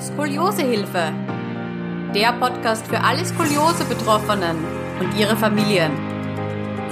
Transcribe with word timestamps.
Skoliosehilfe. 0.00 1.12
Der 2.14 2.32
Podcast 2.34 2.86
für 2.86 3.00
alle 3.00 3.24
Skoliose-Betroffenen 3.24 4.56
und 5.00 5.18
ihre 5.18 5.36
Familien. 5.36 5.90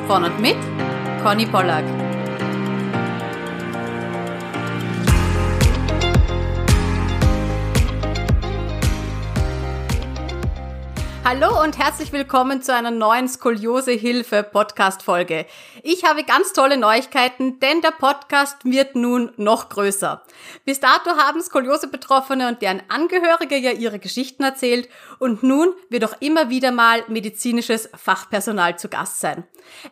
Von 0.09 0.25
und 0.25 0.41
mit 0.41 0.57
Conny 1.23 1.47
Pollack. 1.47 1.85
Hallo 11.29 11.61
und 11.61 11.77
herzlich 11.77 12.13
willkommen 12.13 12.63
zu 12.63 12.73
einer 12.73 12.93
neuen 12.93 13.27
Skoliose-Hilfe-Podcast-Folge. 13.27 15.47
Ich 15.83 16.05
habe 16.05 16.23
ganz 16.23 16.53
tolle 16.53 16.77
Neuigkeiten, 16.77 17.59
denn 17.59 17.81
der 17.81 17.91
Podcast 17.91 18.59
wird 18.63 18.95
nun 18.95 19.33
noch 19.37 19.69
größer. 19.69 20.23
Bis 20.65 20.79
dato 20.79 21.17
haben 21.17 21.43
Skoliose-Betroffene 21.43 22.47
und 22.47 22.63
deren 22.63 22.81
Angehörige 22.87 23.57
ja 23.57 23.73
ihre 23.73 23.99
Geschichten 23.99 24.45
erzählt 24.45 24.89
und 25.19 25.43
nun 25.43 25.75
wird 25.91 26.05
auch 26.05 26.15
immer 26.21 26.49
wieder 26.49 26.71
mal 26.71 27.03
medizinisches 27.09 27.89
Fachpersonal 27.97 28.79
zu 28.79 28.89
Gast 28.89 29.19
sein. 29.19 29.43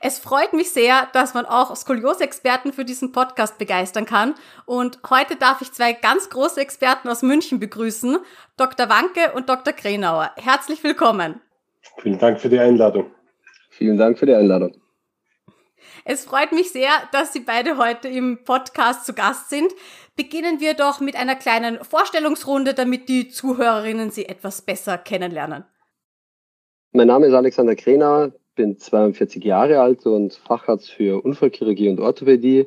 Es 0.00 0.18
freut 0.18 0.52
mich 0.52 0.70
sehr, 0.70 1.08
dass 1.12 1.34
man 1.34 1.46
auch 1.46 1.74
Skoliose-Experten 1.74 2.72
für 2.72 2.84
diesen 2.84 3.12
Podcast 3.12 3.58
begeistern 3.58 4.06
kann 4.06 4.34
und 4.66 4.98
heute 5.08 5.36
darf 5.36 5.60
ich 5.60 5.72
zwei 5.72 5.92
ganz 5.92 6.30
große 6.30 6.60
Experten 6.60 7.08
aus 7.08 7.22
München 7.22 7.60
begrüßen, 7.60 8.18
Dr. 8.56 8.88
Wanke 8.88 9.32
und 9.34 9.48
Dr. 9.48 9.72
Krenauer. 9.72 10.30
Herzlich 10.36 10.82
willkommen. 10.84 11.40
Vielen 11.98 12.18
Dank 12.18 12.40
für 12.40 12.48
die 12.48 12.58
Einladung. 12.58 13.10
Vielen 13.70 13.98
Dank 13.98 14.18
für 14.18 14.26
die 14.26 14.34
Einladung. 14.34 14.74
Es 16.04 16.24
freut 16.24 16.52
mich 16.52 16.70
sehr, 16.70 16.90
dass 17.12 17.32
Sie 17.32 17.40
beide 17.40 17.78
heute 17.78 18.08
im 18.08 18.44
Podcast 18.44 19.06
zu 19.06 19.14
Gast 19.14 19.48
sind. 19.48 19.72
Beginnen 20.16 20.60
wir 20.60 20.74
doch 20.74 21.00
mit 21.00 21.16
einer 21.16 21.34
kleinen 21.34 21.82
Vorstellungsrunde, 21.82 22.74
damit 22.74 23.08
die 23.08 23.28
Zuhörerinnen 23.28 24.10
Sie 24.10 24.26
etwas 24.26 24.62
besser 24.62 24.98
kennenlernen. 24.98 25.64
Mein 26.92 27.06
Name 27.06 27.26
ist 27.26 27.34
Alexander 27.34 27.74
Krenauer, 27.74 28.32
bin 28.54 28.78
42 28.78 29.44
Jahre 29.44 29.80
alt 29.80 30.06
und 30.06 30.34
Facharzt 30.34 30.90
für 30.90 31.22
Unfallchirurgie 31.24 31.88
und 31.88 32.00
Orthopädie. 32.00 32.66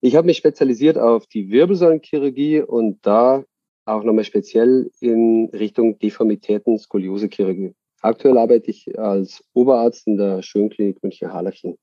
Ich 0.00 0.16
habe 0.16 0.26
mich 0.26 0.36
spezialisiert 0.36 0.98
auf 0.98 1.26
die 1.26 1.50
Wirbelsäulenchirurgie 1.50 2.62
und 2.62 2.98
da 3.02 3.44
auch 3.84 4.04
nochmal 4.04 4.24
speziell 4.24 4.90
in 5.00 5.50
Richtung 5.52 5.98
Deformitäten, 5.98 6.78
Skoliosechirurgie. 6.78 7.74
Aktuell 8.00 8.38
arbeite 8.38 8.70
ich 8.70 8.98
als 8.98 9.42
Oberarzt 9.54 10.06
in 10.06 10.16
der 10.16 10.42
Schönklinik 10.42 11.02
München-Harlaching. 11.02 11.76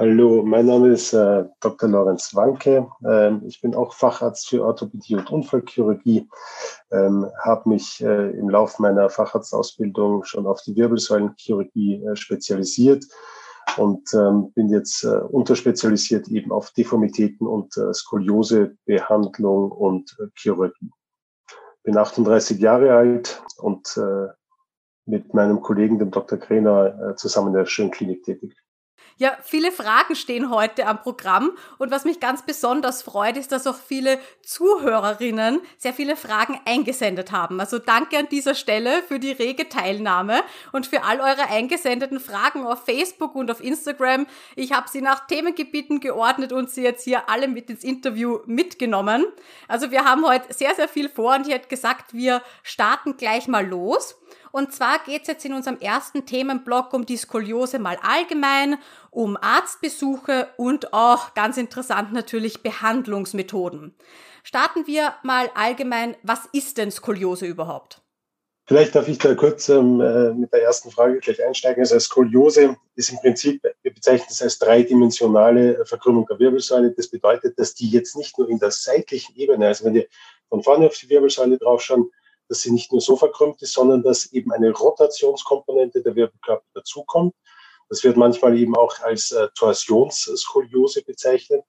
Hallo, 0.00 0.44
mein 0.44 0.66
Name 0.66 0.90
ist 0.90 1.12
äh, 1.12 1.44
Dr. 1.58 1.88
Lorenz 1.88 2.32
Wanke. 2.32 2.88
Ähm, 3.04 3.42
ich 3.44 3.60
bin 3.60 3.74
auch 3.74 3.92
Facharzt 3.92 4.48
für 4.48 4.64
Orthopädie 4.64 5.16
und 5.16 5.28
Unfallchirurgie. 5.28 6.28
Ähm, 6.92 7.26
habe 7.42 7.70
mich 7.70 8.00
äh, 8.00 8.30
im 8.30 8.48
Laufe 8.48 8.80
meiner 8.80 9.10
Facharztausbildung 9.10 10.22
schon 10.22 10.46
auf 10.46 10.62
die 10.62 10.76
Wirbelsäulenchirurgie 10.76 12.04
äh, 12.04 12.14
spezialisiert 12.14 13.06
und 13.76 14.14
ähm, 14.14 14.52
bin 14.52 14.68
jetzt 14.68 15.02
äh, 15.02 15.08
unterspezialisiert 15.08 16.28
eben 16.28 16.52
auf 16.52 16.70
Deformitäten 16.70 17.48
und 17.48 17.76
äh, 17.76 17.92
Skoliose-Behandlung 17.92 19.72
und 19.72 20.16
äh, 20.20 20.28
Chirurgie. 20.36 20.92
Bin 21.82 21.96
38 21.96 22.60
Jahre 22.60 22.94
alt 22.94 23.42
und 23.56 23.96
äh, 23.96 24.28
mit 25.06 25.34
meinem 25.34 25.60
Kollegen, 25.60 25.98
dem 25.98 26.12
Dr. 26.12 26.38
Kräner, 26.38 27.10
äh, 27.10 27.16
zusammen 27.16 27.48
in 27.48 27.54
der 27.54 27.66
Schönklinik 27.66 28.22
tätig. 28.22 28.54
Ja, 29.20 29.36
viele 29.42 29.72
Fragen 29.72 30.14
stehen 30.14 30.48
heute 30.48 30.86
am 30.86 31.02
Programm 31.02 31.50
und 31.78 31.90
was 31.90 32.04
mich 32.04 32.20
ganz 32.20 32.42
besonders 32.42 33.02
freut, 33.02 33.36
ist, 33.36 33.50
dass 33.50 33.66
auch 33.66 33.74
viele 33.74 34.20
Zuhörerinnen 34.44 35.60
sehr 35.76 35.92
viele 35.92 36.14
Fragen 36.14 36.60
eingesendet 36.64 37.32
haben. 37.32 37.58
Also 37.58 37.80
danke 37.80 38.16
an 38.16 38.28
dieser 38.28 38.54
Stelle 38.54 39.02
für 39.02 39.18
die 39.18 39.32
rege 39.32 39.68
Teilnahme 39.68 40.42
und 40.70 40.86
für 40.86 41.02
all 41.02 41.18
eure 41.18 41.48
eingesendeten 41.50 42.20
Fragen 42.20 42.64
auf 42.64 42.84
Facebook 42.84 43.34
und 43.34 43.50
auf 43.50 43.60
Instagram. 43.60 44.28
Ich 44.54 44.70
habe 44.70 44.88
sie 44.88 45.02
nach 45.02 45.26
Themengebieten 45.26 45.98
geordnet 45.98 46.52
und 46.52 46.70
sie 46.70 46.84
jetzt 46.84 47.02
hier 47.02 47.28
alle 47.28 47.48
mit 47.48 47.70
ins 47.70 47.82
Interview 47.82 48.38
mitgenommen. 48.46 49.26
Also 49.66 49.90
wir 49.90 50.04
haben 50.04 50.24
heute 50.24 50.54
sehr, 50.54 50.76
sehr 50.76 50.86
viel 50.86 51.08
vor 51.08 51.34
und 51.34 51.48
ich 51.48 51.52
hätte 51.52 51.66
gesagt, 51.66 52.14
wir 52.14 52.40
starten 52.62 53.16
gleich 53.16 53.48
mal 53.48 53.66
los. 53.66 54.14
Und 54.52 54.72
zwar 54.72 54.98
geht 55.04 55.22
es 55.22 55.28
jetzt 55.28 55.44
in 55.44 55.54
unserem 55.54 55.78
ersten 55.78 56.26
Themenblock 56.26 56.92
um 56.92 57.06
die 57.06 57.16
Skoliose 57.16 57.78
mal 57.78 57.98
allgemein, 58.02 58.78
um 59.10 59.36
Arztbesuche 59.36 60.48
und 60.56 60.92
auch 60.92 61.34
ganz 61.34 61.56
interessant 61.56 62.12
natürlich 62.12 62.62
Behandlungsmethoden. 62.62 63.94
Starten 64.42 64.86
wir 64.86 65.14
mal 65.22 65.50
allgemein, 65.54 66.16
was 66.22 66.46
ist 66.52 66.78
denn 66.78 66.90
Skoliose 66.90 67.46
überhaupt? 67.46 68.02
Vielleicht 68.68 68.94
darf 68.94 69.08
ich 69.08 69.16
da 69.16 69.34
kurz 69.34 69.70
ähm, 69.70 69.98
äh, 70.02 70.34
mit 70.34 70.52
der 70.52 70.62
ersten 70.62 70.90
Frage 70.90 71.20
gleich 71.20 71.42
einsteigen. 71.42 71.80
Also 71.80 71.98
Skoliose 71.98 72.76
ist 72.96 73.10
im 73.10 73.18
Prinzip, 73.18 73.62
wir 73.82 73.94
bezeichnen 73.94 74.28
es 74.28 74.42
als 74.42 74.58
dreidimensionale 74.58 75.86
Verkrümmung 75.86 76.26
der 76.28 76.38
Wirbelsäule. 76.38 76.92
Das 76.92 77.08
bedeutet, 77.08 77.58
dass 77.58 77.74
die 77.74 77.88
jetzt 77.88 78.14
nicht 78.14 78.36
nur 78.38 78.46
in 78.50 78.58
der 78.58 78.70
seitlichen 78.70 79.34
Ebene, 79.36 79.68
also 79.68 79.86
wenn 79.86 79.94
wir 79.94 80.06
von 80.50 80.62
vorne 80.62 80.86
auf 80.86 80.98
die 80.98 81.08
Wirbelsäule 81.08 81.56
draufschauen, 81.56 82.10
dass 82.48 82.60
sie 82.60 82.70
nicht 82.72 82.92
nur 82.92 83.00
so 83.00 83.16
verkrümmt 83.16 83.60
ist, 83.62 83.72
sondern 83.72 84.02
dass 84.02 84.26
eben 84.32 84.52
eine 84.52 84.70
Rotationskomponente 84.70 86.02
der 86.02 86.14
Wirbelkörper 86.14 86.66
dazukommt. 86.74 87.34
Das 87.88 88.04
wird 88.04 88.16
manchmal 88.16 88.58
eben 88.58 88.76
auch 88.76 89.00
als 89.00 89.30
äh, 89.30 89.48
Torsionsskoliose 89.54 91.02
bezeichnet. 91.02 91.62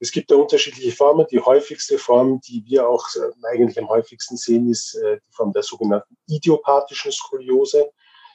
Es 0.00 0.12
gibt 0.12 0.30
da 0.30 0.36
unterschiedliche 0.36 0.92
Formen. 0.92 1.26
Die 1.30 1.40
häufigste 1.40 1.98
Form, 1.98 2.40
die 2.42 2.64
wir 2.64 2.88
auch 2.88 3.06
äh, 3.16 3.46
eigentlich 3.52 3.78
am 3.78 3.88
häufigsten 3.88 4.36
sehen, 4.36 4.70
ist 4.70 4.94
äh, 4.94 5.18
die 5.18 5.32
Form 5.32 5.52
der 5.52 5.62
sogenannten 5.62 6.16
idiopathischen 6.26 7.10
Skoliose. 7.10 7.90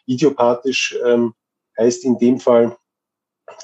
Idiopathisch 0.06 0.98
ähm, 1.06 1.34
heißt 1.78 2.04
in 2.04 2.18
dem 2.18 2.40
Fall, 2.40 2.78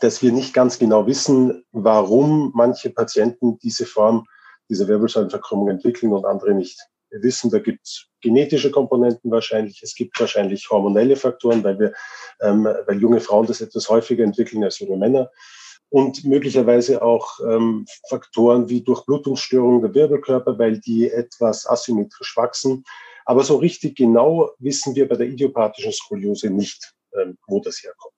dass 0.01 0.22
wir 0.22 0.31
nicht 0.31 0.53
ganz 0.53 0.80
genau 0.80 1.06
wissen, 1.07 1.66
warum 1.72 2.51
manche 2.53 2.90
Patienten 2.90 3.59
diese 3.59 3.86
Form 3.86 4.25
dieser 4.69 4.88
Wirbelsäulenverkrümmung 4.88 5.69
entwickeln 5.69 6.13
und 6.13 6.25
andere 6.25 6.53
nicht. 6.53 6.80
Wir 7.09 7.23
wissen, 7.23 7.49
da 7.49 7.59
gibt 7.59 7.85
es 7.85 8.07
genetische 8.21 8.71
Komponenten 8.71 9.31
wahrscheinlich, 9.31 9.81
es 9.81 9.95
gibt 9.95 10.19
wahrscheinlich 10.19 10.69
hormonelle 10.69 11.15
Faktoren, 11.15 11.63
weil 11.63 11.79
wir, 11.79 11.93
ähm, 12.41 12.65
weil 12.65 13.01
junge 13.01 13.19
Frauen 13.19 13.47
das 13.47 13.61
etwas 13.61 13.89
häufiger 13.89 14.23
entwickeln 14.23 14.63
als 14.63 14.79
junge 14.79 14.97
Männer 14.97 15.31
und 15.89 16.23
möglicherweise 16.23 17.01
auch 17.01 17.39
ähm, 17.39 17.85
Faktoren 18.07 18.69
wie 18.69 18.81
Durchblutungsstörungen 18.81 19.81
der 19.81 19.93
Wirbelkörper, 19.93 20.57
weil 20.59 20.79
die 20.79 21.09
etwas 21.09 21.67
asymmetrisch 21.67 22.37
wachsen. 22.37 22.83
Aber 23.25 23.43
so 23.43 23.57
richtig 23.57 23.95
genau 23.95 24.51
wissen 24.59 24.95
wir 24.95 25.07
bei 25.07 25.15
der 25.15 25.27
idiopathischen 25.27 25.91
Skoliose 25.91 26.49
nicht, 26.49 26.93
ähm, 27.19 27.37
wo 27.47 27.59
das 27.59 27.83
herkommt. 27.83 28.08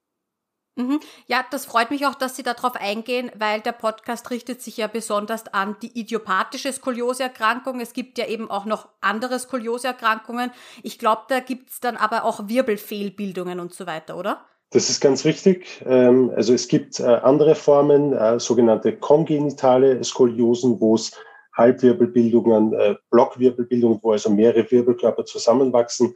Mhm. 0.81 0.99
Ja, 1.27 1.45
das 1.51 1.65
freut 1.65 1.91
mich 1.91 2.05
auch, 2.05 2.15
dass 2.15 2.35
Sie 2.35 2.43
darauf 2.43 2.75
eingehen, 2.75 3.31
weil 3.37 3.61
der 3.61 3.71
Podcast 3.71 4.29
richtet 4.31 4.61
sich 4.61 4.77
ja 4.77 4.87
besonders 4.87 5.53
an 5.53 5.75
die 5.81 5.99
idiopathische 5.99 6.71
Skolioseerkrankung. 6.71 7.79
Es 7.79 7.93
gibt 7.93 8.17
ja 8.17 8.27
eben 8.27 8.49
auch 8.49 8.65
noch 8.65 8.87
andere 9.01 9.39
Skolioseerkrankungen. 9.39 10.51
Ich 10.83 10.99
glaube, 10.99 11.21
da 11.29 11.39
gibt's 11.39 11.79
dann 11.79 11.97
aber 11.97 12.25
auch 12.25 12.47
Wirbelfehlbildungen 12.47 13.59
und 13.59 13.73
so 13.73 13.85
weiter, 13.87 14.17
oder? 14.17 14.45
Das 14.71 14.89
ist 14.89 15.01
ganz 15.01 15.25
richtig. 15.25 15.83
Ähm, 15.85 16.31
also 16.35 16.53
es 16.53 16.67
gibt 16.67 16.99
äh, 16.99 17.03
andere 17.03 17.55
Formen, 17.55 18.13
äh, 18.13 18.39
sogenannte 18.39 18.95
kongenitale 18.95 20.01
Skoliosen, 20.03 20.79
wo 20.79 20.95
es 20.95 21.11
Halbwirbelbildungen, 21.53 22.73
äh, 22.73 22.95
Blockwirbelbildungen, 23.09 23.99
wo 24.01 24.13
also 24.13 24.29
mehrere 24.29 24.69
Wirbelkörper 24.71 25.25
zusammenwachsen. 25.25 26.15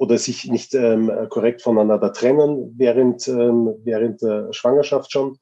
Oder 0.00 0.16
sich 0.16 0.46
nicht 0.46 0.72
ähm, 0.74 1.12
korrekt 1.28 1.60
voneinander 1.60 2.10
trennen 2.14 2.72
während, 2.78 3.28
ähm, 3.28 3.74
während 3.84 4.22
der 4.22 4.50
Schwangerschaft 4.50 5.12
schon. 5.12 5.38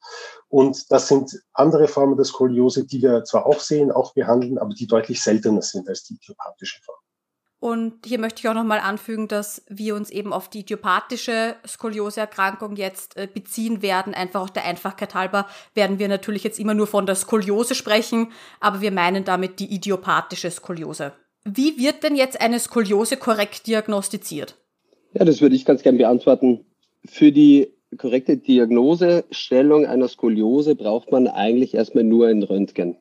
Und 0.49 0.91
das 0.91 1.07
sind 1.07 1.31
andere 1.53 1.87
Formen 1.87 2.17
der 2.17 2.25
Skoliose, 2.25 2.85
die 2.85 3.01
wir 3.01 3.23
zwar 3.23 3.45
auch 3.45 3.61
sehen, 3.61 3.89
auch 3.89 4.13
behandeln, 4.13 4.57
aber 4.57 4.73
die 4.73 4.85
deutlich 4.85 5.21
seltener 5.21 5.61
sind 5.61 5.87
als 5.87 6.03
die 6.03 6.15
idiopathische 6.15 6.81
Form. 6.83 6.97
Und 7.61 8.05
hier 8.05 8.19
möchte 8.19 8.39
ich 8.39 8.49
auch 8.49 8.53
nochmal 8.53 8.79
anfügen, 8.79 9.27
dass 9.27 9.63
wir 9.69 9.95
uns 9.95 10.09
eben 10.09 10.31
auf 10.31 10.49
die 10.49 10.61
idiopathische 10.61 11.55
Skolioseerkrankung 11.67 12.75
jetzt 12.75 13.15
äh, 13.15 13.27
beziehen 13.33 13.81
werden. 13.81 14.13
Einfach 14.13 14.41
auch 14.41 14.49
der 14.49 14.65
Einfachkeit 14.65 15.13
halber 15.13 15.45
werden 15.73 15.99
wir 15.99 16.07
natürlich 16.07 16.43
jetzt 16.43 16.59
immer 16.59 16.73
nur 16.73 16.87
von 16.87 17.05
der 17.05 17.15
Skoliose 17.15 17.75
sprechen, 17.75 18.31
aber 18.59 18.81
wir 18.81 18.91
meinen 18.91 19.23
damit 19.23 19.59
die 19.59 19.73
idiopathische 19.73 20.51
Skoliose. 20.51 21.13
Wie 21.45 21.77
wird 21.77 22.03
denn 22.03 22.15
jetzt 22.15 22.41
eine 22.41 22.59
Skoliose 22.59 23.17
korrekt 23.17 23.67
diagnostiziert? 23.67 24.55
Ja, 25.13 25.25
das 25.25 25.41
würde 25.41 25.55
ich 25.55 25.65
ganz 25.65 25.81
gern 25.83 25.97
beantworten. 25.97 26.65
Für 27.05 27.31
die 27.31 27.73
korrekte 27.97 28.37
Diagnosestellung 28.37 29.85
einer 29.85 30.07
Skoliose 30.07 30.75
braucht 30.75 31.11
man 31.11 31.27
eigentlich 31.27 31.73
erstmal 31.73 32.03
nur 32.03 32.27
ein 32.27 32.43
Röntgen. 32.43 32.97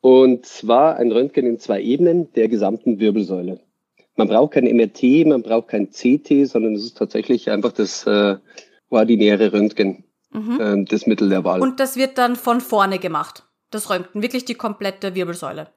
Und 0.00 0.46
zwar 0.46 0.96
ein 0.96 1.12
Röntgen 1.12 1.46
in 1.46 1.58
zwei 1.58 1.80
Ebenen 1.82 2.32
der 2.32 2.48
gesamten 2.48 2.98
Wirbelsäule. 2.98 3.60
Man 4.16 4.28
braucht 4.28 4.54
kein 4.54 4.64
MRT, 4.64 5.26
man 5.26 5.42
braucht 5.42 5.68
kein 5.68 5.90
CT, 5.90 6.46
sondern 6.46 6.74
es 6.74 6.84
ist 6.84 6.96
tatsächlich 6.96 7.50
einfach 7.50 7.72
das 7.72 8.06
äh, 8.06 8.36
ordinäre 8.88 9.52
Röntgen, 9.52 10.04
mhm. 10.32 10.60
äh, 10.60 10.84
das 10.84 11.06
Mittel 11.06 11.28
der 11.28 11.44
Wahl. 11.44 11.60
Und 11.60 11.80
das 11.80 11.96
wird 11.96 12.18
dann 12.18 12.36
von 12.36 12.60
vorne 12.60 12.98
gemacht, 12.98 13.44
das 13.70 13.90
Röntgen, 13.90 14.22
wirklich 14.22 14.44
die 14.44 14.54
komplette 14.54 15.14
Wirbelsäule. 15.14 15.68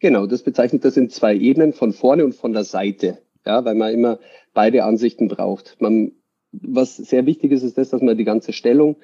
Genau, 0.00 0.26
das 0.26 0.42
bezeichnet 0.42 0.84
das 0.84 0.96
in 0.96 1.10
zwei 1.10 1.34
Ebenen, 1.34 1.72
von 1.72 1.92
vorne 1.92 2.24
und 2.24 2.34
von 2.34 2.52
der 2.52 2.64
Seite. 2.64 3.18
Ja, 3.44 3.64
weil 3.64 3.74
man 3.74 3.92
immer 3.92 4.18
beide 4.54 4.84
Ansichten 4.84 5.28
braucht. 5.28 5.76
Man, 5.80 6.12
was 6.52 6.96
sehr 6.96 7.26
wichtig 7.26 7.52
ist, 7.52 7.62
ist 7.62 7.78
das, 7.78 7.90
dass 7.90 8.02
man 8.02 8.16
die 8.16 8.24
ganze 8.24 8.52
Stellung 8.52 8.96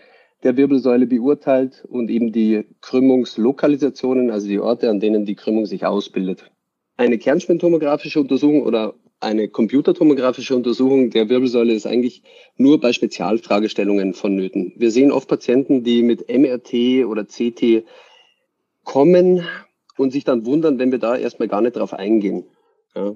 der 0.42 0.56
Wirbelsäule 0.56 1.06
beurteilt 1.06 1.84
und 1.88 2.10
eben 2.10 2.30
die 2.30 2.64
Krümmungslokalisationen, 2.80 4.30
also 4.30 4.46
die 4.46 4.60
Orte, 4.60 4.90
an 4.90 5.00
denen 5.00 5.24
die 5.24 5.34
Krümmung 5.34 5.66
sich 5.66 5.86
ausbildet. 5.86 6.50
Eine 6.96 7.18
kernspintomografische 7.18 8.20
Untersuchung 8.20 8.62
oder 8.62 8.94
eine 9.20 9.48
computertomografische 9.48 10.54
Untersuchung 10.54 11.10
der 11.10 11.28
Wirbelsäule 11.28 11.72
ist 11.72 11.86
eigentlich 11.86 12.22
nur 12.56 12.78
bei 12.78 12.92
Spezialfragestellungen 12.92 14.12
vonnöten. 14.12 14.74
Wir 14.76 14.90
sehen 14.90 15.10
oft 15.10 15.28
Patienten, 15.28 15.82
die 15.82 16.02
mit 16.02 16.28
MRT 16.28 17.06
oder 17.06 17.24
CT 17.24 17.84
kommen 18.84 19.44
und 19.98 20.12
sich 20.12 20.24
dann 20.24 20.46
wundern, 20.46 20.78
wenn 20.78 20.92
wir 20.92 20.98
da 20.98 21.16
erstmal 21.16 21.48
gar 21.48 21.60
nicht 21.60 21.76
drauf 21.76 21.92
eingehen. 21.92 22.44
Ja. 22.94 23.14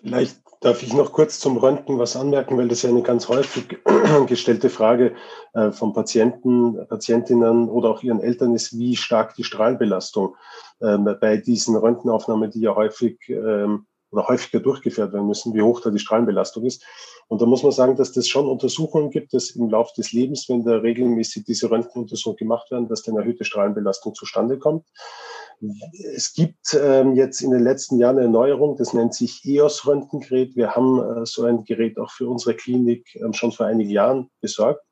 Vielleicht 0.00 0.40
darf 0.60 0.82
ich 0.82 0.92
noch 0.92 1.12
kurz 1.12 1.40
zum 1.40 1.56
Röntgen 1.56 1.98
was 1.98 2.14
anmerken, 2.14 2.56
weil 2.56 2.68
das 2.68 2.82
ja 2.82 2.90
eine 2.90 3.02
ganz 3.02 3.28
häufig 3.28 3.78
gestellte 4.26 4.70
Frage 4.70 5.14
äh, 5.54 5.72
von 5.72 5.92
Patienten, 5.92 6.86
Patientinnen 6.88 7.68
oder 7.68 7.90
auch 7.90 8.02
ihren 8.02 8.20
Eltern 8.20 8.54
ist, 8.54 8.78
wie 8.78 8.94
stark 8.94 9.34
die 9.34 9.44
Strahlenbelastung 9.44 10.36
ähm, 10.80 11.16
bei 11.20 11.36
diesen 11.38 11.76
Röntgenaufnahmen, 11.76 12.50
die 12.50 12.60
ja 12.60 12.76
häufig 12.76 13.18
ähm, 13.28 13.86
oder 14.10 14.26
häufiger 14.26 14.60
durchgeführt 14.60 15.12
werden 15.12 15.26
müssen, 15.26 15.54
wie 15.54 15.62
hoch 15.62 15.80
da 15.80 15.90
die 15.90 15.98
Strahlenbelastung 15.98 16.64
ist. 16.64 16.84
Und 17.28 17.42
da 17.42 17.46
muss 17.46 17.62
man 17.62 17.72
sagen, 17.72 17.96
dass 17.96 18.12
das 18.12 18.26
schon 18.26 18.48
Untersuchungen 18.48 19.10
gibt, 19.10 19.34
dass 19.34 19.50
im 19.50 19.68
Laufe 19.68 19.92
des 19.96 20.12
Lebens, 20.12 20.48
wenn 20.48 20.64
da 20.64 20.76
regelmäßig 20.76 21.44
diese 21.44 21.70
Röntgenuntersuchungen 21.70 22.38
gemacht 22.38 22.70
werden, 22.70 22.88
dass 22.88 23.02
dann 23.02 23.16
erhöhte 23.16 23.44
Strahlenbelastung 23.44 24.14
zustande 24.14 24.58
kommt. 24.58 24.86
Es 26.14 26.32
gibt 26.32 26.78
ähm, 26.80 27.14
jetzt 27.14 27.40
in 27.40 27.50
den 27.50 27.62
letzten 27.62 27.98
Jahren 27.98 28.18
eine 28.18 28.28
Neuerung, 28.28 28.76
das 28.76 28.94
nennt 28.94 29.12
sich 29.12 29.44
EOS-Röntgengerät. 29.44 30.56
Wir 30.56 30.74
haben 30.74 31.00
äh, 31.00 31.26
so 31.26 31.44
ein 31.44 31.64
Gerät 31.64 31.98
auch 31.98 32.10
für 32.10 32.28
unsere 32.28 32.54
Klinik 32.54 33.14
ähm, 33.16 33.32
schon 33.32 33.52
vor 33.52 33.66
einigen 33.66 33.90
Jahren 33.90 34.30
besorgt, 34.40 34.82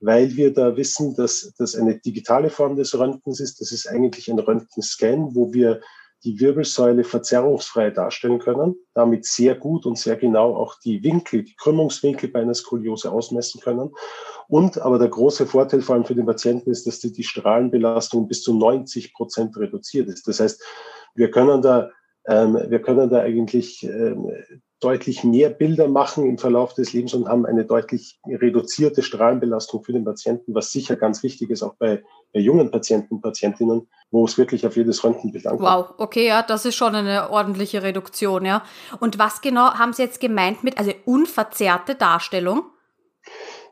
weil 0.00 0.36
wir 0.36 0.52
da 0.52 0.76
wissen, 0.76 1.16
dass 1.16 1.52
das 1.56 1.74
eine 1.74 1.98
digitale 1.98 2.50
Form 2.50 2.76
des 2.76 2.96
Röntgens 2.96 3.40
ist. 3.40 3.60
Das 3.60 3.72
ist 3.72 3.88
eigentlich 3.88 4.30
ein 4.30 4.38
Röntgenscan, 4.38 5.34
wo 5.34 5.52
wir 5.52 5.80
die 6.24 6.38
Wirbelsäule 6.38 7.04
verzerrungsfrei 7.04 7.90
darstellen 7.90 8.38
können, 8.38 8.76
damit 8.94 9.24
sehr 9.24 9.54
gut 9.54 9.86
und 9.86 9.98
sehr 9.98 10.16
genau 10.16 10.54
auch 10.54 10.76
die 10.78 11.02
Winkel, 11.02 11.42
die 11.42 11.56
Krümmungswinkel 11.56 12.30
bei 12.30 12.40
einer 12.40 12.54
Skoliose 12.54 13.10
ausmessen 13.10 13.60
können. 13.60 13.90
Und 14.48 14.78
aber 14.78 14.98
der 14.98 15.08
große 15.08 15.46
Vorteil 15.46 15.82
vor 15.82 15.94
allem 15.94 16.04
für 16.04 16.14
den 16.14 16.26
Patienten 16.26 16.70
ist, 16.70 16.86
dass 16.86 17.00
die, 17.00 17.24
Strahlenbelastung 17.24 18.28
bis 18.28 18.42
zu 18.42 18.54
90 18.54 19.14
Prozent 19.14 19.56
reduziert 19.56 20.08
ist. 20.08 20.28
Das 20.28 20.40
heißt, 20.40 20.62
wir 21.14 21.30
können 21.30 21.62
da, 21.62 21.90
ähm, 22.26 22.58
wir 22.68 22.80
können 22.80 23.10
da 23.10 23.20
eigentlich 23.20 23.82
ähm, 23.84 24.30
deutlich 24.80 25.24
mehr 25.24 25.50
Bilder 25.50 25.88
machen 25.88 26.26
im 26.26 26.38
Verlauf 26.38 26.74
des 26.74 26.92
Lebens 26.92 27.14
und 27.14 27.28
haben 27.28 27.46
eine 27.46 27.64
deutlich 27.64 28.20
reduzierte 28.26 29.02
Strahlenbelastung 29.02 29.84
für 29.84 29.92
den 29.92 30.04
Patienten, 30.04 30.54
was 30.54 30.70
sicher 30.70 30.96
ganz 30.96 31.22
wichtig 31.22 31.50
ist, 31.50 31.62
auch 31.62 31.74
bei 31.76 32.02
jungen 32.40 32.70
Patienten 32.70 33.14
und 33.14 33.20
Patientinnen, 33.20 33.88
wo 34.10 34.24
es 34.24 34.38
wirklich 34.38 34.66
auf 34.66 34.76
jedes 34.76 35.02
Röntgenbild 35.04 35.46
ankommt. 35.46 35.68
Wow, 35.68 35.94
okay, 35.98 36.26
ja, 36.26 36.42
das 36.42 36.64
ist 36.64 36.76
schon 36.76 36.94
eine 36.94 37.30
ordentliche 37.30 37.82
Reduktion, 37.82 38.44
ja. 38.44 38.64
Und 39.00 39.18
was 39.18 39.40
genau 39.40 39.74
haben 39.74 39.92
Sie 39.92 40.02
jetzt 40.02 40.20
gemeint 40.20 40.64
mit, 40.64 40.78
also 40.78 40.92
unverzerrte 41.04 41.94
Darstellung? 41.94 42.64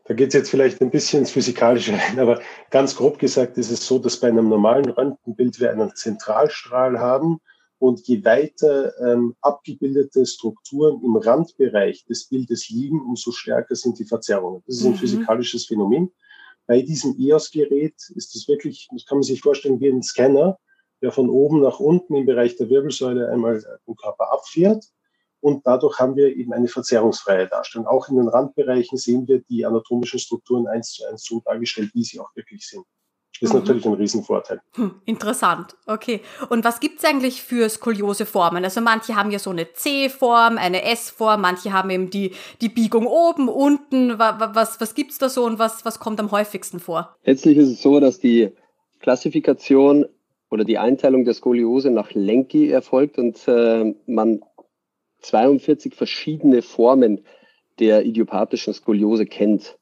Da 0.06 0.14
geht 0.14 0.28
es 0.28 0.34
jetzt 0.34 0.50
vielleicht 0.50 0.80
ein 0.80 0.90
bisschen 0.90 1.20
ins 1.20 1.30
Physikalische 1.30 1.92
rein, 1.92 2.18
aber 2.18 2.40
ganz 2.70 2.96
grob 2.96 3.18
gesagt 3.18 3.58
ist 3.58 3.70
es 3.70 3.86
so, 3.86 3.98
dass 3.98 4.18
bei 4.18 4.28
einem 4.28 4.48
normalen 4.48 4.90
Röntgenbild 4.90 5.60
wir 5.60 5.70
einen 5.70 5.94
Zentralstrahl 5.94 6.98
haben, 6.98 7.40
und 7.80 8.06
je 8.06 8.22
weiter 8.24 8.92
ähm, 9.00 9.34
abgebildete 9.40 10.26
Strukturen 10.26 11.02
im 11.02 11.16
Randbereich 11.16 12.04
des 12.04 12.28
Bildes 12.28 12.68
liegen, 12.68 13.00
umso 13.00 13.32
stärker 13.32 13.74
sind 13.74 13.98
die 13.98 14.04
Verzerrungen. 14.04 14.62
Das 14.66 14.76
ist 14.76 14.84
ein 14.84 14.92
mhm. 14.92 14.96
physikalisches 14.98 15.66
Phänomen. 15.66 16.12
Bei 16.70 16.82
diesem 16.82 17.16
EOS-Gerät 17.18 17.96
ist 18.14 18.36
es 18.36 18.46
wirklich, 18.46 18.86
das 18.92 19.04
kann 19.04 19.18
man 19.18 19.24
sich 19.24 19.40
vorstellen 19.40 19.80
wie 19.80 19.88
ein 19.88 20.04
Scanner, 20.04 20.56
der 21.02 21.10
von 21.10 21.28
oben 21.28 21.62
nach 21.62 21.80
unten 21.80 22.14
im 22.14 22.26
Bereich 22.26 22.54
der 22.54 22.70
Wirbelsäule 22.70 23.28
einmal 23.28 23.60
den 23.88 23.96
Körper 23.96 24.32
abfährt. 24.32 24.84
Und 25.40 25.66
dadurch 25.66 25.98
haben 25.98 26.14
wir 26.14 26.28
eben 26.28 26.52
eine 26.52 26.68
verzerrungsfreie 26.68 27.48
Darstellung. 27.48 27.88
Auch 27.88 28.08
in 28.08 28.18
den 28.18 28.28
Randbereichen 28.28 28.98
sehen 28.98 29.26
wir 29.26 29.40
die 29.40 29.66
anatomischen 29.66 30.20
Strukturen 30.20 30.68
eins 30.68 30.92
zu 30.92 31.04
eins 31.06 31.24
so 31.24 31.42
dargestellt, 31.44 31.90
wie 31.92 32.04
sie 32.04 32.20
auch 32.20 32.30
wirklich 32.36 32.64
sind 32.64 32.86
ist 33.40 33.52
mhm. 33.52 33.60
natürlich 33.60 33.86
ein 33.86 33.94
Riesenvorteil. 33.94 34.60
Hm, 34.74 34.94
interessant, 35.04 35.76
okay. 35.86 36.20
Und 36.48 36.64
was 36.64 36.80
gibt 36.80 36.98
es 36.98 37.04
eigentlich 37.04 37.42
für 37.42 37.68
Skolioseformen? 37.68 38.64
Also 38.64 38.80
manche 38.80 39.16
haben 39.16 39.30
ja 39.30 39.38
so 39.38 39.50
eine 39.50 39.72
C-Form, 39.72 40.58
eine 40.58 40.84
S-Form, 40.84 41.40
manche 41.40 41.72
haben 41.72 41.90
eben 41.90 42.10
die, 42.10 42.32
die 42.60 42.68
Biegung 42.68 43.06
oben, 43.06 43.48
unten. 43.48 44.18
Was, 44.18 44.80
was 44.80 44.94
gibt 44.94 45.12
es 45.12 45.18
da 45.18 45.28
so 45.28 45.44
und 45.44 45.58
was, 45.58 45.84
was 45.84 45.98
kommt 45.98 46.20
am 46.20 46.30
häufigsten 46.30 46.80
vor? 46.80 47.16
Letztlich 47.24 47.56
ist 47.56 47.68
es 47.68 47.82
so, 47.82 48.00
dass 48.00 48.18
die 48.18 48.52
Klassifikation 49.00 50.06
oder 50.50 50.64
die 50.64 50.78
Einteilung 50.78 51.24
der 51.24 51.34
Skoliose 51.34 51.90
nach 51.90 52.10
Lenki 52.12 52.70
erfolgt 52.70 53.18
und 53.18 53.46
äh, 53.48 53.94
man 54.06 54.40
42 55.20 55.94
verschiedene 55.94 56.62
Formen 56.62 57.24
der 57.78 58.04
idiopathischen 58.04 58.74
Skoliose 58.74 59.26
kennt. 59.26 59.78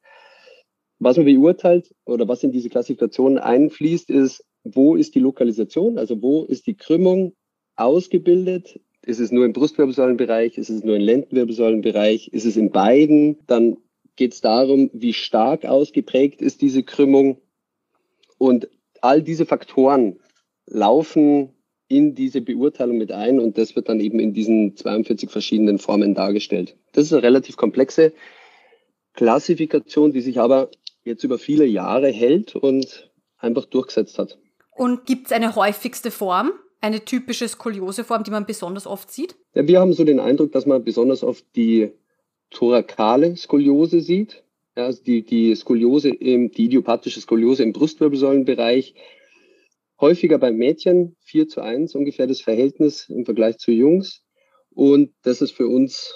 Was 1.00 1.16
man 1.16 1.26
beurteilt 1.26 1.94
oder 2.04 2.26
was 2.26 2.42
in 2.42 2.52
diese 2.52 2.68
Klassifikation 2.68 3.38
einfließt, 3.38 4.10
ist, 4.10 4.44
wo 4.64 4.96
ist 4.96 5.14
die 5.14 5.20
Lokalisation, 5.20 5.98
also 5.98 6.20
wo 6.20 6.44
ist 6.44 6.66
die 6.66 6.74
Krümmung 6.74 7.34
ausgebildet? 7.76 8.80
Ist 9.02 9.20
es 9.20 9.30
nur 9.30 9.44
im 9.44 9.52
Brustwirbelsäulenbereich? 9.52 10.58
Ist 10.58 10.70
es 10.70 10.82
nur 10.82 10.96
im 10.96 11.02
Lendenwirbelsäulenbereich? 11.02 12.28
Ist 12.28 12.44
es 12.44 12.56
in 12.56 12.70
beiden? 12.70 13.38
Dann 13.46 13.76
geht 14.16 14.34
es 14.34 14.40
darum, 14.40 14.90
wie 14.92 15.12
stark 15.12 15.64
ausgeprägt 15.64 16.42
ist 16.42 16.60
diese 16.60 16.82
Krümmung. 16.82 17.38
Und 18.36 18.68
all 19.00 19.22
diese 19.22 19.46
Faktoren 19.46 20.18
laufen 20.66 21.50
in 21.88 22.14
diese 22.14 22.42
Beurteilung 22.42 22.98
mit 22.98 23.12
ein 23.12 23.40
und 23.40 23.56
das 23.56 23.74
wird 23.74 23.88
dann 23.88 24.00
eben 24.00 24.20
in 24.20 24.34
diesen 24.34 24.76
42 24.76 25.30
verschiedenen 25.30 25.78
Formen 25.78 26.14
dargestellt. 26.14 26.76
Das 26.92 27.04
ist 27.04 27.12
eine 27.12 27.22
relativ 27.22 27.56
komplexe 27.56 28.12
Klassifikation, 29.14 30.12
die 30.12 30.20
sich 30.20 30.38
aber 30.38 30.70
jetzt 31.08 31.24
über 31.24 31.38
viele 31.38 31.64
Jahre 31.64 32.08
hält 32.08 32.54
und 32.54 33.10
einfach 33.38 33.64
durchgesetzt 33.64 34.18
hat. 34.18 34.38
Und 34.76 35.06
gibt 35.06 35.26
es 35.26 35.32
eine 35.32 35.56
häufigste 35.56 36.10
Form, 36.10 36.52
eine 36.80 37.04
typische 37.04 37.48
Skolioseform, 37.48 38.22
die 38.22 38.30
man 38.30 38.46
besonders 38.46 38.86
oft 38.86 39.10
sieht? 39.10 39.34
Ja, 39.54 39.66
wir 39.66 39.80
haben 39.80 39.92
so 39.92 40.04
den 40.04 40.20
Eindruck, 40.20 40.52
dass 40.52 40.66
man 40.66 40.84
besonders 40.84 41.24
oft 41.24 41.44
die 41.56 41.90
thorakale 42.50 43.36
Skoliose 43.36 44.00
sieht. 44.00 44.44
Ja, 44.76 44.84
also 44.84 45.02
die, 45.02 45.24
die 45.24 45.54
Skoliose, 45.56 46.10
im, 46.10 46.52
die 46.52 46.66
idiopathische 46.66 47.20
Skoliose 47.20 47.64
im 47.64 47.72
Brustwirbelsäulenbereich. 47.72 48.94
Häufiger 50.00 50.38
bei 50.38 50.52
Mädchen, 50.52 51.16
4 51.24 51.48
zu 51.48 51.60
1 51.60 51.96
ungefähr 51.96 52.28
das 52.28 52.40
Verhältnis 52.40 53.08
im 53.08 53.24
Vergleich 53.24 53.58
zu 53.58 53.72
Jungs. 53.72 54.22
Und 54.70 55.12
das 55.22 55.42
ist 55.42 55.50
für 55.50 55.66
uns 55.66 56.14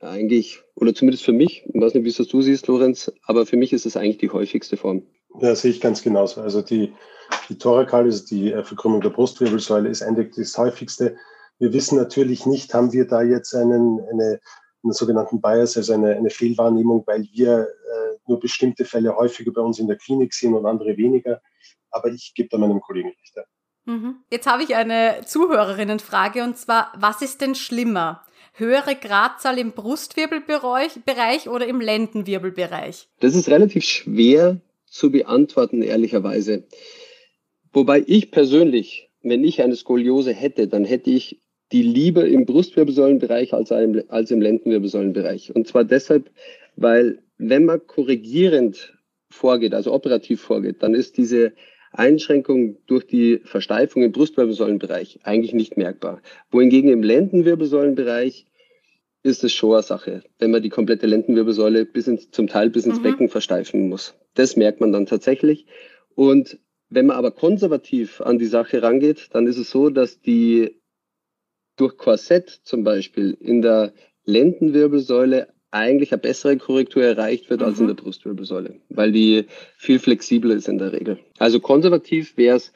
eigentlich, 0.00 0.62
oder 0.74 0.94
zumindest 0.94 1.24
für 1.24 1.32
mich, 1.32 1.64
ich 1.66 1.80
weiß 1.80 1.94
nicht, 1.94 2.04
wie 2.04 2.08
es 2.08 2.16
du 2.28 2.42
siehst, 2.42 2.66
Lorenz, 2.66 3.12
aber 3.24 3.46
für 3.46 3.56
mich 3.56 3.72
ist 3.72 3.86
es 3.86 3.96
eigentlich 3.96 4.18
die 4.18 4.30
häufigste 4.30 4.76
Form. 4.76 5.02
Ja, 5.40 5.54
sehe 5.54 5.70
ich 5.70 5.80
ganz 5.80 6.02
genauso. 6.02 6.40
Also 6.40 6.62
die, 6.62 6.92
die 7.48 7.58
Thorakal, 7.58 8.04
also 8.04 8.24
die 8.26 8.52
äh, 8.52 8.64
Verkrümmung 8.64 9.00
der 9.00 9.10
Brustwirbelsäule, 9.10 9.88
ist 9.88 10.02
eigentlich 10.02 10.34
das 10.34 10.56
häufigste. 10.58 11.16
Wir 11.58 11.72
wissen 11.72 11.96
natürlich 11.96 12.46
nicht, 12.46 12.72
haben 12.74 12.92
wir 12.92 13.06
da 13.06 13.22
jetzt 13.22 13.54
einen, 13.54 14.00
eine, 14.10 14.40
einen 14.82 14.92
sogenannten 14.92 15.40
Bias, 15.40 15.76
also 15.76 15.92
eine, 15.92 16.16
eine 16.16 16.30
Fehlwahrnehmung, 16.30 17.04
weil 17.06 17.28
wir 17.32 17.68
äh, 17.68 18.16
nur 18.26 18.40
bestimmte 18.40 18.84
Fälle 18.84 19.14
häufiger 19.16 19.52
bei 19.52 19.60
uns 19.60 19.78
in 19.78 19.86
der 19.86 19.96
Klinik 19.96 20.32
sehen 20.32 20.54
und 20.54 20.66
andere 20.66 20.96
weniger. 20.96 21.40
Aber 21.90 22.08
ich 22.08 22.32
gebe 22.34 22.48
da 22.48 22.58
meinem 22.58 22.80
Kollegen 22.80 23.08
recht. 23.08 23.36
Mhm. 23.84 24.16
Jetzt 24.30 24.46
habe 24.46 24.62
ich 24.62 24.74
eine 24.76 25.22
Zuhörerinnenfrage 25.24 26.44
und 26.44 26.56
zwar, 26.56 26.92
was 26.96 27.22
ist 27.22 27.40
denn 27.40 27.54
schlimmer? 27.54 28.24
Höhere 28.52 28.94
Gradzahl 28.94 29.58
im 29.58 29.72
Brustwirbelbereich 29.72 31.48
oder 31.48 31.66
im 31.66 31.80
Lendenwirbelbereich? 31.80 33.08
Das 33.20 33.34
ist 33.34 33.48
relativ 33.48 33.84
schwer 33.84 34.60
zu 34.86 35.10
beantworten, 35.10 35.82
ehrlicherweise. 35.82 36.64
Wobei 37.72 38.02
ich 38.06 38.30
persönlich, 38.30 39.10
wenn 39.22 39.44
ich 39.44 39.62
eine 39.62 39.76
Skoliose 39.76 40.32
hätte, 40.32 40.68
dann 40.68 40.84
hätte 40.84 41.10
ich 41.10 41.40
die 41.72 41.82
lieber 41.82 42.26
im 42.26 42.46
Brustwirbelsäulenbereich 42.46 43.54
als, 43.54 43.70
als 43.70 44.30
im 44.30 44.40
Lendenwirbelsäulenbereich. 44.40 45.54
Und 45.54 45.68
zwar 45.68 45.84
deshalb, 45.84 46.30
weil 46.76 47.22
wenn 47.38 47.64
man 47.64 47.86
korrigierend 47.86 48.94
vorgeht, 49.30 49.74
also 49.74 49.92
operativ 49.92 50.40
vorgeht, 50.40 50.82
dann 50.82 50.94
ist 50.94 51.16
diese 51.16 51.52
Einschränkung 51.90 52.76
durch 52.86 53.06
die 53.06 53.40
Versteifung 53.44 54.02
im 54.02 54.12
Brustwirbelsäulenbereich 54.12 55.20
eigentlich 55.24 55.54
nicht 55.54 55.76
merkbar. 55.76 56.22
Wohingegen 56.50 56.90
im 56.90 57.02
Lendenwirbelsäulenbereich 57.02 58.46
ist 59.22 59.44
es 59.44 59.52
schon 59.52 59.74
eine 59.74 59.82
Sache, 59.82 60.22
wenn 60.38 60.50
man 60.50 60.62
die 60.62 60.68
komplette 60.68 61.06
Lendenwirbelsäule 61.06 61.84
bis 61.84 62.06
ins, 62.06 62.30
zum 62.30 62.46
Teil 62.46 62.70
bis 62.70 62.86
ins 62.86 62.98
mhm. 62.98 63.02
Becken 63.02 63.28
versteifen 63.28 63.88
muss. 63.88 64.14
Das 64.34 64.56
merkt 64.56 64.80
man 64.80 64.92
dann 64.92 65.06
tatsächlich. 65.06 65.66
Und 66.14 66.58
Wenn 66.90 67.06
man 67.06 67.16
aber 67.16 67.30
konservativ 67.30 68.20
an 68.20 68.38
die 68.38 68.46
Sache 68.46 68.82
rangeht, 68.82 69.28
dann 69.30 69.46
ist 69.46 69.58
es 69.58 69.70
so, 69.70 69.90
dass 69.90 70.20
die 70.20 70.80
durch 71.76 71.96
Korsett 71.96 72.50
zum 72.50 72.82
Beispiel 72.82 73.36
in 73.40 73.62
der 73.62 73.94
Lendenwirbelsäule 74.24 75.48
eigentlich 75.70 76.12
eine 76.12 76.20
bessere 76.20 76.56
Korrektur 76.56 77.02
erreicht 77.04 77.50
wird 77.50 77.60
mhm. 77.60 77.66
als 77.66 77.78
in 77.78 77.84
mhm. 77.84 77.96
der 77.96 78.02
Brustwirbelsäule, 78.02 78.80
weil 78.88 79.12
die 79.12 79.46
viel 79.76 79.98
flexibler 79.98 80.54
ist 80.54 80.68
in 80.68 80.78
der 80.78 80.92
Regel. 80.92 81.18
Also 81.38 81.60
konservativ 81.60 82.36
wäre 82.36 82.56
es 82.56 82.72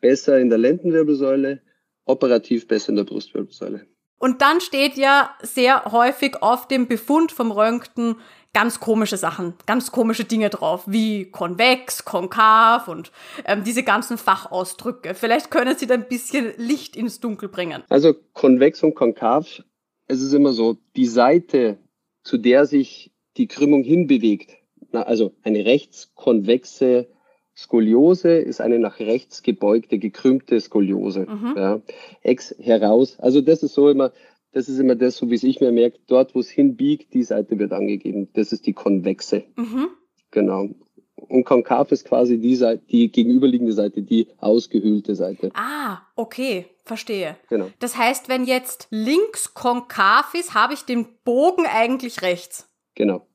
besser 0.00 0.38
in 0.38 0.50
der 0.50 0.58
Lendenwirbelsäule, 0.58 1.60
operativ 2.04 2.68
besser 2.68 2.90
in 2.90 2.96
der 2.96 3.04
Brustwirbelsäule. 3.04 3.86
Und 4.18 4.42
dann 4.42 4.60
steht 4.60 4.96
ja 4.96 5.30
sehr 5.42 5.84
häufig 5.92 6.42
auf 6.42 6.68
dem 6.68 6.86
Befund 6.86 7.32
vom 7.32 7.50
Röntgen 7.50 8.16
ganz 8.54 8.78
komische 8.80 9.16
Sachen, 9.16 9.54
ganz 9.66 9.90
komische 9.90 10.24
Dinge 10.24 10.48
drauf, 10.48 10.84
wie 10.86 11.30
konvex, 11.30 12.04
konkav 12.04 12.88
und 12.88 13.10
ähm, 13.44 13.64
diese 13.64 13.82
ganzen 13.82 14.16
Fachausdrücke. 14.16 15.14
Vielleicht 15.14 15.50
können 15.50 15.76
Sie 15.76 15.86
da 15.86 15.94
ein 15.94 16.08
bisschen 16.08 16.52
Licht 16.56 16.96
ins 16.96 17.20
Dunkel 17.20 17.48
bringen. 17.48 17.82
Also 17.88 18.14
konvex 18.32 18.82
und 18.82 18.94
konkav, 18.94 19.62
es 20.06 20.22
ist 20.22 20.32
immer 20.32 20.52
so, 20.52 20.76
die 20.96 21.06
Seite, 21.06 21.78
zu 22.24 22.38
der 22.38 22.66
sich 22.66 23.12
die 23.36 23.46
Krümmung 23.46 23.84
hinbewegt, 23.84 24.56
na, 24.92 25.02
also 25.02 25.34
eine 25.42 25.64
rechtskonvexe 25.64 27.08
Skoliose 27.56 28.38
ist 28.38 28.60
eine 28.60 28.78
nach 28.78 28.98
rechts 28.98 29.42
gebeugte, 29.42 29.98
gekrümmte 29.98 30.60
Skoliose. 30.60 31.26
Mhm. 31.26 31.54
Ja. 31.56 31.82
Ex 32.22 32.54
heraus. 32.58 33.18
Also 33.20 33.40
das 33.40 33.62
ist 33.62 33.74
so 33.74 33.88
immer, 33.88 34.12
das 34.52 34.68
ist 34.68 34.78
immer 34.78 34.96
das, 34.96 35.16
so 35.16 35.30
wie 35.30 35.36
es 35.36 35.44
ich 35.44 35.60
mir 35.60 35.70
merke, 35.70 35.98
dort, 36.06 36.34
wo 36.34 36.40
es 36.40 36.50
hinbiegt, 36.50 37.14
die 37.14 37.22
Seite 37.22 37.58
wird 37.58 37.72
angegeben. 37.72 38.28
Das 38.32 38.52
ist 38.52 38.66
die 38.66 38.72
konvexe. 38.72 39.44
Mhm. 39.56 39.88
Genau. 40.32 40.68
Und 41.14 41.44
konkav 41.44 41.92
ist 41.92 42.04
quasi 42.06 42.38
die 42.38 42.56
Seite, 42.56 42.82
die 42.90 43.10
gegenüberliegende 43.10 43.72
Seite, 43.72 44.02
die 44.02 44.28
ausgehöhlte 44.38 45.14
Seite. 45.14 45.50
Ah, 45.54 45.98
okay, 46.16 46.66
verstehe. 46.84 47.36
Genau. 47.48 47.70
Das 47.78 47.96
heißt, 47.96 48.28
wenn 48.28 48.44
jetzt 48.44 48.86
links 48.90 49.54
konkav 49.54 50.34
ist, 50.34 50.54
habe 50.54 50.74
ich 50.74 50.84
den 50.84 51.18
Bogen 51.24 51.66
eigentlich 51.66 52.22
rechts. 52.22 52.68
Genau. 52.94 53.26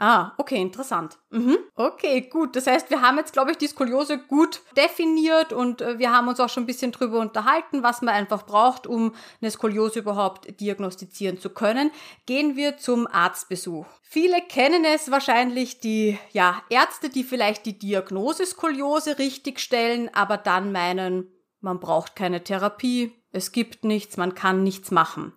Ah, 0.00 0.32
okay, 0.38 0.62
interessant. 0.62 1.18
Mhm. 1.30 1.58
Okay, 1.74 2.20
gut. 2.20 2.54
Das 2.54 2.68
heißt, 2.68 2.88
wir 2.88 3.02
haben 3.02 3.18
jetzt, 3.18 3.32
glaube 3.32 3.50
ich, 3.50 3.58
die 3.58 3.66
Skoliose 3.66 4.18
gut 4.18 4.60
definiert 4.76 5.52
und 5.52 5.80
äh, 5.80 5.98
wir 5.98 6.12
haben 6.12 6.28
uns 6.28 6.38
auch 6.38 6.48
schon 6.48 6.62
ein 6.62 6.66
bisschen 6.66 6.92
drüber 6.92 7.18
unterhalten, 7.18 7.82
was 7.82 8.00
man 8.00 8.14
einfach 8.14 8.46
braucht, 8.46 8.86
um 8.86 9.12
eine 9.40 9.50
Skoliose 9.50 9.98
überhaupt 9.98 10.60
diagnostizieren 10.60 11.40
zu 11.40 11.50
können. 11.50 11.90
Gehen 12.26 12.54
wir 12.54 12.76
zum 12.76 13.08
Arztbesuch. 13.08 13.86
Viele 14.02 14.40
kennen 14.42 14.84
es 14.84 15.10
wahrscheinlich, 15.10 15.80
die 15.80 16.16
ja, 16.30 16.62
Ärzte, 16.70 17.08
die 17.08 17.24
vielleicht 17.24 17.66
die 17.66 17.76
Diagnose 17.76 18.46
Skoliose 18.46 19.18
richtig 19.18 19.58
stellen, 19.58 20.14
aber 20.14 20.36
dann 20.36 20.70
meinen, 20.70 21.26
man 21.60 21.80
braucht 21.80 22.16
keine 22.16 22.42
Therapie, 22.42 23.12
es 23.32 23.52
gibt 23.52 23.84
nichts, 23.84 24.16
man 24.16 24.34
kann 24.34 24.62
nichts 24.62 24.90
machen. 24.90 25.32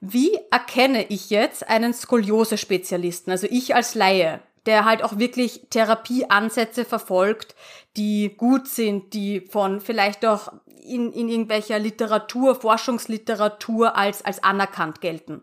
Wie 0.00 0.38
erkenne 0.50 1.06
ich 1.08 1.30
jetzt 1.30 1.68
einen 1.68 1.94
Skoliose-Spezialisten, 1.94 3.30
also 3.30 3.46
ich 3.50 3.74
als 3.74 3.94
Laie, 3.94 4.40
der 4.66 4.84
halt 4.84 5.02
auch 5.02 5.18
wirklich 5.18 5.66
Therapieansätze 5.70 6.84
verfolgt, 6.84 7.54
die 7.96 8.34
gut 8.36 8.68
sind, 8.68 9.14
die 9.14 9.40
von 9.40 9.80
vielleicht 9.80 10.26
auch 10.26 10.52
in, 10.66 11.12
in 11.12 11.28
irgendwelcher 11.28 11.78
Literatur, 11.78 12.54
Forschungsliteratur 12.54 13.96
als, 13.96 14.24
als 14.24 14.42
anerkannt 14.42 15.00
gelten? 15.00 15.42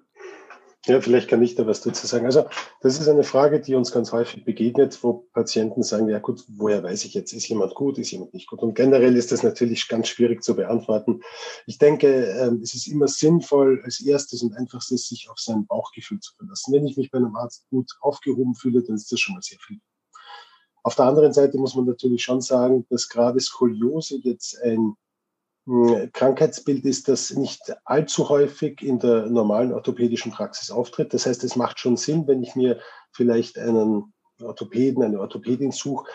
Ja, 0.86 1.00
vielleicht 1.00 1.30
kann 1.30 1.42
ich 1.42 1.56
da 1.56 1.66
was 1.66 1.80
dazu 1.80 2.06
sagen. 2.08 2.26
Also 2.26 2.44
das 2.82 3.00
ist 3.00 3.08
eine 3.08 3.24
Frage, 3.24 3.62
die 3.62 3.74
uns 3.76 3.94
ganz 3.94 4.12
häufig 4.12 4.44
begegnet, 4.44 5.02
wo 5.02 5.30
Patienten 5.32 5.82
sagen, 5.82 6.10
ja 6.10 6.20
gut, 6.20 6.44
woher 6.50 6.84
weiß 6.84 7.06
ich 7.06 7.14
jetzt, 7.14 7.32
ist 7.32 7.48
jemand 7.48 7.74
gut, 7.74 7.98
ist 7.98 8.12
jemand 8.12 8.34
nicht 8.34 8.48
gut? 8.50 8.62
Und 8.62 8.74
generell 8.74 9.16
ist 9.16 9.32
das 9.32 9.44
natürlich 9.44 9.88
ganz 9.88 10.10
schwierig 10.10 10.44
zu 10.44 10.58
beantworten. 10.58 11.22
Ich 11.68 11.78
denke, 11.78 12.26
ähm, 12.26 12.60
es 12.62 12.74
ist 12.74 12.88
immer 12.88 13.08
sinnvoll, 13.08 13.82
als 13.86 14.02
erstes 14.02 14.44
und 14.44 14.58
einfachstes 14.58 15.08
sich 15.08 15.30
auf 15.30 15.40
sein 15.40 15.66
Bauchgefühl 15.68 16.20
zu 16.20 16.34
verlassen. 16.36 16.74
Wenn 16.74 16.86
ich 16.86 16.98
mich 16.98 17.12
bei 17.12 17.18
einem 17.18 17.36
Arzt 17.38 17.66
gut 17.70 17.90
aufgehoben 18.02 18.54
fühle, 18.54 18.84
dann 18.84 18.98
ist 18.98 19.10
das 19.10 19.22
schon 19.22 19.36
mal 19.36 19.42
sehr 19.42 19.60
viel. 19.60 19.80
Auf 20.84 20.96
der 20.96 21.06
anderen 21.06 21.32
Seite 21.32 21.58
muss 21.58 21.76
man 21.76 21.86
natürlich 21.86 22.24
schon 22.24 22.42
sagen, 22.42 22.86
dass 22.90 23.08
gerade 23.08 23.40
Skoliose 23.40 24.18
jetzt 24.18 24.62
ein 24.62 24.98
Krankheitsbild 25.66 26.84
ist, 26.86 27.08
das 27.08 27.32
nicht 27.32 27.74
allzu 27.86 28.28
häufig 28.28 28.82
in 28.82 29.00
der 29.00 29.28
normalen 29.28 29.74
orthopädischen 29.74 30.32
Praxis 30.32 30.70
auftritt. 30.70 31.14
Das 31.14 31.26
heißt, 31.26 31.44
es 31.44 31.56
macht 31.56 31.80
schon 31.80 31.96
Sinn, 31.96 32.28
wenn 32.28 32.44
ich 32.44 32.56
mir 32.56 32.80
vielleicht 33.14 33.58
einen 33.58 34.14
Orthopäden, 34.42 35.04
eine 35.04 35.22
Orthopädin 35.22 35.72
suche, 35.72 36.06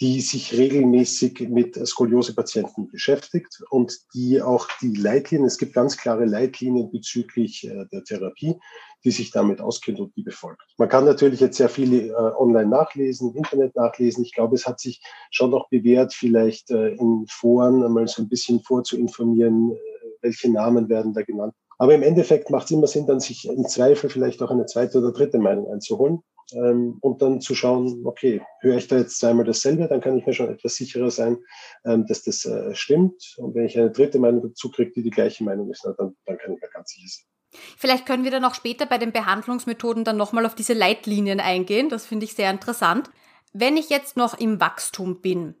die 0.00 0.20
sich 0.20 0.56
regelmäßig 0.56 1.48
mit 1.48 1.74
Skoliose-Patienten 1.74 2.88
beschäftigt 2.88 3.62
und 3.70 3.98
die 4.14 4.42
auch 4.42 4.68
die 4.80 4.94
Leitlinien, 4.94 5.46
es 5.46 5.58
gibt 5.58 5.74
ganz 5.74 5.96
klare 5.96 6.26
Leitlinien 6.26 6.90
bezüglich 6.90 7.66
äh, 7.66 7.86
der 7.90 8.04
Therapie, 8.04 8.56
die 9.06 9.12
sich 9.12 9.30
damit 9.30 9.60
auskennt 9.60 10.00
und 10.00 10.16
die 10.16 10.24
befolgt. 10.24 10.62
Man 10.78 10.88
kann 10.88 11.04
natürlich 11.04 11.38
jetzt 11.38 11.56
sehr 11.56 11.68
viele 11.68 12.08
äh, 12.08 12.12
online 12.12 12.66
nachlesen, 12.66 13.30
im 13.30 13.36
Internet 13.36 13.76
nachlesen. 13.76 14.24
Ich 14.24 14.34
glaube, 14.34 14.56
es 14.56 14.66
hat 14.66 14.80
sich 14.80 15.00
schon 15.30 15.52
noch 15.52 15.68
bewährt, 15.68 16.12
vielleicht 16.12 16.72
äh, 16.72 16.88
in 16.88 17.24
Foren 17.28 17.84
einmal 17.84 18.08
so 18.08 18.22
ein 18.22 18.28
bisschen 18.28 18.60
vorzuinformieren, 18.60 19.70
äh, 19.70 19.76
welche 20.22 20.50
Namen 20.50 20.88
werden 20.88 21.14
da 21.14 21.22
genannt. 21.22 21.54
Aber 21.78 21.94
im 21.94 22.02
Endeffekt 22.02 22.50
macht 22.50 22.64
es 22.64 22.72
immer 22.72 22.88
Sinn, 22.88 23.06
dann 23.06 23.20
sich 23.20 23.48
im 23.48 23.64
Zweifel 23.68 24.10
vielleicht 24.10 24.42
auch 24.42 24.50
eine 24.50 24.66
zweite 24.66 24.98
oder 24.98 25.12
dritte 25.12 25.38
Meinung 25.38 25.70
einzuholen 25.70 26.24
ähm, 26.54 26.98
und 27.00 27.22
dann 27.22 27.40
zu 27.40 27.54
schauen, 27.54 28.04
okay, 28.04 28.42
höre 28.60 28.78
ich 28.78 28.88
da 28.88 28.96
jetzt 28.96 29.20
zweimal 29.20 29.44
dasselbe, 29.44 29.86
dann 29.86 30.00
kann 30.00 30.18
ich 30.18 30.26
mir 30.26 30.32
schon 30.32 30.48
etwas 30.48 30.74
sicherer 30.74 31.12
sein, 31.12 31.38
ähm, 31.84 32.06
dass 32.08 32.24
das 32.24 32.44
äh, 32.44 32.74
stimmt. 32.74 33.36
Und 33.36 33.54
wenn 33.54 33.66
ich 33.66 33.78
eine 33.78 33.92
dritte 33.92 34.18
Meinung 34.18 34.42
dazu 34.42 34.68
kriege, 34.68 34.90
die 34.90 35.04
die 35.04 35.10
gleiche 35.10 35.44
Meinung 35.44 35.70
ist, 35.70 35.82
na, 35.84 35.92
dann, 35.92 36.16
dann 36.24 36.38
kann 36.38 36.54
ich 36.54 36.60
mir 36.60 36.68
ganz 36.70 36.90
sicher 36.90 37.06
sein. 37.08 37.35
Vielleicht 37.76 38.06
können 38.06 38.24
wir 38.24 38.30
dann 38.30 38.44
auch 38.44 38.54
später 38.54 38.86
bei 38.86 38.98
den 38.98 39.12
Behandlungsmethoden 39.12 40.04
dann 40.04 40.16
nochmal 40.16 40.46
auf 40.46 40.54
diese 40.54 40.72
Leitlinien 40.72 41.40
eingehen. 41.40 41.88
Das 41.88 42.06
finde 42.06 42.24
ich 42.24 42.34
sehr 42.34 42.50
interessant. 42.50 43.10
Wenn 43.52 43.76
ich 43.76 43.88
jetzt 43.88 44.16
noch 44.16 44.38
im 44.38 44.60
Wachstum 44.60 45.20
bin, 45.20 45.54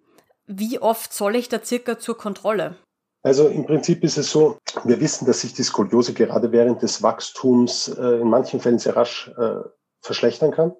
wie 0.46 0.78
oft 0.78 1.12
soll 1.12 1.36
ich 1.36 1.48
da 1.48 1.62
circa 1.62 1.98
zur 1.98 2.16
Kontrolle? 2.16 2.76
Also 3.22 3.48
im 3.48 3.66
Prinzip 3.66 4.04
ist 4.04 4.18
es 4.18 4.30
so, 4.30 4.58
wir 4.84 5.00
wissen, 5.00 5.26
dass 5.26 5.40
sich 5.40 5.52
die 5.52 5.64
Skoliose 5.64 6.12
gerade 6.12 6.52
während 6.52 6.82
des 6.82 7.02
Wachstums 7.02 7.88
äh, 7.88 8.20
in 8.20 8.28
manchen 8.28 8.60
Fällen 8.60 8.78
sehr 8.78 8.94
rasch 8.94 9.32
äh, 9.36 9.56
verschlechtern 10.00 10.52
kann. 10.52 10.72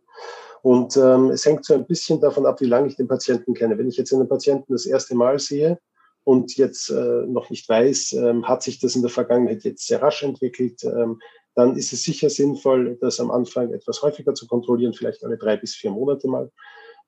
Und 0.63 0.97
ähm, 0.97 1.31
es 1.31 1.45
hängt 1.45 1.65
so 1.65 1.75
ein 1.75 1.87
bisschen 1.87 2.21
davon 2.21 2.47
ab, 2.47 2.61
wie 2.61 2.67
lange 2.67 2.89
ich 2.89 2.97
den 2.97 3.09
Patienten 3.09 3.55
kenne. 3.55 3.79
Wenn 3.79 3.89
ich 3.89 3.97
jetzt 3.97 4.13
einen 4.13 4.29
Patienten 4.29 4.73
das 4.73 4.87
erste 4.87 5.15
Mal 5.17 5.39
sehe 5.39 5.79
und 6.27 6.57
jetzt 6.57 6.91
äh, 6.91 7.23
noch 7.29 7.51
nicht 7.51 7.69
weiß, 7.69 8.15
ähm, 8.15 8.49
hat 8.49 8.61
sich 8.61 8.81
das 8.81 8.97
in 8.97 9.03
der 9.03 9.13
Vergangenheit 9.13 9.63
jetzt 9.63 9.87
sehr 9.87 10.03
rasch 10.03 10.25
entwickelt, 10.25 10.83
ähm, 10.83 11.21
dann 11.55 11.77
ist 11.77 11.93
es 11.93 12.03
sicher 12.03 12.29
sinnvoll, 12.31 12.99
das 13.01 13.21
am 13.21 13.31
Anfang 13.31 13.73
etwas 13.73 14.03
häufiger 14.03 14.35
zu 14.35 14.49
kontrollieren, 14.49 14.93
vielleicht 14.93 15.25
alle 15.25 15.39
drei 15.39 15.57
bis 15.57 15.77
vier 15.77 15.93
Monate 15.93 16.27
mal. 16.27 16.51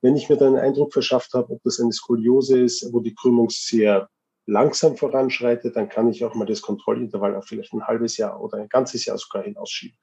Wenn 0.01 0.15
ich 0.15 0.29
mir 0.29 0.37
dann 0.37 0.55
einen 0.55 0.65
Eindruck 0.67 0.93
verschafft 0.93 1.33
habe, 1.33 1.51
ob 1.51 1.61
das 1.63 1.81
eine 1.81 1.91
Skoliose 1.91 2.61
ist, 2.61 2.93
wo 2.93 3.01
die 3.01 3.13
Krümmung 3.13 3.49
sehr 3.49 4.07
langsam 4.45 4.95
voranschreitet, 4.95 5.75
dann 5.75 5.89
kann 5.89 6.07
ich 6.07 6.23
auch 6.23 6.33
mal 6.33 6.45
das 6.45 6.61
Kontrollintervall 6.61 7.35
auf 7.35 7.45
vielleicht 7.45 7.73
ein 7.73 7.85
halbes 7.85 8.15
Jahr 8.15 8.41
oder 8.41 8.57
ein 8.57 8.69
ganzes 8.69 9.05
Jahr 9.05 9.17
sogar 9.17 9.43
hinausschieben. 9.43 9.97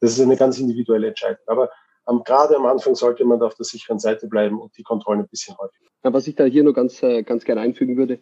Das 0.00 0.12
ist 0.12 0.20
eine 0.20 0.38
ganz 0.38 0.58
individuelle 0.58 1.08
Entscheidung. 1.08 1.44
Aber 1.48 1.68
ähm, 2.08 2.22
gerade 2.24 2.56
am 2.56 2.64
Anfang 2.64 2.94
sollte 2.94 3.26
man 3.26 3.40
da 3.40 3.46
auf 3.46 3.56
der 3.56 3.66
sicheren 3.66 3.98
Seite 3.98 4.26
bleiben 4.26 4.58
und 4.58 4.74
die 4.78 4.82
Kontrollen 4.82 5.20
ein 5.20 5.28
bisschen 5.28 5.54
häufiger. 5.58 5.90
Ja, 6.02 6.12
was 6.12 6.26
ich 6.26 6.34
da 6.34 6.44
hier 6.44 6.64
nur 6.64 6.74
ganz, 6.74 7.02
äh, 7.02 7.22
ganz 7.22 7.44
gerne 7.44 7.60
einfügen 7.60 7.96
würde, 7.96 8.20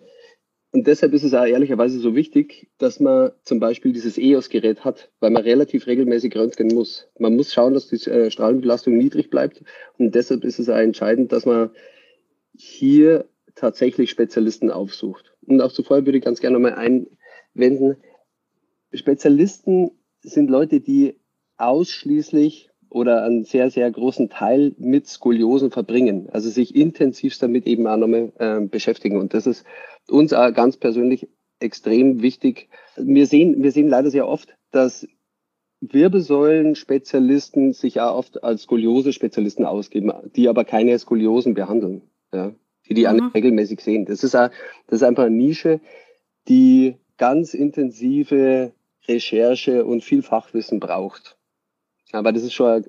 und 0.73 0.87
deshalb 0.87 1.12
ist 1.12 1.23
es 1.23 1.35
auch 1.35 1.45
ehrlicherweise 1.45 1.99
so 1.99 2.14
wichtig, 2.14 2.71
dass 2.79 2.99
man 2.99 3.33
zum 3.43 3.61
Beispiel 3.61 3.93
dieses 3.93 4.17
EOS-Gerät 4.17 4.87
hat, 4.87 5.11
weil 5.21 5.31
man 5.31 5.43
relativ 5.43 5.87
regelmäßig 5.87 6.35
röntgen 6.35 6.69
muss. 6.69 7.09
Man 7.19 7.37
muss 7.37 7.52
schauen, 7.52 7.75
dass 7.75 7.88
die 7.88 7.97
äh, 8.11 8.31
Strahlenbelastung 8.31 8.97
niedrig 8.97 9.29
bleibt. 9.29 9.62
Und 9.99 10.14
deshalb 10.14 10.45
ist 10.45 10.59
es 10.59 10.71
auch 10.71 10.79
entscheidend, 10.79 11.31
dass 11.31 11.45
man 11.45 11.71
hier 12.57 13.29
tatsächlich 13.55 14.09
Spezialisten 14.09 14.71
aufsucht. 14.71 15.35
Und 15.43 15.61
auch 15.61 15.73
zuvor 15.73 16.07
würde 16.07 16.17
ich 16.17 16.25
ganz 16.25 16.41
gerne 16.41 16.59
nochmal 16.59 16.75
einwenden. 16.75 17.99
Spezialisten 18.95 19.91
sind 20.23 20.49
Leute, 20.49 20.81
die 20.81 21.21
ausschließlich 21.59 22.71
oder 22.92 23.25
einen 23.25 23.44
sehr, 23.44 23.70
sehr 23.70 23.90
großen 23.90 24.28
Teil 24.28 24.75
mit 24.78 25.06
Skoliosen 25.06 25.70
verbringen. 25.70 26.28
Also 26.30 26.50
sich 26.50 26.76
intensivst 26.76 27.42
damit 27.42 27.66
eben 27.66 27.87
auch 27.87 27.96
nochmal 27.96 28.32
äh, 28.38 28.61
beschäftigen. 28.61 29.18
Und 29.18 29.34
das 29.34 29.46
ist 29.46 29.64
uns 30.08 30.32
auch 30.32 30.52
ganz 30.52 30.76
persönlich 30.76 31.28
extrem 31.58 32.22
wichtig. 32.22 32.68
Wir 32.96 33.26
sehen, 33.26 33.62
wir 33.62 33.72
sehen 33.72 33.88
leider 33.88 34.11
sehr 34.11 34.28
oft, 34.28 34.54
dass 34.72 35.06
Wirbelsäulen-Spezialisten 35.80 37.72
sich 37.72 38.00
auch 38.00 38.16
oft 38.16 38.44
als 38.44 38.62
Skoliose-Spezialisten 38.62 39.64
ausgeben, 39.64 40.12
die 40.37 40.49
aber 40.49 40.64
keine 40.64 40.99
Skoliosen 40.99 41.54
behandeln, 41.54 42.02
ja, 42.32 42.52
die 42.88 42.94
die 42.94 43.06
mhm. 43.06 43.30
regelmäßig 43.34 43.80
sehen. 43.80 44.04
Das 44.04 44.22
ist, 44.22 44.37
auch, 44.37 44.50
das 44.87 45.00
ist 45.00 45.02
einfach 45.02 45.25
eine 45.25 45.34
Nische, 45.34 45.80
die 46.46 46.96
ganz 47.16 47.54
intensive 47.54 48.72
Recherche 49.08 49.84
und 49.84 50.04
viel 50.04 50.22
Fachwissen 50.22 50.78
braucht. 50.78 51.37
Aber 52.12 52.33
das 52.33 52.42
ist 52.42 52.54
schon 52.54 52.66
eine 52.69 52.85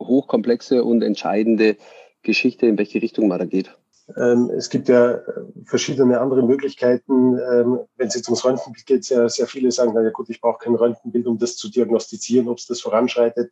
hochkomplexe 0.00 0.84
und 0.84 1.02
entscheidende 1.02 1.76
Geschichte, 2.22 2.66
in 2.66 2.78
welche 2.78 3.00
Richtung 3.00 3.28
man 3.28 3.38
da 3.38 3.44
geht. 3.44 3.74
Ähm, 4.16 4.50
es 4.54 4.68
gibt 4.68 4.88
ja 4.88 5.20
verschiedene 5.64 6.20
andere 6.20 6.42
Möglichkeiten. 6.42 7.38
Ähm, 7.38 7.80
wenn 7.96 8.08
es 8.08 8.14
jetzt 8.14 8.28
ums 8.28 8.44
Röntgenbild 8.44 8.84
geht, 8.84 9.04
sehr, 9.04 9.28
sehr 9.30 9.46
viele 9.46 9.70
sagen, 9.70 9.92
na 9.94 10.02
ja 10.02 10.10
gut, 10.10 10.28
ich 10.28 10.40
brauche 10.40 10.58
kein 10.58 10.74
Röntgenbild, 10.74 11.26
um 11.26 11.38
das 11.38 11.56
zu 11.56 11.70
diagnostizieren, 11.70 12.48
ob 12.48 12.58
es 12.58 12.66
das 12.66 12.82
voranschreitet. 12.82 13.50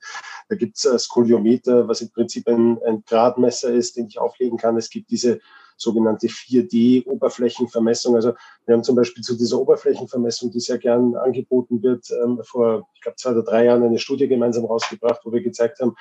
Da 0.48 0.56
gibt 0.56 0.76
es 0.76 1.04
Skoliometer, 1.04 1.88
was 1.88 2.02
im 2.02 2.10
Prinzip 2.10 2.46
ein, 2.48 2.78
ein 2.86 3.02
Gradmesser 3.06 3.72
ist, 3.72 3.96
den 3.96 4.08
ich 4.08 4.18
auflegen 4.18 4.58
kann. 4.58 4.76
Es 4.76 4.90
gibt 4.90 5.10
diese 5.10 5.40
sogenannte 5.82 6.28
4D-Oberflächenvermessung. 6.28 8.14
Also 8.14 8.34
wir 8.66 8.74
haben 8.74 8.84
zum 8.84 8.96
Beispiel 8.96 9.22
zu 9.22 9.36
dieser 9.36 9.58
Oberflächenvermessung, 9.58 10.50
die 10.50 10.60
sehr 10.60 10.78
gern 10.78 11.14
angeboten 11.16 11.82
wird, 11.82 12.10
ähm, 12.10 12.40
vor, 12.44 12.88
ich 12.94 13.02
glaube, 13.02 13.16
zwei 13.16 13.30
oder 13.32 13.42
drei 13.42 13.64
Jahren 13.66 13.82
eine 13.82 13.98
Studie 13.98 14.28
gemeinsam 14.28 14.64
rausgebracht, 14.64 15.20
wo 15.24 15.32
wir 15.32 15.42
gezeigt 15.42 15.80
haben, 15.80 15.94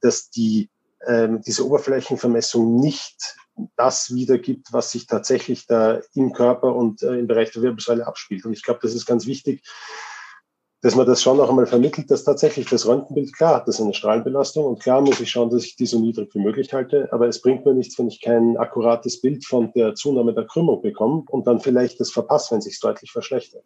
dass 0.00 0.30
die 0.30 0.70
ähm, 1.06 1.40
diese 1.42 1.64
Oberflächenvermessung 1.64 2.80
nicht 2.80 3.36
das 3.76 4.14
wiedergibt, 4.14 4.72
was 4.72 4.92
sich 4.92 5.06
tatsächlich 5.06 5.66
da 5.66 6.00
im 6.14 6.32
Körper 6.32 6.74
und 6.74 7.02
äh, 7.02 7.18
im 7.18 7.26
Bereich 7.26 7.50
der 7.52 7.62
Wirbelsäule 7.62 8.06
abspielt. 8.06 8.44
Und 8.44 8.52
ich 8.52 8.62
glaube, 8.62 8.80
das 8.82 8.94
ist 8.94 9.06
ganz 9.06 9.26
wichtig, 9.26 9.62
dass 10.80 10.94
man 10.94 11.06
das 11.06 11.22
schon 11.22 11.38
noch 11.38 11.48
einmal 11.48 11.66
vermittelt, 11.66 12.10
dass 12.10 12.22
tatsächlich 12.22 12.68
das 12.68 12.86
Röntgenbild, 12.86 13.34
klar 13.36 13.56
hat 13.56 13.68
das 13.68 13.80
eine 13.80 13.94
Strahlenbelastung 13.94 14.64
und 14.64 14.80
klar 14.80 15.00
muss 15.00 15.18
ich 15.20 15.30
schauen, 15.30 15.50
dass 15.50 15.64
ich 15.64 15.74
die 15.74 15.86
so 15.86 15.98
niedrig 15.98 16.32
wie 16.34 16.40
möglich 16.40 16.72
halte, 16.72 17.08
aber 17.12 17.26
es 17.26 17.42
bringt 17.42 17.64
mir 17.66 17.74
nichts, 17.74 17.98
wenn 17.98 18.08
ich 18.08 18.20
kein 18.20 18.56
akkurates 18.56 19.20
Bild 19.20 19.44
von 19.44 19.72
der 19.72 19.94
Zunahme 19.94 20.34
der 20.34 20.46
Krümmung 20.46 20.80
bekomme 20.80 21.24
und 21.30 21.46
dann 21.48 21.58
vielleicht 21.58 21.98
das 21.98 22.12
verpasse, 22.12 22.54
wenn 22.54 22.60
sich 22.60 22.78
deutlich 22.78 23.10
verschlechtert. 23.10 23.64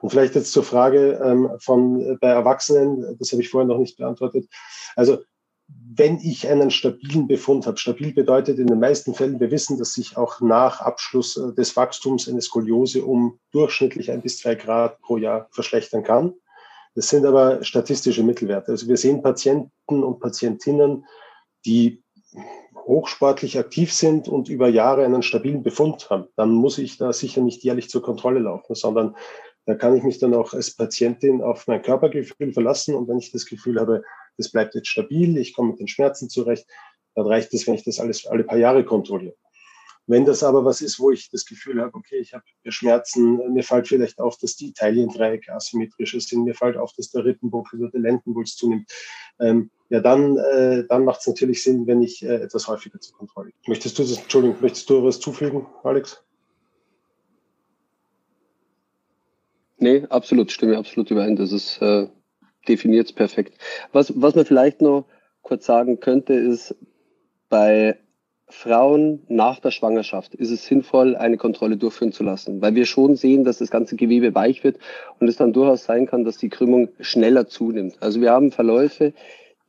Und 0.00 0.10
vielleicht 0.10 0.34
jetzt 0.34 0.52
zur 0.52 0.64
Frage 0.64 1.20
ähm, 1.22 1.50
von 1.60 2.00
äh, 2.00 2.16
bei 2.20 2.28
Erwachsenen, 2.28 3.16
das 3.18 3.32
habe 3.32 3.42
ich 3.42 3.48
vorher 3.48 3.68
noch 3.68 3.78
nicht 3.78 3.96
beantwortet. 3.96 4.48
Also 4.96 5.18
wenn 5.68 6.18
ich 6.18 6.48
einen 6.48 6.70
stabilen 6.70 7.26
Befund 7.26 7.66
habe, 7.66 7.76
stabil 7.76 8.12
bedeutet 8.12 8.58
in 8.58 8.68
den 8.68 8.78
meisten 8.78 9.14
Fällen, 9.14 9.40
wir 9.40 9.50
wissen, 9.50 9.78
dass 9.78 9.94
sich 9.94 10.16
auch 10.16 10.40
nach 10.40 10.80
Abschluss 10.80 11.36
äh, 11.36 11.52
des 11.54 11.76
Wachstums 11.76 12.28
eine 12.28 12.40
Skoliose 12.40 13.04
um 13.04 13.38
durchschnittlich 13.52 14.10
ein 14.10 14.22
bis 14.22 14.38
zwei 14.38 14.54
Grad 14.54 15.00
pro 15.00 15.16
Jahr 15.16 15.48
verschlechtern 15.50 16.04
kann. 16.04 16.34
Das 16.94 17.08
sind 17.08 17.26
aber 17.26 17.62
statistische 17.64 18.22
Mittelwerte. 18.22 18.72
Also 18.72 18.88
wir 18.88 18.96
sehen 18.96 19.22
Patienten 19.22 20.02
und 20.02 20.20
Patientinnen, 20.20 21.04
die 21.66 22.02
hochsportlich 22.86 23.58
aktiv 23.58 23.92
sind 23.92 24.28
und 24.28 24.48
über 24.48 24.68
Jahre 24.68 25.04
einen 25.04 25.22
stabilen 25.22 25.62
Befund 25.62 26.08
haben. 26.10 26.28
Dann 26.36 26.50
muss 26.50 26.78
ich 26.78 26.96
da 26.96 27.12
sicher 27.12 27.42
nicht 27.42 27.62
jährlich 27.62 27.90
zur 27.90 28.02
Kontrolle 28.02 28.40
laufen, 28.40 28.74
sondern 28.74 29.14
da 29.66 29.74
kann 29.74 29.94
ich 29.94 30.02
mich 30.02 30.18
dann 30.18 30.32
auch 30.32 30.54
als 30.54 30.74
Patientin 30.74 31.42
auf 31.42 31.66
mein 31.66 31.82
Körpergefühl 31.82 32.52
verlassen. 32.52 32.94
Und 32.94 33.06
wenn 33.06 33.18
ich 33.18 33.30
das 33.30 33.44
Gefühl 33.44 33.78
habe, 33.78 34.02
das 34.38 34.50
bleibt 34.50 34.74
jetzt 34.74 34.88
stabil, 34.88 35.36
ich 35.36 35.52
komme 35.52 35.70
mit 35.70 35.80
den 35.80 35.88
Schmerzen 35.88 36.30
zurecht, 36.30 36.66
dann 37.14 37.26
reicht 37.26 37.52
es, 37.52 37.66
wenn 37.66 37.74
ich 37.74 37.84
das 37.84 38.00
alles 38.00 38.26
alle 38.26 38.44
paar 38.44 38.58
Jahre 38.58 38.84
kontrolliere. 38.84 39.34
Wenn 40.06 40.24
das 40.24 40.42
aber 40.42 40.64
was 40.64 40.80
ist, 40.80 40.98
wo 40.98 41.10
ich 41.10 41.28
das 41.28 41.44
Gefühl 41.44 41.82
habe, 41.82 41.94
okay, 41.94 42.16
ich 42.16 42.32
habe 42.32 42.44
Schmerzen, 42.68 43.52
mir 43.52 43.62
fällt 43.62 43.88
vielleicht 43.88 44.20
auf, 44.20 44.38
dass 44.38 44.56
die 44.56 44.68
Italiendreiecke 44.68 45.52
asymmetrische 45.52 46.18
sind, 46.18 46.44
mir 46.44 46.54
fällt 46.54 46.78
auf, 46.78 46.94
dass 46.94 47.10
der 47.10 47.26
Rippenbuckel 47.26 47.78
oder 47.78 47.90
der 47.90 48.00
Lendenpuls 48.00 48.56
zunimmt, 48.56 48.90
ähm, 49.38 49.70
ja, 49.90 50.00
dann, 50.00 50.38
äh, 50.38 50.84
dann 50.88 51.04
macht 51.04 51.20
es 51.20 51.26
natürlich 51.26 51.62
Sinn, 51.62 51.86
wenn 51.86 52.00
ich 52.00 52.22
äh, 52.22 52.36
etwas 52.36 52.68
häufiger 52.68 52.98
zur 53.00 53.18
Kontrolle. 53.18 53.50
Möchtest 53.66 53.98
du 53.98 54.02
das, 54.02 54.18
Entschuldigung, 54.18 54.56
möchtest 54.62 54.88
du 54.88 55.04
was 55.04 55.20
zufügen, 55.20 55.66
Alex? 55.82 56.22
Nee, 59.76 60.06
absolut, 60.08 60.50
stimme 60.50 60.78
absolut 60.78 61.10
überein. 61.10 61.36
Das 61.36 61.52
ist 61.52 61.82
äh, 61.82 62.08
definiert 62.66 63.14
perfekt. 63.14 63.54
Was, 63.92 64.12
was 64.20 64.34
man 64.34 64.44
vielleicht 64.44 64.80
noch 64.80 65.04
kurz 65.42 65.66
sagen 65.66 66.00
könnte, 66.00 66.34
ist, 66.34 66.74
bei 67.48 67.96
Frauen 68.50 69.22
nach 69.28 69.60
der 69.60 69.70
Schwangerschaft 69.70 70.34
ist 70.34 70.50
es 70.50 70.66
sinnvoll, 70.66 71.16
eine 71.16 71.36
Kontrolle 71.36 71.76
durchführen 71.76 72.12
zu 72.12 72.22
lassen, 72.22 72.62
weil 72.62 72.74
wir 72.74 72.86
schon 72.86 73.16
sehen, 73.16 73.44
dass 73.44 73.58
das 73.58 73.70
ganze 73.70 73.96
Gewebe 73.96 74.34
weich 74.34 74.64
wird 74.64 74.78
und 75.18 75.28
es 75.28 75.36
dann 75.36 75.52
durchaus 75.52 75.84
sein 75.84 76.06
kann, 76.06 76.24
dass 76.24 76.38
die 76.38 76.48
Krümmung 76.48 76.88
schneller 77.00 77.46
zunimmt. 77.46 77.96
Also 78.00 78.20
wir 78.20 78.32
haben 78.32 78.50
Verläufe, 78.50 79.12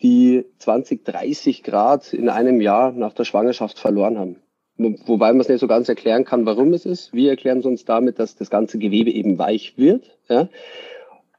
die 0.02 0.46
20, 0.60 1.04
30 1.04 1.64
Grad 1.64 2.14
in 2.14 2.30
einem 2.30 2.62
Jahr 2.62 2.94
nach 2.94 3.14
der 3.14 3.26
Schwangerschaft 3.26 3.78
verloren 3.80 4.18
haben. 4.18 4.38
Wobei 4.78 5.34
man 5.34 5.42
es 5.42 5.50
nicht 5.50 5.60
so 5.60 5.68
ganz 5.68 5.90
erklären 5.90 6.24
kann, 6.24 6.46
warum 6.46 6.72
es 6.72 6.86
ist. 6.86 7.12
Wir 7.12 7.32
erklären 7.32 7.60
es 7.60 7.66
uns 7.66 7.84
damit, 7.84 8.18
dass 8.18 8.38
das 8.38 8.50
ganze 8.50 8.80
Gewebe 8.80 9.12
eben 9.12 9.38
weich 9.38 9.78
wird. 9.78 10.18
Ja? 10.30 10.48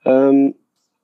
Ähm, 0.05 0.57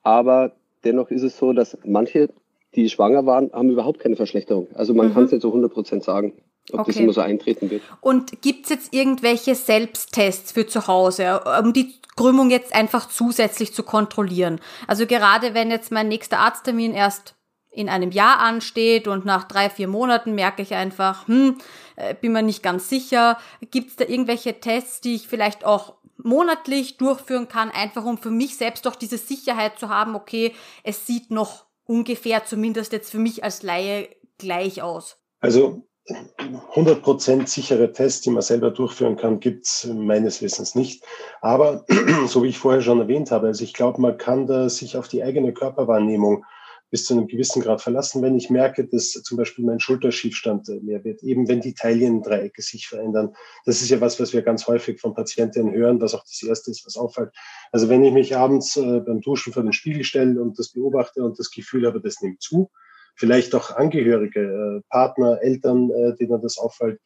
aber 0.07 0.53
dennoch 0.85 1.11
ist 1.11 1.25
es 1.25 1.37
so, 1.37 1.53
dass 1.53 1.77
manche, 1.85 2.29
die 2.77 2.89
schwanger 2.89 3.27
waren, 3.27 3.53
haben 3.53 3.71
überhaupt 3.71 3.99
keine 3.99 4.15
Verschlechterung. 4.15 4.69
Also 4.75 4.95
man 4.95 5.09
mhm. 5.09 5.15
kann 5.15 5.25
es 5.25 5.33
nicht 5.33 5.43
so 5.43 5.49
100 5.49 5.73
Prozent 5.73 6.05
sagen, 6.05 6.33
ob 6.71 6.81
okay. 6.81 6.93
das 6.93 7.01
immer 7.01 7.13
so 7.13 7.23
eintreten 7.23 7.71
wird. 7.71 7.83
Und 8.01 8.41
gibt 8.41 8.65
es 8.65 8.71
jetzt 8.71 8.95
irgendwelche 8.95 9.57
Selbsttests 9.57 10.53
für 10.53 10.69
zu 10.69 10.87
Hause, 10.87 11.41
um 11.61 11.73
die 11.73 11.93
Krümmung 12.15 12.51
jetzt 12.51 12.73
einfach 12.73 13.09
zusätzlich 13.09 13.75
zu 13.75 13.83
kontrollieren? 13.83 14.61
Also 14.87 15.07
gerade 15.07 15.55
wenn 15.55 15.73
jetzt 15.73 15.91
mein 15.91 16.07
nächster 16.07 16.39
Arzttermin 16.39 16.93
erst 16.93 17.35
in 17.73 17.89
einem 17.89 18.13
Jahr 18.13 18.39
ansteht 18.39 19.09
und 19.09 19.25
nach 19.25 19.43
drei, 19.45 19.69
vier 19.69 19.89
Monaten 19.89 20.37
merke 20.37 20.63
ich 20.63 20.75
einfach, 20.75 21.27
hm, 21.27 21.59
äh, 21.97 22.15
bin 22.15 22.31
mir 22.31 22.43
nicht 22.43 22.63
ganz 22.63 22.89
sicher. 22.89 23.39
Gibt 23.73 23.91
es 23.91 23.97
da 23.97 24.05
irgendwelche 24.05 24.61
Tests, 24.61 25.01
die 25.01 25.17
ich 25.17 25.27
vielleicht 25.27 25.67
auch 25.67 25.96
monatlich 26.27 26.99
durchführen 26.99 27.49
kann, 27.49 27.71
einfach 27.71 28.05
um 28.05 28.19
für 28.19 28.31
mich 28.31 28.57
selbst 28.57 28.85
doch 28.85 28.97
diese 28.97 29.17
Sicherheit 29.17 29.79
zu 29.79 29.89
haben, 29.89 30.15
okay, 30.15 30.53
es 30.83 31.07
sieht 31.07 31.31
noch 31.31 31.67
ungefähr, 31.85 32.45
zumindest 32.45 32.93
jetzt 32.93 33.11
für 33.11 33.19
mich 33.19 33.45
als 33.45 33.63
Laie, 33.63 34.09
gleich 34.39 34.83
aus? 34.83 35.19
Also 35.41 35.87
100% 36.09 37.47
sichere 37.47 37.93
Tests, 37.93 38.21
die 38.21 38.31
man 38.31 38.43
selber 38.43 38.71
durchführen 38.71 39.17
kann, 39.17 39.41
gibt 39.41 39.67
es 39.67 39.89
meines 39.93 40.43
Wissens 40.43 40.75
nicht. 40.75 41.05
Aber 41.41 41.85
so 42.27 42.43
wie 42.43 42.49
ich 42.49 42.59
vorher 42.59 42.83
schon 42.83 43.01
erwähnt 43.01 43.31
habe, 43.31 43.47
also 43.49 43.65
ich 43.65 43.73
glaube, 43.73 44.01
man 44.01 44.19
kann 44.19 44.47
da 44.47 44.69
sich 44.69 44.97
auf 44.97 45.09
die 45.09 45.23
eigene 45.23 45.53
Körperwahrnehmung 45.53 46.45
bis 46.91 47.05
zu 47.05 47.15
einem 47.15 47.27
gewissen 47.27 47.63
Grad 47.63 47.83
verlassen, 47.83 48.23
wenn 48.23 48.37
ich 48.37 48.51
merke, 48.51 48.87
dass 48.87 49.11
zum 49.11 49.37
Beispiel 49.37 49.65
mein 49.65 49.81
Schulterschiefstand 49.81 50.69
äh, 50.69 50.81
mehr 50.81 51.03
wird, 51.05 51.23
eben 51.23 51.49
wenn 51.49 51.61
die 51.61 51.75
Teiliendreiecke 51.75 52.63
sich 52.63 52.87
verändern. 52.87 53.35
Das 53.65 53.83
ist 53.83 53.91
ja 53.91 54.01
was, 54.01 54.21
was 54.21 54.33
wir 54.33 54.43
ganz 54.43 54.67
häufig 54.67 55.01
von 55.01 55.15
Patientinnen 55.15 55.75
hören, 55.75 56.01
was 56.01 56.15
auch 56.15 56.23
das 56.23 56.43
Erste 56.43 56.71
ist, 56.71 56.87
was 56.87 56.97
auffällt. 56.97 57.31
Also 57.73 57.89
wenn 57.89 58.05
ich 58.05 58.13
mich 58.13 58.37
abends 58.37 58.77
äh, 58.77 59.01
beim 59.01 59.21
Duschen 59.21 59.53
vor 59.53 59.63
den 59.63 59.73
Spiegel 59.73 60.05
stelle 60.05 60.41
und 60.41 60.59
das 60.59 60.73
beobachte 60.73 61.25
und 61.25 61.39
das 61.39 61.51
Gefühl 61.51 61.87
habe, 61.87 62.01
das 62.01 62.21
nimmt 62.23 62.41
zu, 62.41 62.71
vielleicht 63.17 63.55
auch 63.55 63.73
Angehörige, 63.73 64.41
äh, 64.41 64.83
Partner, 64.89 65.39
Eltern, 65.43 65.89
denen 66.21 66.41
das 66.41 66.59
auffällt, 66.59 67.01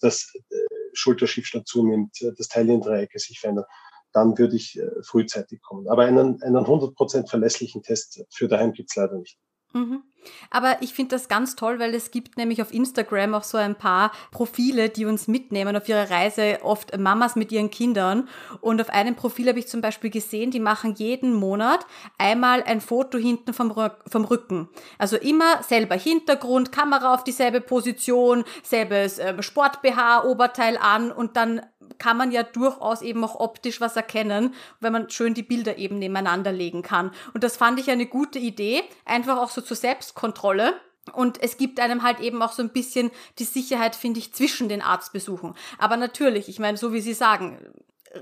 dass 0.00 0.32
Schulterschiefstand 0.92 1.66
zunimmt, 1.66 2.18
dass 2.36 2.48
Teiliendreiecke 2.48 3.18
sich 3.18 3.40
verändern, 3.40 3.64
dann 4.14 4.38
würde 4.38 4.56
ich 4.56 4.78
äh, 4.78 4.90
frühzeitig 5.02 5.60
kommen. 5.60 5.88
Aber 5.88 6.04
einen, 6.04 6.42
einen 6.42 6.64
100% 6.64 7.28
verlässlichen 7.28 7.82
Test 7.82 8.24
für 8.30 8.48
daheim 8.48 8.72
gibt 8.72 8.90
es 8.90 8.96
leider 8.96 9.18
nicht. 9.18 9.38
Mhm. 9.74 10.04
Aber 10.50 10.76
ich 10.80 10.94
finde 10.94 11.16
das 11.16 11.28
ganz 11.28 11.56
toll, 11.56 11.78
weil 11.78 11.94
es 11.94 12.10
gibt 12.10 12.38
nämlich 12.38 12.62
auf 12.62 12.72
Instagram 12.72 13.34
auch 13.34 13.42
so 13.42 13.58
ein 13.58 13.74
paar 13.74 14.12
Profile, 14.30 14.88
die 14.88 15.04
uns 15.04 15.28
mitnehmen 15.28 15.76
auf 15.76 15.88
ihrer 15.88 16.08
Reise, 16.10 16.60
oft 16.62 16.96
Mamas 16.96 17.36
mit 17.36 17.52
ihren 17.52 17.70
Kindern. 17.70 18.28
Und 18.60 18.80
auf 18.80 18.88
einem 18.88 19.16
Profil 19.16 19.48
habe 19.48 19.58
ich 19.58 19.68
zum 19.68 19.80
Beispiel 19.80 20.10
gesehen, 20.10 20.50
die 20.50 20.60
machen 20.60 20.94
jeden 20.94 21.34
Monat 21.34 21.86
einmal 22.18 22.62
ein 22.62 22.80
Foto 22.80 23.18
hinten 23.18 23.52
vom, 23.52 23.74
vom 24.06 24.24
Rücken. 24.24 24.68
Also 24.96 25.16
immer 25.16 25.62
selber 25.62 25.96
Hintergrund, 25.96 26.72
Kamera 26.72 27.12
auf 27.12 27.24
dieselbe 27.24 27.60
Position, 27.60 28.44
selbes 28.62 29.18
äh, 29.18 29.42
Sport-BH, 29.42 30.24
Oberteil 30.24 30.78
an 30.78 31.10
und 31.10 31.36
dann 31.36 31.60
kann 31.98 32.16
man 32.16 32.32
ja 32.32 32.42
durchaus 32.42 33.02
eben 33.02 33.24
auch 33.24 33.38
optisch 33.38 33.80
was 33.80 33.96
erkennen, 33.96 34.54
wenn 34.80 34.92
man 34.92 35.10
schön 35.10 35.34
die 35.34 35.42
Bilder 35.42 35.78
eben 35.78 35.98
nebeneinander 35.98 36.52
legen 36.52 36.82
kann. 36.82 37.10
Und 37.32 37.44
das 37.44 37.56
fand 37.56 37.78
ich 37.80 37.90
eine 37.90 38.06
gute 38.06 38.38
Idee, 38.38 38.82
einfach 39.04 39.38
auch 39.38 39.50
so 39.50 39.60
zur 39.60 39.76
Selbstkontrolle. 39.76 40.74
Und 41.12 41.42
es 41.42 41.58
gibt 41.58 41.80
einem 41.80 42.02
halt 42.02 42.20
eben 42.20 42.40
auch 42.42 42.52
so 42.52 42.62
ein 42.62 42.70
bisschen 42.70 43.10
die 43.38 43.44
Sicherheit, 43.44 43.94
finde 43.94 44.20
ich, 44.20 44.32
zwischen 44.32 44.68
den 44.68 44.80
Arztbesuchen. 44.80 45.54
Aber 45.78 45.96
natürlich, 45.96 46.48
ich 46.48 46.58
meine, 46.58 46.78
so 46.78 46.92
wie 46.92 47.00
Sie 47.00 47.12
sagen, 47.12 47.58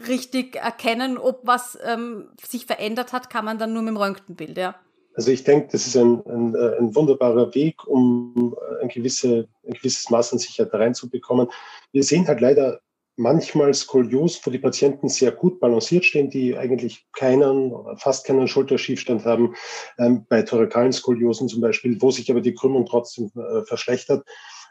richtig 0.08 0.56
erkennen, 0.56 1.18
ob 1.18 1.40
was 1.44 1.78
ähm, 1.84 2.30
sich 2.42 2.66
verändert 2.66 3.12
hat, 3.12 3.30
kann 3.30 3.44
man 3.44 3.58
dann 3.58 3.72
nur 3.72 3.82
mit 3.82 3.90
dem 3.90 3.98
Röntgenbild, 3.98 4.56
ja. 4.56 4.74
Also 5.14 5.30
ich 5.30 5.44
denke, 5.44 5.68
das 5.72 5.86
ist 5.86 5.96
ein, 5.96 6.22
ein, 6.26 6.56
ein 6.56 6.94
wunderbarer 6.94 7.54
Weg, 7.54 7.86
um 7.86 8.56
ein, 8.80 8.88
gewisse, 8.88 9.46
ein 9.66 9.74
gewisses 9.74 10.08
Maß 10.08 10.32
an 10.32 10.38
Sicherheit 10.38 10.72
reinzubekommen. 10.72 11.48
Wir 11.92 12.02
sehen 12.02 12.26
halt 12.26 12.40
leider 12.40 12.80
manchmal 13.16 13.74
Skolios, 13.74 14.40
wo 14.44 14.50
die 14.50 14.58
Patienten 14.58 15.08
sehr 15.08 15.32
gut 15.32 15.60
balanciert 15.60 16.04
stehen, 16.04 16.30
die 16.30 16.56
eigentlich 16.56 17.06
keinen 17.12 17.72
oder 17.72 17.96
fast 17.96 18.26
keinen 18.26 18.48
Schulterschiefstand 18.48 19.24
haben, 19.24 19.54
ähm, 19.98 20.26
bei 20.28 20.42
thorakalen 20.42 20.92
Skoliosen 20.92 21.48
zum 21.48 21.60
Beispiel, 21.60 22.00
wo 22.00 22.10
sich 22.10 22.30
aber 22.30 22.40
die 22.40 22.54
Krümmung 22.54 22.86
trotzdem 22.86 23.30
äh, 23.36 23.64
verschlechtert. 23.64 24.26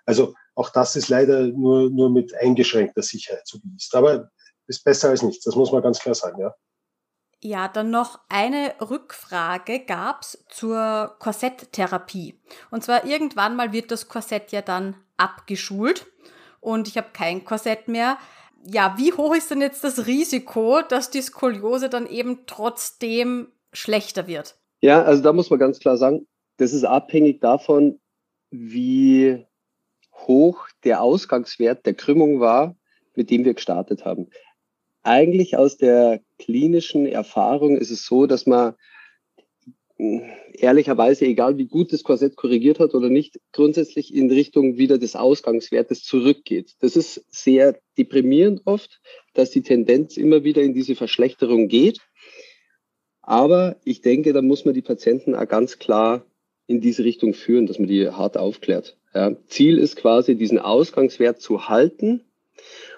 Also 0.05 0.33
auch 0.55 0.69
das 0.69 0.95
ist 0.95 1.09
leider 1.09 1.47
nur, 1.47 1.89
nur 1.89 2.09
mit 2.09 2.33
eingeschränkter 2.35 3.03
Sicherheit 3.03 3.45
zu 3.47 3.61
genießen. 3.61 3.97
Aber 3.97 4.29
ist 4.67 4.83
besser 4.83 5.09
als 5.09 5.21
nichts, 5.21 5.43
das 5.43 5.55
muss 5.55 5.71
man 5.71 5.83
ganz 5.83 5.99
klar 5.99 6.15
sagen, 6.15 6.41
ja. 6.41 6.53
Ja, 7.43 7.67
dann 7.67 7.89
noch 7.89 8.19
eine 8.29 8.75
Rückfrage 8.79 9.79
gab's 9.79 10.45
zur 10.47 11.15
Korsetttherapie. 11.17 12.39
Und 12.69 12.83
zwar 12.83 13.03
irgendwann 13.03 13.55
mal 13.55 13.73
wird 13.73 13.89
das 13.89 14.07
Korsett 14.07 14.51
ja 14.51 14.61
dann 14.61 14.95
abgeschult. 15.17 16.05
Und 16.61 16.87
ich 16.87 16.97
habe 16.97 17.09
kein 17.11 17.43
Korsett 17.43 17.89
mehr. 17.89 18.17
Ja, 18.63 18.95
wie 18.97 19.11
hoch 19.11 19.35
ist 19.35 19.51
denn 19.51 19.59
jetzt 19.59 19.83
das 19.83 20.05
Risiko, 20.07 20.81
dass 20.87 21.09
die 21.09 21.21
Skoliose 21.21 21.89
dann 21.89 22.07
eben 22.07 22.45
trotzdem 22.45 23.51
schlechter 23.73 24.27
wird? 24.27 24.55
Ja, 24.79 25.03
also 25.03 25.21
da 25.21 25.33
muss 25.33 25.49
man 25.49 25.59
ganz 25.59 25.79
klar 25.79 25.97
sagen, 25.97 26.27
das 26.57 26.73
ist 26.73 26.83
abhängig 26.83 27.41
davon, 27.41 27.99
wie 28.51 29.45
hoch 30.13 30.67
der 30.83 31.01
Ausgangswert 31.01 31.85
der 31.85 31.95
Krümmung 31.95 32.39
war, 32.39 32.75
mit 33.15 33.31
dem 33.31 33.43
wir 33.43 33.55
gestartet 33.55 34.05
haben. 34.05 34.27
Eigentlich 35.03 35.57
aus 35.57 35.77
der 35.77 36.21
klinischen 36.37 37.07
Erfahrung 37.07 37.77
ist 37.77 37.89
es 37.89 38.05
so, 38.05 38.27
dass 38.27 38.45
man 38.45 38.75
ehrlicherweise, 40.53 41.25
egal 41.25 41.57
wie 41.57 41.67
gut 41.67 41.93
das 41.93 42.03
Korsett 42.03 42.35
korrigiert 42.35 42.79
hat 42.79 42.93
oder 42.93 43.09
nicht, 43.09 43.39
grundsätzlich 43.51 44.13
in 44.13 44.31
Richtung 44.31 44.77
wieder 44.77 44.97
des 44.97 45.15
Ausgangswertes 45.15 46.03
zurückgeht. 46.03 46.75
Das 46.79 46.95
ist 46.95 47.25
sehr 47.29 47.79
deprimierend 47.97 48.61
oft, 48.65 48.99
dass 49.33 49.51
die 49.51 49.61
Tendenz 49.61 50.17
immer 50.17 50.43
wieder 50.43 50.61
in 50.61 50.73
diese 50.73 50.95
Verschlechterung 50.95 51.67
geht. 51.67 51.99
Aber 53.21 53.77
ich 53.83 54.01
denke, 54.01 54.33
da 54.33 54.41
muss 54.41 54.65
man 54.65 54.73
die 54.73 54.81
Patienten 54.81 55.35
auch 55.35 55.47
ganz 55.47 55.77
klar 55.77 56.25
in 56.67 56.81
diese 56.81 57.03
Richtung 57.03 57.33
führen, 57.33 57.67
dass 57.67 57.77
man 57.77 57.87
die 57.87 58.09
hart 58.09 58.37
aufklärt. 58.37 58.97
Ja, 59.13 59.35
Ziel 59.47 59.77
ist 59.77 59.97
quasi, 59.97 60.35
diesen 60.35 60.59
Ausgangswert 60.59 61.41
zu 61.41 61.67
halten. 61.69 62.23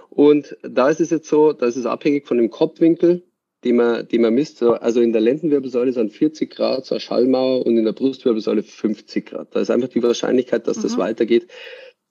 Und 0.10 0.58
da 0.62 0.90
ist 0.90 1.02
es 1.02 1.10
jetzt 1.10 1.28
so, 1.28 1.54
da 1.54 1.66
ist 1.66 1.86
abhängig 1.86 2.28
von 2.28 2.38
dem 2.38 2.52
Kopfwinkel, 2.52 3.24
den 3.64 3.78
man, 3.78 4.08
den 4.08 4.22
man 4.22 4.34
misst. 4.34 4.62
Also 4.62 5.02
in 5.02 5.12
der 5.14 5.22
Lendenwirbelsäule 5.22 5.94
sind 5.94 6.12
40 6.12 6.50
Grad 6.50 6.86
zur 6.86 7.00
Schallmauer 7.00 7.66
und 7.66 7.78
in 7.78 7.86
der 7.86 7.94
Brustwirbelsäule 7.94 8.64
50 8.64 9.26
Grad. 9.26 9.56
Da 9.56 9.62
ist 9.62 9.70
einfach 9.70 9.90
die 9.90 10.04
Wahrscheinlichkeit, 10.04 10.68
dass 10.68 10.78
mhm. 10.78 10.84
das 10.84 10.98
weitergeht, 10.98 11.48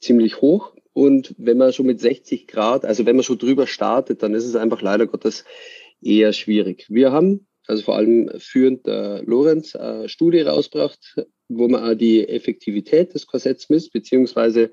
ziemlich 0.01 0.41
hoch. 0.41 0.75
Und 0.93 1.35
wenn 1.39 1.59
man 1.59 1.73
schon 1.73 1.87
mit 1.87 2.01
60 2.01 2.47
Grad, 2.47 2.85
also 2.85 3.07
wenn 3.07 3.17
man 3.17 3.25
schon 3.25 3.39
drüber 3.39 3.67
startet, 3.67 4.23
dann 4.23 4.35
ist 4.35 4.45
es 4.45 4.57
einfach 4.57 4.83
leider 4.83 5.07
Gottes 5.07 5.45
eher 6.03 6.33
schwierig. 6.33 6.87
Wir 6.89 7.13
haben 7.13 7.47
also 7.67 7.85
vor 7.85 7.97
allem 7.97 8.31
führend 8.39 8.87
der 8.87 9.23
Lorenz 9.25 9.77
eine 9.77 10.09
Studie 10.09 10.41
rausgebracht, 10.41 11.27
wo 11.49 11.69
man 11.69 11.97
die 11.97 12.29
Effektivität 12.29 13.15
des 13.15 13.27
Korsetts 13.27 13.69
misst, 13.69 13.93
beziehungsweise 13.93 14.73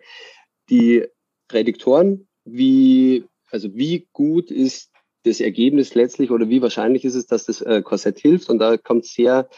die 0.69 1.05
Prädiktoren, 1.47 2.27
wie, 2.45 3.25
also 3.49 3.75
wie 3.75 4.07
gut 4.11 4.51
ist 4.51 4.88
das 5.23 5.39
Ergebnis 5.39 5.95
letztlich 5.95 6.31
oder 6.31 6.49
wie 6.49 6.61
wahrscheinlich 6.61 7.05
ist 7.05 7.15
es, 7.15 7.25
dass 7.27 7.45
das 7.45 7.61
äh, 7.61 7.81
Korsett 7.81 8.19
hilft. 8.19 8.49
Und 8.49 8.59
da 8.59 8.77
kommt 8.77 9.05
sehr 9.05 9.49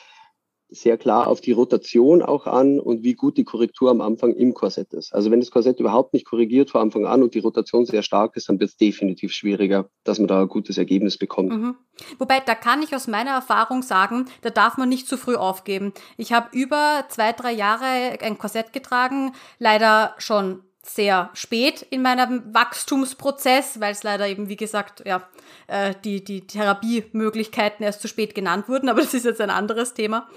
sehr 0.72 0.98
klar 0.98 1.28
auf 1.28 1.42
die 1.42 1.52
Rotation 1.52 2.22
auch 2.22 2.48
an 2.48 2.80
und 2.80 3.04
wie 3.04 3.14
gut 3.14 3.38
die 3.38 3.44
Korrektur 3.44 3.92
am 3.92 4.00
Anfang 4.00 4.34
im 4.34 4.54
Korsett 4.54 4.94
ist. 4.94 5.14
Also 5.14 5.30
wenn 5.30 5.42
das 5.42 5.52
Korsett 5.52 5.82
überhaupt 5.82 6.14
nicht 6.14 6.26
korrigiert 6.26 6.70
von 6.70 6.82
Anfang 6.82 7.06
an 7.06 7.22
und 7.22 7.36
die 7.36 7.40
Rotation 7.40 7.86
sehr 7.86 8.04
stark 8.04 8.38
ist, 8.38 8.48
dann 8.48 8.60
wird 8.60 8.70
es 8.70 8.78
definitiv 8.78 9.34
schwieriger, 9.34 9.90
dass 10.06 10.18
man 10.18 10.30
da 10.30 10.42
ein 10.42 10.48
gutes 10.48 10.78
Ergebnis 10.78 11.18
bekommt. 11.18 11.52
Mhm. 11.52 11.76
Wobei, 12.20 12.40
da 12.40 12.56
kann 12.56 12.82
ich 12.82 12.96
aus 12.96 13.08
meiner 13.08 13.32
Erfahrung 13.32 13.82
sagen, 13.82 14.26
da 14.44 14.50
darf 14.50 14.78
man 14.78 14.88
nicht 14.88 15.08
zu 15.08 15.18
früh 15.18 15.36
aufgeben. 15.36 15.94
Ich 16.16 16.32
habe 16.32 16.48
über 16.58 17.04
zwei, 17.10 17.34
drei 17.34 17.52
Jahre 17.52 18.18
ein 18.22 18.38
Korsett 18.38 18.72
getragen, 18.72 19.34
leider 19.60 20.16
schon 20.20 20.64
sehr 20.84 21.30
spät 21.34 21.84
in 21.90 22.02
meinem 22.02 22.54
Wachstumsprozess, 22.54 23.80
weil 23.80 23.92
es 23.92 24.04
leider 24.04 24.28
eben, 24.28 24.50
wie 24.50 24.56
gesagt, 24.56 25.04
ja, 25.06 25.28
äh, 25.68 25.94
die, 26.04 26.24
die 26.24 26.48
Therapiemöglichkeiten 26.48 27.86
erst 27.86 28.02
zu 28.02 28.08
spät 28.08 28.36
genannt 28.36 28.68
wurden, 28.68 28.90
aber 28.90 29.02
das 29.02 29.14
ist 29.14 29.26
jetzt 29.26 29.42
ein 29.42 29.50
anderes 29.50 29.94
Thema. 29.94 30.28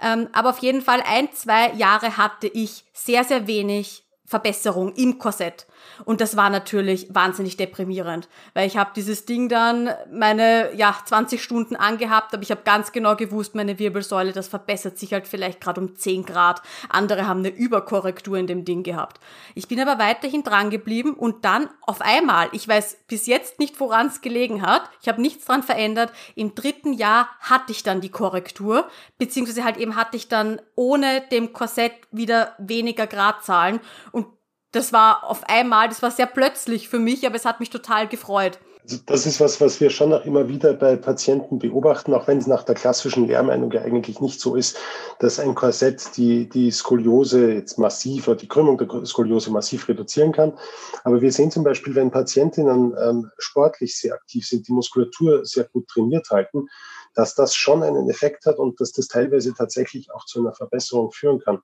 Ähm, 0.00 0.28
aber 0.32 0.50
auf 0.50 0.58
jeden 0.58 0.82
Fall 0.82 1.02
ein, 1.06 1.32
zwei 1.32 1.72
Jahre 1.72 2.16
hatte 2.18 2.46
ich 2.46 2.84
sehr, 2.92 3.24
sehr 3.24 3.46
wenig 3.46 4.04
Verbesserung 4.26 4.94
im 4.94 5.18
Korsett. 5.18 5.66
Und 6.04 6.20
das 6.20 6.36
war 6.36 6.50
natürlich 6.50 7.14
wahnsinnig 7.14 7.56
deprimierend, 7.56 8.28
weil 8.54 8.66
ich 8.66 8.76
habe 8.76 8.90
dieses 8.94 9.24
Ding 9.24 9.48
dann 9.48 9.90
meine 10.12 10.74
ja 10.74 10.96
20 11.04 11.42
Stunden 11.42 11.76
angehabt, 11.76 12.34
aber 12.34 12.42
ich 12.42 12.50
habe 12.50 12.62
ganz 12.64 12.92
genau 12.92 13.16
gewusst, 13.16 13.54
meine 13.54 13.78
Wirbelsäule, 13.78 14.32
das 14.32 14.48
verbessert 14.48 14.98
sich 14.98 15.12
halt 15.12 15.26
vielleicht 15.26 15.60
gerade 15.60 15.80
um 15.80 15.96
10 15.96 16.24
Grad. 16.24 16.62
Andere 16.88 17.26
haben 17.26 17.40
eine 17.40 17.48
Überkorrektur 17.48 18.38
in 18.38 18.46
dem 18.46 18.64
Ding 18.64 18.82
gehabt. 18.82 19.20
Ich 19.54 19.68
bin 19.68 19.80
aber 19.80 20.02
weiterhin 20.02 20.42
dran 20.42 20.70
geblieben 20.70 21.14
und 21.14 21.44
dann 21.44 21.68
auf 21.82 22.00
einmal, 22.00 22.48
ich 22.52 22.66
weiß 22.66 22.98
bis 23.08 23.26
jetzt 23.26 23.58
nicht, 23.58 23.78
woran 23.80 24.08
es 24.08 24.20
gelegen 24.20 24.62
hat, 24.62 24.90
ich 25.00 25.08
habe 25.08 25.20
nichts 25.20 25.44
dran 25.46 25.62
verändert. 25.62 26.12
Im 26.34 26.54
dritten 26.54 26.92
Jahr 26.92 27.28
hatte 27.40 27.72
ich 27.72 27.82
dann 27.82 28.00
die 28.00 28.10
Korrektur, 28.10 28.88
beziehungsweise 29.18 29.64
halt 29.64 29.76
eben 29.76 29.96
hatte 29.96 30.16
ich 30.16 30.28
dann 30.28 30.60
ohne 30.74 31.22
dem 31.32 31.52
Korsett 31.52 31.92
wieder 32.10 32.54
weniger 32.58 33.06
Gradzahlen 33.06 33.80
und 34.12 34.26
das 34.76 34.92
war 34.92 35.24
auf 35.24 35.42
einmal, 35.48 35.88
das 35.88 36.02
war 36.02 36.10
sehr 36.10 36.26
plötzlich 36.26 36.88
für 36.88 36.98
mich, 36.98 37.26
aber 37.26 37.36
es 37.36 37.44
hat 37.44 37.60
mich 37.60 37.70
total 37.70 38.06
gefreut. 38.06 38.58
Also 38.82 38.98
das 39.04 39.26
ist 39.26 39.40
was, 39.40 39.60
was 39.60 39.80
wir 39.80 39.90
schon 39.90 40.12
auch 40.12 40.24
immer 40.24 40.48
wieder 40.48 40.72
bei 40.72 40.94
Patienten 40.94 41.58
beobachten, 41.58 42.14
auch 42.14 42.28
wenn 42.28 42.38
es 42.38 42.46
nach 42.46 42.62
der 42.62 42.76
klassischen 42.76 43.26
Lehrmeinung 43.26 43.72
ja 43.72 43.82
eigentlich 43.82 44.20
nicht 44.20 44.38
so 44.38 44.54
ist, 44.54 44.78
dass 45.18 45.40
ein 45.40 45.56
Korsett 45.56 46.16
die, 46.16 46.48
die 46.48 46.70
Skoliose 46.70 47.54
jetzt 47.54 47.80
massiv 47.80 48.28
oder 48.28 48.36
die 48.36 48.46
Krümmung 48.46 48.78
der 48.78 49.04
Skoliose 49.04 49.50
massiv 49.50 49.88
reduzieren 49.88 50.30
kann. 50.30 50.56
Aber 51.02 51.20
wir 51.20 51.32
sehen 51.32 51.50
zum 51.50 51.64
Beispiel, 51.64 51.96
wenn 51.96 52.12
Patientinnen 52.12 52.94
ähm, 53.02 53.30
sportlich 53.38 53.98
sehr 53.98 54.14
aktiv 54.14 54.46
sind, 54.46 54.68
die 54.68 54.72
Muskulatur 54.72 55.44
sehr 55.44 55.64
gut 55.64 55.88
trainiert 55.88 56.30
halten, 56.30 56.68
dass 57.14 57.34
das 57.34 57.56
schon 57.56 57.82
einen 57.82 58.08
Effekt 58.08 58.46
hat 58.46 58.58
und 58.58 58.80
dass 58.80 58.92
das 58.92 59.08
teilweise 59.08 59.52
tatsächlich 59.52 60.12
auch 60.12 60.26
zu 60.26 60.38
einer 60.38 60.52
Verbesserung 60.52 61.10
führen 61.10 61.40
kann. 61.40 61.60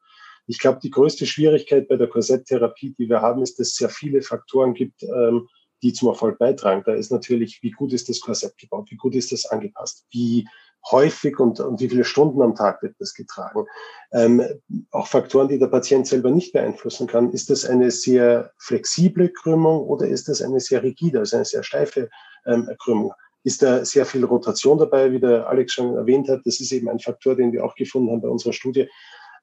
Ich 0.46 0.58
glaube, 0.58 0.80
die 0.82 0.90
größte 0.90 1.26
Schwierigkeit 1.26 1.88
bei 1.88 1.96
der 1.96 2.08
Korsetttherapie, 2.08 2.94
die 2.98 3.08
wir 3.08 3.20
haben, 3.20 3.42
ist, 3.42 3.58
dass 3.58 3.68
es 3.68 3.76
sehr 3.76 3.88
viele 3.88 4.22
Faktoren 4.22 4.74
gibt, 4.74 5.02
ähm, 5.02 5.48
die 5.82 5.92
zum 5.92 6.08
Erfolg 6.08 6.38
beitragen. 6.38 6.82
Da 6.84 6.94
ist 6.94 7.10
natürlich, 7.10 7.60
wie 7.62 7.70
gut 7.70 7.92
ist 7.92 8.08
das 8.08 8.20
Korsett 8.20 8.56
gebaut, 8.56 8.88
wie 8.90 8.96
gut 8.96 9.14
ist 9.14 9.32
das 9.32 9.46
angepasst, 9.46 10.06
wie 10.10 10.46
häufig 10.90 11.38
und, 11.38 11.60
und 11.60 11.80
wie 11.80 11.88
viele 11.88 12.04
Stunden 12.04 12.42
am 12.42 12.54
Tag 12.54 12.82
wird 12.82 12.96
das 12.98 13.14
getragen. 13.14 13.66
Ähm, 14.12 14.42
auch 14.90 15.06
Faktoren, 15.06 15.48
die 15.48 15.58
der 15.58 15.68
Patient 15.68 16.06
selber 16.06 16.30
nicht 16.30 16.52
beeinflussen 16.52 17.06
kann. 17.06 17.30
Ist 17.30 17.50
das 17.50 17.64
eine 17.64 17.90
sehr 17.90 18.52
flexible 18.58 19.28
Krümmung 19.28 19.82
oder 19.82 20.08
ist 20.08 20.28
das 20.28 20.42
eine 20.42 20.60
sehr 20.60 20.82
rigide, 20.82 21.20
also 21.20 21.36
eine 21.36 21.44
sehr 21.44 21.62
steife 21.62 22.10
ähm, 22.46 22.68
Krümmung? 22.78 23.12
Ist 23.44 23.62
da 23.62 23.84
sehr 23.84 24.06
viel 24.06 24.24
Rotation 24.24 24.78
dabei, 24.78 25.10
wie 25.12 25.20
der 25.20 25.48
Alex 25.48 25.72
schon 25.72 25.96
erwähnt 25.96 26.28
hat? 26.28 26.42
Das 26.44 26.60
ist 26.60 26.72
eben 26.72 26.88
ein 26.88 27.00
Faktor, 27.00 27.34
den 27.34 27.52
wir 27.52 27.64
auch 27.64 27.74
gefunden 27.74 28.10
haben 28.10 28.20
bei 28.20 28.28
unserer 28.28 28.52
Studie. 28.52 28.88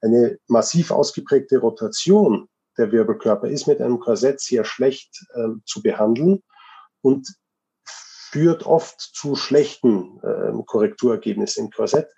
Eine 0.01 0.37
massiv 0.47 0.91
ausgeprägte 0.91 1.57
Rotation 1.59 2.47
der 2.77 2.91
Wirbelkörper 2.91 3.47
ist 3.47 3.67
mit 3.67 3.81
einem 3.81 3.99
Korsett 3.99 4.39
sehr 4.39 4.63
schlecht 4.63 5.25
äh, 5.33 5.49
zu 5.65 5.81
behandeln 5.81 6.41
und 7.01 7.27
führt 7.83 8.65
oft 8.65 8.99
zu 8.99 9.35
schlechten 9.35 10.19
äh, 10.23 10.51
Korrekturergebnissen 10.65 11.65
im 11.65 11.71
Korsett. 11.71 12.09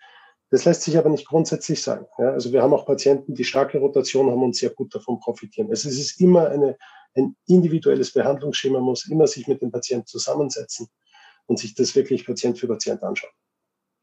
Das 0.49 0.65
lässt 0.65 0.81
sich 0.83 0.97
aber 0.97 1.09
nicht 1.09 1.27
grundsätzlich 1.27 1.81
sagen. 1.81 2.05
Ja, 2.17 2.31
also 2.31 2.51
wir 2.51 2.61
haben 2.61 2.73
auch 2.73 2.85
Patienten, 2.85 3.33
die 3.33 3.45
starke 3.45 3.79
Rotation 3.79 4.29
haben 4.29 4.43
und 4.43 4.55
sehr 4.55 4.69
gut 4.71 4.93
davon 4.93 5.19
profitieren. 5.19 5.69
Also 5.69 5.87
es 5.87 5.97
ist 5.97 6.19
immer 6.19 6.49
eine, 6.49 6.77
ein 7.15 7.35
individuelles 7.47 8.11
Behandlungsschema, 8.11 8.79
man 8.79 8.87
muss 8.87 9.07
immer 9.07 9.27
sich 9.27 9.47
mit 9.47 9.61
dem 9.61 9.71
Patienten 9.71 10.07
zusammensetzen 10.07 10.89
und 11.45 11.57
sich 11.57 11.73
das 11.73 11.95
wirklich 11.95 12.25
Patient 12.25 12.59
für 12.59 12.67
Patient 12.67 13.01
anschauen. 13.01 13.31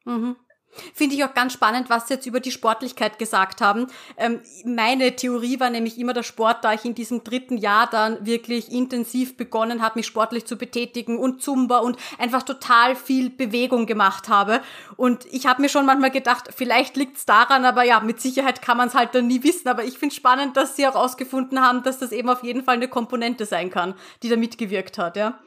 Mhm. 0.06 0.36
Finde 0.94 1.14
ich 1.14 1.24
auch 1.24 1.34
ganz 1.34 1.52
spannend, 1.52 1.90
was 1.90 2.06
Sie 2.06 2.14
jetzt 2.14 2.26
über 2.26 2.40
die 2.40 2.50
Sportlichkeit 2.50 3.18
gesagt 3.18 3.60
haben. 3.60 3.88
Ähm, 4.16 4.40
meine 4.64 5.16
Theorie 5.16 5.58
war 5.60 5.70
nämlich 5.70 5.98
immer 5.98 6.12
der 6.12 6.22
Sport, 6.22 6.64
da 6.64 6.72
ich 6.72 6.84
in 6.84 6.94
diesem 6.94 7.24
dritten 7.24 7.56
Jahr 7.56 7.88
dann 7.90 8.24
wirklich 8.24 8.70
intensiv 8.70 9.36
begonnen 9.36 9.82
habe, 9.82 9.98
mich 9.98 10.06
sportlich 10.06 10.46
zu 10.46 10.56
betätigen 10.56 11.18
und 11.18 11.42
Zumba 11.42 11.78
und 11.78 11.96
einfach 12.18 12.42
total 12.42 12.94
viel 12.94 13.30
Bewegung 13.30 13.86
gemacht 13.86 14.28
habe. 14.28 14.60
Und 14.96 15.26
ich 15.32 15.46
habe 15.46 15.62
mir 15.62 15.68
schon 15.68 15.86
manchmal 15.86 16.10
gedacht, 16.10 16.50
vielleicht 16.54 16.96
liegt 16.96 17.16
es 17.16 17.26
daran, 17.26 17.64
aber 17.64 17.82
ja, 17.82 18.00
mit 18.00 18.20
Sicherheit 18.20 18.62
kann 18.62 18.76
man 18.76 18.88
es 18.88 18.94
halt 18.94 19.14
dann 19.14 19.26
nie 19.26 19.42
wissen. 19.42 19.68
Aber 19.68 19.84
ich 19.84 19.98
finde 19.98 20.14
spannend, 20.14 20.56
dass 20.56 20.76
Sie 20.76 20.86
auch 20.86 20.94
ausgefunden 20.94 21.60
haben, 21.60 21.82
dass 21.82 21.98
das 21.98 22.12
eben 22.12 22.28
auf 22.28 22.44
jeden 22.44 22.62
Fall 22.62 22.76
eine 22.76 22.88
Komponente 22.88 23.46
sein 23.46 23.70
kann, 23.70 23.94
die 24.22 24.28
da 24.28 24.36
mitgewirkt 24.36 24.98
hat, 24.98 25.16
ja. 25.16 25.40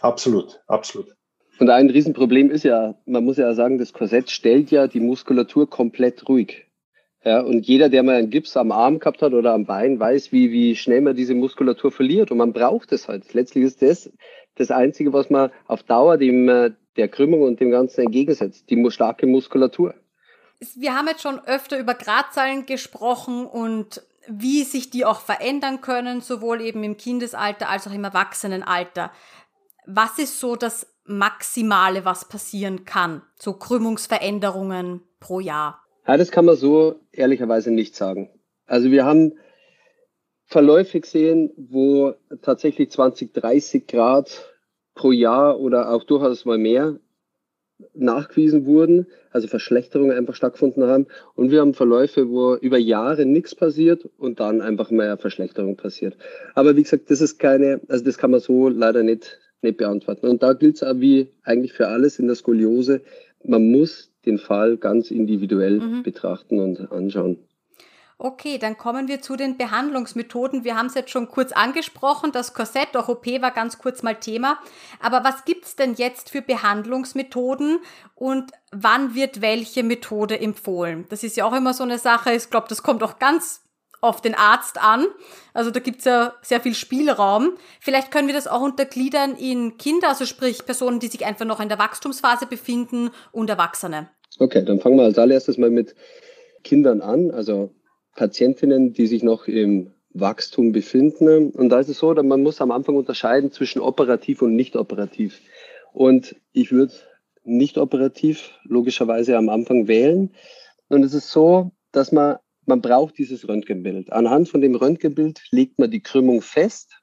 Absolut, 0.00 0.60
absolut. 0.66 1.15
Und 1.58 1.70
ein 1.70 1.88
Riesenproblem 1.88 2.50
ist 2.50 2.64
ja, 2.64 2.94
man 3.06 3.24
muss 3.24 3.38
ja 3.38 3.52
sagen, 3.54 3.78
das 3.78 3.92
Korsett 3.92 4.30
stellt 4.30 4.70
ja 4.70 4.86
die 4.86 5.00
Muskulatur 5.00 5.68
komplett 5.70 6.28
ruhig. 6.28 6.66
Ja, 7.24 7.40
und 7.40 7.66
jeder, 7.66 7.88
der 7.88 8.02
mal 8.02 8.16
einen 8.16 8.30
Gips 8.30 8.56
am 8.56 8.70
Arm 8.70 9.00
gehabt 9.00 9.20
hat 9.20 9.32
oder 9.32 9.52
am 9.52 9.64
Bein, 9.64 9.98
weiß, 9.98 10.30
wie, 10.30 10.52
wie 10.52 10.76
schnell 10.76 11.00
man 11.00 11.16
diese 11.16 11.34
Muskulatur 11.34 11.90
verliert. 11.90 12.30
Und 12.30 12.38
man 12.38 12.52
braucht 12.52 12.92
es 12.92 13.08
halt. 13.08 13.34
Letztlich 13.34 13.64
ist 13.64 13.82
das 13.82 14.12
das 14.56 14.70
Einzige, 14.70 15.12
was 15.12 15.30
man 15.30 15.50
auf 15.66 15.82
Dauer 15.82 16.18
dem, 16.18 16.48
äh, 16.48 16.72
der 16.96 17.08
Krümmung 17.08 17.42
und 17.42 17.60
dem 17.60 17.70
Ganzen 17.70 18.02
entgegensetzt. 18.02 18.70
Die 18.70 18.90
starke 18.90 19.26
Muskulatur. 19.26 19.94
Wir 20.74 20.94
haben 20.94 21.08
jetzt 21.08 21.22
schon 21.22 21.38
öfter 21.40 21.78
über 21.78 21.94
Gradzahlen 21.94 22.64
gesprochen 22.64 23.44
und 23.44 24.02
wie 24.28 24.64
sich 24.64 24.90
die 24.90 25.04
auch 25.04 25.20
verändern 25.20 25.80
können, 25.80 26.20
sowohl 26.20 26.60
eben 26.60 26.82
im 26.82 26.96
Kindesalter 26.96 27.68
als 27.68 27.86
auch 27.86 27.92
im 27.92 28.04
Erwachsenenalter. 28.04 29.12
Was 29.86 30.18
ist 30.18 30.40
so 30.40 30.56
das 30.56 30.86
Maximale, 31.06 32.04
was 32.04 32.28
passieren 32.28 32.84
kann? 32.84 33.22
So 33.38 33.54
Krümmungsveränderungen 33.54 35.02
pro 35.20 35.40
Jahr? 35.40 35.82
Ja, 36.06 36.16
das 36.16 36.30
kann 36.30 36.44
man 36.44 36.56
so 36.56 37.00
ehrlicherweise 37.12 37.70
nicht 37.70 37.96
sagen. 37.96 38.30
Also 38.66 38.90
wir 38.90 39.04
haben 39.04 39.32
Verläufe 40.44 41.00
gesehen, 41.00 41.50
wo 41.56 42.14
tatsächlich 42.42 42.90
20, 42.90 43.34
30 43.34 43.86
Grad 43.86 44.52
pro 44.94 45.12
Jahr 45.12 45.58
oder 45.58 45.90
auch 45.90 46.04
durchaus 46.04 46.44
mal 46.44 46.58
mehr 46.58 46.98
nachgewiesen 47.94 48.64
wurden, 48.64 49.06
also 49.30 49.48
Verschlechterungen 49.48 50.16
einfach 50.16 50.34
stattgefunden 50.34 50.84
haben. 50.84 51.06
Und 51.34 51.50
wir 51.50 51.60
haben 51.60 51.74
Verläufe, 51.74 52.30
wo 52.30 52.54
über 52.54 52.78
Jahre 52.78 53.26
nichts 53.26 53.54
passiert 53.54 54.08
und 54.16 54.40
dann 54.40 54.62
einfach 54.62 54.90
mehr 54.90 55.18
Verschlechterung 55.18 55.76
passiert. 55.76 56.16
Aber 56.54 56.76
wie 56.76 56.82
gesagt, 56.82 57.10
das 57.10 57.20
ist 57.20 57.38
keine, 57.38 57.80
also 57.88 58.04
das 58.04 58.18
kann 58.18 58.30
man 58.30 58.40
so 58.40 58.68
leider 58.68 59.02
nicht, 59.02 59.38
nicht 59.66 59.78
beantworten. 59.78 60.26
Und 60.26 60.42
da 60.42 60.52
gilt 60.52 60.76
es 60.76 60.82
auch 60.82 60.98
wie 60.98 61.28
eigentlich 61.42 61.72
für 61.72 61.88
alles 61.88 62.18
in 62.18 62.26
der 62.26 62.36
Skoliose, 62.36 63.02
man 63.44 63.70
muss 63.70 64.10
den 64.24 64.38
Fall 64.38 64.76
ganz 64.76 65.10
individuell 65.10 65.80
mhm. 65.80 66.02
betrachten 66.02 66.58
und 66.58 66.90
anschauen. 66.90 67.38
Okay, 68.18 68.56
dann 68.56 68.78
kommen 68.78 69.08
wir 69.08 69.20
zu 69.20 69.36
den 69.36 69.58
Behandlungsmethoden. 69.58 70.64
Wir 70.64 70.74
haben 70.74 70.86
es 70.86 70.94
jetzt 70.94 71.10
schon 71.10 71.28
kurz 71.28 71.52
angesprochen. 71.52 72.32
Das 72.32 72.54
Korsett, 72.54 72.88
doch 72.94 73.10
OP 73.10 73.26
war 73.42 73.50
ganz 73.50 73.78
kurz 73.78 74.02
mal 74.02 74.14
Thema. 74.14 74.58
Aber 75.00 75.22
was 75.22 75.44
gibt's 75.44 75.76
denn 75.76 75.94
jetzt 75.94 76.30
für 76.30 76.40
Behandlungsmethoden 76.40 77.78
und 78.14 78.52
wann 78.72 79.14
wird 79.14 79.42
welche 79.42 79.82
Methode 79.82 80.40
empfohlen? 80.40 81.04
Das 81.10 81.24
ist 81.24 81.36
ja 81.36 81.44
auch 81.44 81.54
immer 81.54 81.74
so 81.74 81.84
eine 81.84 81.98
Sache. 81.98 82.32
Ich 82.32 82.48
glaube, 82.48 82.68
das 82.70 82.82
kommt 82.82 83.02
auch 83.02 83.18
ganz 83.18 83.65
auf 84.00 84.20
den 84.20 84.34
Arzt 84.34 84.80
an. 84.80 85.06
Also 85.54 85.70
da 85.70 85.80
gibt's 85.80 86.04
ja 86.04 86.34
sehr 86.42 86.60
viel 86.60 86.74
Spielraum. 86.74 87.56
Vielleicht 87.80 88.10
können 88.10 88.28
wir 88.28 88.34
das 88.34 88.46
auch 88.46 88.60
untergliedern 88.60 89.36
in 89.36 89.78
Kinder, 89.78 90.08
also 90.08 90.26
sprich 90.26 90.64
Personen, 90.66 91.00
die 91.00 91.08
sich 91.08 91.24
einfach 91.24 91.44
noch 91.44 91.60
in 91.60 91.68
der 91.68 91.78
Wachstumsphase 91.78 92.46
befinden 92.46 93.10
und 93.32 93.50
Erwachsene. 93.50 94.08
Okay, 94.38 94.64
dann 94.64 94.80
fangen 94.80 94.96
wir 94.96 95.04
als 95.04 95.18
allererstes 95.18 95.58
mal 95.58 95.70
mit 95.70 95.94
Kindern 96.62 97.00
an. 97.00 97.30
Also 97.30 97.70
Patientinnen, 98.14 98.92
die 98.92 99.06
sich 99.06 99.22
noch 99.22 99.46
im 99.46 99.92
Wachstum 100.20 100.72
befinden. 100.72 101.50
Und 101.50 101.68
da 101.68 101.80
ist 101.80 101.88
es 101.88 101.98
so, 101.98 102.14
dass 102.14 102.24
man 102.24 102.42
muss 102.42 102.60
am 102.60 102.70
Anfang 102.70 102.96
unterscheiden 102.96 103.52
zwischen 103.52 103.80
operativ 103.80 104.42
und 104.42 104.54
nicht 104.54 104.76
operativ. 104.76 105.40
Und 105.92 106.36
ich 106.52 106.72
würde 106.72 106.94
nicht 107.44 107.78
operativ 107.78 108.52
logischerweise 108.64 109.36
am 109.36 109.48
Anfang 109.48 109.88
wählen. 109.88 110.34
Und 110.88 111.04
es 111.04 111.14
ist 111.14 111.30
so, 111.30 111.70
dass 111.92 112.12
man, 112.12 112.36
man 112.66 112.80
braucht 112.80 113.18
dieses 113.18 113.48
Röntgenbild. 113.48 114.12
Anhand 114.12 114.48
von 114.48 114.60
dem 114.60 114.74
Röntgenbild 114.74 115.42
legt 115.50 115.78
man 115.78 115.90
die 115.90 116.02
Krümmung 116.02 116.42
fest. 116.42 117.00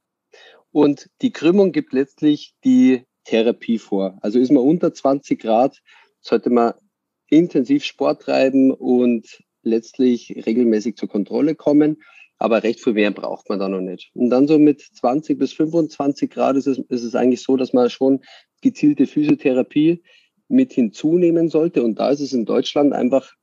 Und 0.71 1.09
die 1.21 1.31
Krümmung 1.31 1.71
gibt 1.71 1.93
letztlich 1.93 2.53
die 2.63 3.05
Therapie 3.23 3.79
vor. 3.79 4.17
Also 4.21 4.39
ist 4.39 4.51
man 4.51 4.63
unter 4.63 4.93
20 4.93 5.39
Grad, 5.39 5.81
sollte 6.19 6.49
man 6.49 6.73
intensiv 7.29 7.83
Sport 7.83 8.23
treiben 8.23 8.71
und 8.71 9.43
letztlich 9.61 10.43
regelmäßig 10.45 10.97
zur 10.97 11.09
Kontrolle 11.09 11.55
kommen. 11.55 12.01
Aber 12.37 12.63
recht 12.63 12.83
viel 12.83 12.93
mehr 12.93 13.11
braucht 13.11 13.47
man 13.47 13.59
da 13.59 13.69
noch 13.69 13.79
nicht. 13.79 14.11
Und 14.13 14.29
dann 14.29 14.47
so 14.47 14.59
mit 14.59 14.81
20 14.81 15.39
bis 15.39 15.53
25 15.53 16.29
Grad 16.29 16.57
ist 16.57 16.67
es, 16.67 16.79
ist 16.79 17.03
es 17.03 17.15
eigentlich 17.15 17.41
so, 17.41 17.55
dass 17.55 17.71
man 17.71 17.89
schon 17.89 18.21
gezielte 18.61 19.05
Physiotherapie 19.05 20.03
mit 20.49 20.73
hinzunehmen 20.73 21.49
sollte. 21.49 21.83
Und 21.83 21.99
da 21.99 22.09
ist 22.09 22.19
es 22.19 22.33
in 22.33 22.45
Deutschland 22.45 22.93
einfach 22.93 23.33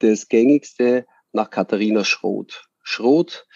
das 0.00 0.28
gängigste 0.28 1.06
nach 1.36 1.50
Katharina 1.50 2.04
Schroth. 2.04 2.64
Schroth 2.82 3.46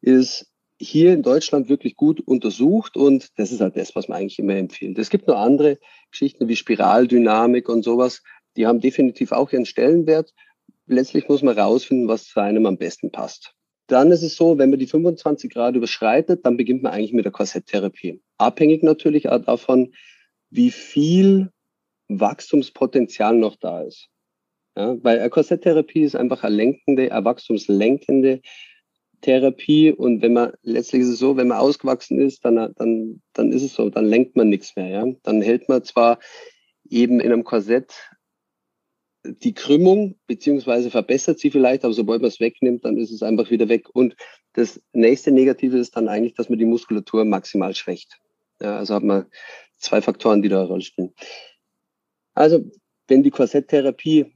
ist 0.00 0.50
hier 0.78 1.12
in 1.14 1.22
Deutschland 1.22 1.68
wirklich 1.68 1.96
gut 1.96 2.20
untersucht 2.20 2.96
und 2.96 3.30
das 3.38 3.52
ist 3.52 3.60
halt 3.60 3.76
das, 3.76 3.94
was 3.94 4.08
man 4.08 4.18
eigentlich 4.18 4.38
immer 4.38 4.56
empfiehlt. 4.56 4.98
Es 4.98 5.10
gibt 5.10 5.26
noch 5.26 5.38
andere 5.38 5.78
Geschichten 6.10 6.48
wie 6.48 6.56
Spiraldynamik 6.56 7.68
und 7.68 7.82
sowas, 7.82 8.22
die 8.56 8.66
haben 8.66 8.80
definitiv 8.80 9.32
auch 9.32 9.52
ihren 9.52 9.66
Stellenwert, 9.66 10.34
letztlich 10.86 11.28
muss 11.28 11.42
man 11.42 11.58
rausfinden, 11.58 12.08
was 12.08 12.26
zu 12.26 12.40
einem 12.40 12.66
am 12.66 12.78
besten 12.78 13.10
passt. 13.10 13.54
Dann 13.86 14.10
ist 14.10 14.22
es 14.22 14.36
so, 14.36 14.58
wenn 14.58 14.70
man 14.70 14.78
die 14.78 14.86
25 14.86 15.52
Grad 15.52 15.76
überschreitet, 15.76 16.44
dann 16.44 16.56
beginnt 16.56 16.82
man 16.82 16.92
eigentlich 16.92 17.12
mit 17.12 17.24
der 17.24 17.32
Korsetttherapie. 17.32 18.20
Abhängig 18.36 18.82
natürlich 18.82 19.28
auch 19.28 19.42
davon, 19.42 19.94
wie 20.50 20.70
viel 20.70 21.50
Wachstumspotenzial 22.08 23.36
noch 23.36 23.56
da 23.56 23.82
ist. 23.82 24.08
Ja, 24.76 24.96
weil 25.02 25.28
Korsetttherapie 25.30 26.02
ist 26.02 26.16
einfach 26.16 26.44
eine 26.44 26.54
lenkende, 26.54 27.10
eine 27.10 27.24
wachstumslenkende 27.24 28.42
Therapie. 29.22 29.90
Und 29.90 30.20
wenn 30.20 30.34
man, 30.34 30.52
letztlich 30.62 31.02
ist 31.02 31.08
es 31.08 31.18
so, 31.18 31.36
wenn 31.36 31.48
man 31.48 31.58
ausgewachsen 31.58 32.20
ist, 32.20 32.44
dann, 32.44 32.74
dann, 32.74 33.22
dann 33.32 33.52
ist 33.52 33.62
es 33.62 33.74
so, 33.74 33.88
dann 33.88 34.04
lenkt 34.04 34.36
man 34.36 34.50
nichts 34.50 34.76
mehr. 34.76 34.88
Ja? 34.88 35.06
Dann 35.22 35.40
hält 35.40 35.68
man 35.68 35.82
zwar 35.82 36.18
eben 36.88 37.20
in 37.20 37.32
einem 37.32 37.44
Korsett 37.44 37.94
die 39.24 39.54
Krümmung, 39.54 40.18
beziehungsweise 40.26 40.90
verbessert 40.90 41.40
sie 41.40 41.50
vielleicht, 41.50 41.84
aber 41.84 41.94
sobald 41.94 42.20
man 42.20 42.28
es 42.28 42.38
wegnimmt, 42.38 42.84
dann 42.84 42.96
ist 42.96 43.10
es 43.10 43.22
einfach 43.22 43.50
wieder 43.50 43.68
weg. 43.68 43.88
Und 43.92 44.14
das 44.52 44.80
nächste 44.92 45.32
Negative 45.32 45.78
ist 45.78 45.96
dann 45.96 46.08
eigentlich, 46.08 46.34
dass 46.34 46.48
man 46.48 46.58
die 46.58 46.64
Muskulatur 46.64 47.24
maximal 47.24 47.74
schwächt. 47.74 48.20
Ja, 48.60 48.78
also 48.78 48.94
hat 48.94 49.02
man 49.02 49.26
zwei 49.78 50.00
Faktoren, 50.00 50.42
die 50.42 50.48
da 50.48 50.60
eine 50.60 50.68
Rolle 50.68 50.82
spielen. 50.82 51.12
Also, 52.34 52.70
wenn 53.08 53.22
die 53.22 53.30
Korsetttherapie 53.30 54.35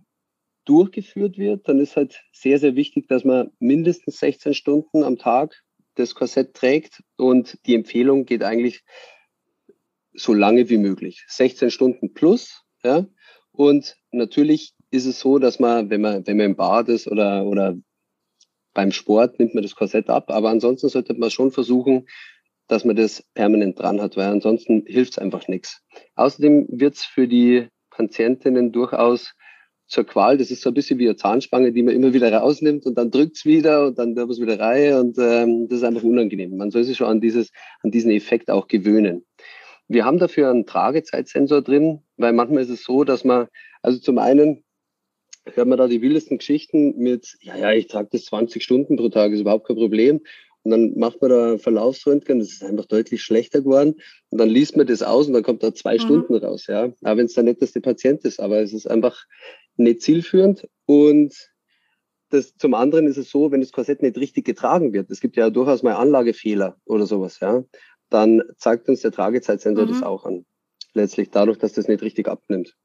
durchgeführt 0.65 1.39
wird, 1.39 1.69
dann 1.69 1.81
ist 1.81 1.97
halt 1.97 2.23
sehr, 2.33 2.59
sehr 2.59 2.77
wichtig, 2.77 3.09
dass 3.09 3.25
man 3.25 3.51
mindestens 3.59 4.19
16 4.19 4.55
Stunden 4.55 5.03
am 5.03 5.19
Tag 5.19 5.63
das 5.95 6.15
Korsett 6.15 6.55
trägt 6.55 7.03
und 7.17 7.59
die 7.67 7.75
Empfehlung 7.75 8.25
geht 8.25 8.43
eigentlich 8.43 8.83
so 10.13 10.33
lange 10.35 10.69
wie 10.69 10.79
möglich. 10.79 11.25
16 11.29 11.71
Stunden 11.71 12.15
plus, 12.15 12.63
ja. 12.83 13.07
Und 13.53 13.97
natürlich 14.11 14.75
ist 14.91 15.07
es 15.07 15.21
so, 15.21 15.39
dass 15.39 15.59
man, 15.59 15.91
wenn 15.91 16.01
man, 16.01 16.27
wenn 16.27 16.37
man 16.37 16.47
im 16.47 16.57
Bad 16.57 16.89
ist 16.89 17.07
oder, 17.09 17.45
oder 17.45 17.77
beim 18.75 18.93
Sport, 18.93 19.39
nimmt 19.39 19.55
man 19.55 19.63
das 19.63 19.75
Korsett 19.75 20.09
ab. 20.09 20.31
Aber 20.31 20.51
ansonsten 20.51 20.89
sollte 20.89 21.15
man 21.15 21.31
schon 21.31 21.51
versuchen, 21.51 22.07
dass 22.69 22.85
man 22.85 22.97
das 22.97 23.25
permanent 23.35 23.79
dran 23.79 24.01
hat, 24.01 24.17
weil 24.17 24.29
ansonsten 24.29 24.85
hilft 24.87 25.13
es 25.13 25.19
einfach 25.19 25.49
nichts. 25.49 25.83
Außerdem 26.15 26.67
wird 26.71 26.95
es 26.95 27.05
für 27.05 27.27
die 27.27 27.69
Patientinnen 27.91 28.71
durchaus 28.71 29.35
zur 29.91 30.05
Qual. 30.05 30.39
Das 30.39 30.51
ist 30.51 30.63
so 30.63 30.71
ein 30.71 30.75
bisschen 30.75 30.99
wie 30.99 31.07
eine 31.07 31.17
Zahnspange, 31.17 31.73
die 31.73 31.83
man 31.83 31.95
immer 31.95 32.15
wieder 32.15 32.33
rausnimmt 32.33 32.87
und 32.87 32.97
dann 32.97 33.11
drückt 33.11 33.37
es 33.37 33.45
wieder 33.45 33.89
und 33.89 33.99
dann 33.99 34.17
wird 34.17 34.31
es 34.31 34.41
wieder 34.41 34.59
rein 34.59 34.95
und 34.95 35.19
ähm, 35.19 35.69
das 35.69 35.79
ist 35.79 35.85
einfach 35.85 36.05
unangenehm. 36.05 36.57
Man 36.57 36.71
soll 36.71 36.85
sich 36.85 36.97
schon 36.97 37.09
an, 37.09 37.21
dieses, 37.21 37.51
an 37.83 37.91
diesen 37.91 38.11
Effekt 38.11 38.51
auch 38.51 38.69
gewöhnen. 38.69 39.27
Wir 39.89 40.05
haben 40.05 40.19
dafür 40.19 40.51
einen 40.51 40.67
Tragezeitsensor 40.67 41.63
drin, 41.63 42.01
weil 42.17 42.33
manchmal 42.33 42.63
ist 42.63 42.71
es 42.71 42.85
so, 42.85 43.03
dass 43.03 43.25
man, 43.25 43.49
also 43.83 43.99
zum 43.99 44.19
einen 44.19 44.63
hört 45.55 45.67
man 45.67 45.79
da 45.79 45.89
die 45.89 46.01
wildesten 46.01 46.39
Geschichten 46.39 46.97
mit, 46.97 47.37
ja, 47.41 47.57
ja, 47.57 47.73
ich 47.73 47.89
trage 47.89 48.09
das 48.13 48.27
20 48.27 48.63
Stunden 48.63 48.97
pro 48.97 49.09
Tag, 49.09 49.33
ist 49.33 49.41
überhaupt 49.41 49.67
kein 49.67 49.77
Problem. 49.77 50.21
Und 50.63 50.73
dann 50.73 50.99
macht 50.99 51.23
man 51.23 51.31
da 51.31 51.59
Verlaufsröntgen, 51.59 52.39
das 52.39 52.53
ist 52.53 52.63
einfach 52.63 52.85
deutlich 52.85 53.23
schlechter 53.23 53.63
geworden. 53.63 53.95
Und 54.29 54.39
dann 54.39 54.51
liest 54.51 54.77
man 54.77 54.87
das 54.87 55.03
aus 55.03 55.27
und 55.27 55.33
dann 55.33 55.43
kommt 55.43 55.63
da 55.63 55.75
zwei 55.75 55.95
mhm. 55.95 56.01
Stunden 56.01 56.37
raus, 56.37 56.67
ja. 56.67 56.93
Aber 57.03 57.17
wenn 57.17 57.27
es 57.27 57.35
der 57.35 57.45
netteste 57.45 57.81
Patient 57.81 58.25
ist, 58.25 58.41
aber 58.41 58.61
es 58.61 58.73
ist 58.73 58.87
einfach 58.87 59.25
nicht 59.85 60.03
zielführend. 60.03 60.69
Und 60.87 61.35
das, 62.31 62.57
zum 62.57 62.75
anderen 62.75 63.07
ist 63.07 63.17
es 63.17 63.31
so, 63.31 63.51
wenn 63.51 63.61
das 63.61 63.73
Korsett 63.73 64.03
nicht 64.03 64.17
richtig 64.17 64.45
getragen 64.45 64.93
wird, 64.93 65.11
es 65.11 65.21
gibt 65.21 65.37
ja 65.37 65.51
durchaus 65.51 65.83
mal 65.83 65.95
Anlagefehler 65.95 66.77
oder 66.85 67.07
sowas, 67.07 67.41
ja, 67.41 67.65
dann 68.09 68.43
zeigt 68.57 68.89
uns 68.89 69.01
der 69.01 69.13
Tragezeitsensor 69.13 69.87
mhm. 69.87 69.91
das 69.91 70.03
auch 70.03 70.25
an. 70.25 70.45
Letztlich 70.93 71.31
dadurch, 71.31 71.59
dass 71.59 71.73
das 71.73 71.89
nicht 71.89 72.03
richtig 72.03 72.29
abnimmt. 72.29 72.77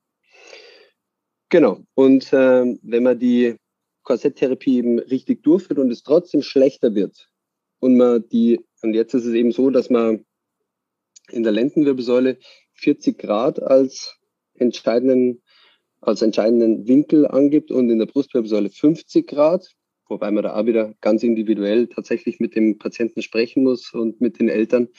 Genau. 1.50 1.80
Und 1.94 2.34
äh, 2.34 2.78
wenn 2.82 3.04
man 3.04 3.20
die 3.20 3.56
Korsetttherapie 4.04 4.78
eben 4.78 5.00
richtig 5.00 5.44
durchführt 5.44 5.80
und 5.80 5.92
es 5.92 6.04
trotzdem 6.04 6.42
schlechter 6.42 6.94
wird 6.96 7.30
und 7.80 7.98
man 7.98 8.28
die, 8.30 8.64
und 8.82 8.94
jetzt 8.94 9.14
ist 9.14 9.26
es 9.26 9.34
eben 9.34 9.52
so, 9.52 9.70
dass 9.70 9.90
man 9.90 10.26
in 11.30 11.44
der 11.44 11.52
Lendenwirbelsäule 11.52 12.38
40 12.74 13.18
Grad 13.18 13.62
als 13.62 14.18
entscheidenden, 14.54 15.42
als 16.08 16.22
entscheidenden 16.22 16.88
Winkel 16.88 17.28
angibt 17.28 17.72
und 17.72 17.90
in 17.90 18.00
der 18.00 18.06
Brustwirbelsäule 18.06 18.70
50 18.70 19.28
Grad, 19.28 19.72
wobei 20.08 20.32
man 20.32 20.44
da 20.44 20.56
auch 20.56 20.66
wieder 20.66 20.94
ganz 21.02 21.24
individuell 21.24 21.88
tatsächlich 21.88 22.40
mit 22.40 22.56
dem 22.56 22.78
Patienten 22.78 23.22
sprechen 23.22 23.64
muss 23.64 23.94
und 23.94 24.22
mit 24.22 24.40
den 24.40 24.50
Eltern. 24.50 24.90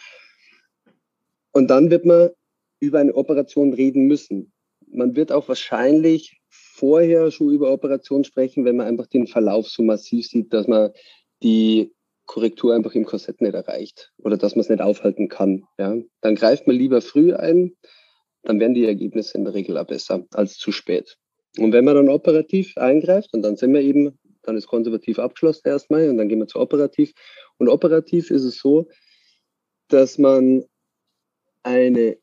Und 1.52 1.68
dann 1.68 1.90
wird 1.90 2.04
man 2.04 2.30
über 2.80 2.98
eine 2.98 3.14
Operation 3.14 3.72
reden 3.72 4.06
müssen 4.06 4.52
man 4.96 5.16
wird 5.16 5.32
auch 5.32 5.48
wahrscheinlich 5.48 6.40
vorher 6.48 7.30
schon 7.30 7.52
über 7.52 7.72
Operation 7.72 8.24
sprechen, 8.24 8.64
wenn 8.64 8.76
man 8.76 8.86
einfach 8.86 9.06
den 9.06 9.26
Verlauf 9.26 9.68
so 9.68 9.82
massiv 9.82 10.26
sieht, 10.26 10.52
dass 10.52 10.66
man 10.66 10.90
die 11.42 11.92
Korrektur 12.26 12.74
einfach 12.74 12.94
im 12.94 13.04
Korsett 13.04 13.40
nicht 13.40 13.54
erreicht 13.54 14.12
oder 14.18 14.36
dass 14.36 14.56
man 14.56 14.62
es 14.62 14.68
nicht 14.68 14.80
aufhalten 14.80 15.28
kann. 15.28 15.64
Ja. 15.78 15.96
Dann 16.20 16.34
greift 16.34 16.66
man 16.66 16.76
lieber 16.76 17.00
früh 17.00 17.34
ein, 17.34 17.76
dann 18.46 18.60
werden 18.60 18.74
die 18.74 18.86
Ergebnisse 18.86 19.36
in 19.36 19.44
der 19.44 19.54
Regel 19.54 19.76
auch 19.76 19.86
besser 19.86 20.24
als 20.32 20.56
zu 20.56 20.72
spät. 20.72 21.18
Und 21.58 21.72
wenn 21.72 21.84
man 21.84 21.96
dann 21.96 22.08
operativ 22.08 22.76
eingreift, 22.76 23.32
und 23.32 23.42
dann 23.42 23.56
sind 23.56 23.72
wir 23.72 23.80
eben, 23.80 24.18
dann 24.42 24.56
ist 24.56 24.66
konservativ 24.66 25.18
abgeschlossen 25.18 25.66
erstmal 25.66 26.08
und 26.08 26.18
dann 26.18 26.28
gehen 26.28 26.38
wir 26.38 26.46
zu 26.46 26.60
operativ. 26.60 27.12
Und 27.58 27.68
operativ 27.68 28.30
ist 28.30 28.44
es 28.44 28.58
so, 28.58 28.88
dass 29.88 30.18
man 30.18 30.64
eine 31.62 32.18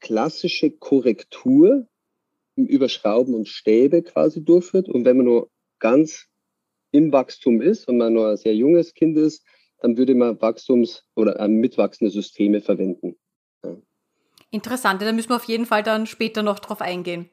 klassische 0.00 0.70
Korrektur 0.70 1.86
über 2.56 2.88
Schrauben 2.88 3.34
und 3.34 3.48
Stäbe 3.48 4.02
quasi 4.02 4.44
durchführt. 4.44 4.88
Und 4.88 5.04
wenn 5.04 5.16
man 5.16 5.26
nur 5.26 5.50
ganz 5.78 6.26
im 6.90 7.12
Wachstum 7.12 7.60
ist 7.60 7.88
und 7.88 7.98
man 7.98 8.12
nur 8.12 8.30
ein 8.30 8.36
sehr 8.36 8.54
junges 8.54 8.94
Kind 8.94 9.16
ist, 9.18 9.44
dann 9.78 9.96
würde 9.96 10.14
man 10.14 10.40
Wachstums- 10.40 11.04
oder 11.14 11.38
äh, 11.38 11.48
mitwachsende 11.48 12.10
Systeme 12.10 12.60
verwenden. 12.60 13.16
Interessant, 14.54 15.02
da 15.02 15.10
müssen 15.10 15.30
wir 15.30 15.36
auf 15.36 15.44
jeden 15.44 15.66
Fall 15.66 15.82
dann 15.82 16.06
später 16.06 16.44
noch 16.44 16.60
drauf 16.60 16.80
eingehen. 16.80 17.28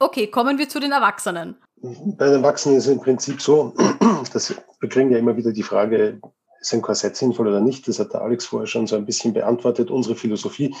Okay, 0.00 0.28
kommen 0.28 0.56
wir 0.56 0.70
zu 0.70 0.80
den 0.80 0.90
Erwachsenen. 0.90 1.56
Bei 1.82 2.24
den 2.24 2.36
Erwachsenen 2.36 2.78
ist 2.78 2.86
es 2.86 2.92
im 2.94 3.00
Prinzip 3.00 3.42
so, 3.42 3.74
dass 4.32 4.54
wir 4.80 4.88
kriegen 4.88 5.10
ja 5.10 5.18
immer 5.18 5.36
wieder 5.36 5.52
die 5.52 5.62
Frage, 5.62 6.18
ist 6.58 6.72
ein 6.72 6.80
Korsett 6.80 7.14
sinnvoll 7.14 7.48
oder 7.48 7.60
nicht? 7.60 7.86
Das 7.86 7.98
hat 7.98 8.14
der 8.14 8.22
Alex 8.22 8.46
vorher 8.46 8.66
schon 8.66 8.86
so 8.86 8.96
ein 8.96 9.04
bisschen 9.04 9.34
beantwortet, 9.34 9.90
unsere 9.90 10.16
Philosophie. 10.16 10.74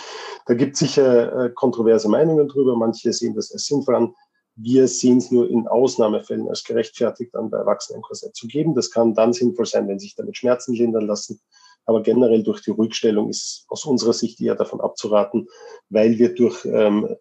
Da 0.46 0.54
gibt 0.54 0.72
es 0.72 0.78
sicher 0.78 1.44
äh, 1.44 1.50
kontroverse 1.50 2.08
Meinungen 2.08 2.48
drüber. 2.48 2.74
Manche 2.74 3.12
sehen 3.12 3.34
das 3.34 3.52
als 3.52 3.66
sinnvoll 3.66 3.96
an. 3.96 4.14
Wir 4.54 4.88
sehen 4.88 5.18
es 5.18 5.30
nur 5.30 5.46
in 5.50 5.68
Ausnahmefällen 5.68 6.48
als 6.48 6.64
gerechtfertigt, 6.64 7.36
an 7.36 7.50
bei 7.50 7.58
Erwachsenen 7.58 7.98
ein 7.98 8.02
Korsett 8.02 8.34
zu 8.34 8.46
geben. 8.46 8.74
Das 8.74 8.90
kann 8.90 9.12
dann 9.12 9.34
sinnvoll 9.34 9.66
sein, 9.66 9.88
wenn 9.88 9.98
sich 9.98 10.14
damit 10.14 10.38
Schmerzen 10.38 10.72
lindern 10.72 11.06
lassen. 11.06 11.38
Aber 11.86 12.02
generell 12.02 12.42
durch 12.42 12.60
die 12.62 12.72
Ruhigstellung 12.72 13.30
ist 13.30 13.64
aus 13.68 13.84
unserer 13.86 14.12
Sicht 14.12 14.40
eher 14.40 14.56
davon 14.56 14.80
abzuraten, 14.80 15.48
weil 15.88 16.18
wir 16.18 16.34
durch 16.34 16.64
ähm, 16.64 17.16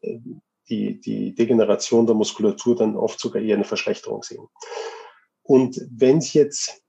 die, 0.69 0.99
die 0.99 1.35
Degeneration 1.35 2.05
der 2.05 2.15
Muskulatur 2.15 2.75
dann 2.75 2.95
oft 2.95 3.19
sogar 3.19 3.41
eher 3.41 3.55
eine 3.55 3.63
Verschlechterung 3.63 4.23
sehen. 4.23 4.47
Und 5.43 5.79
wenn 5.91 6.17
es 6.17 6.33
jetzt, 6.33 6.81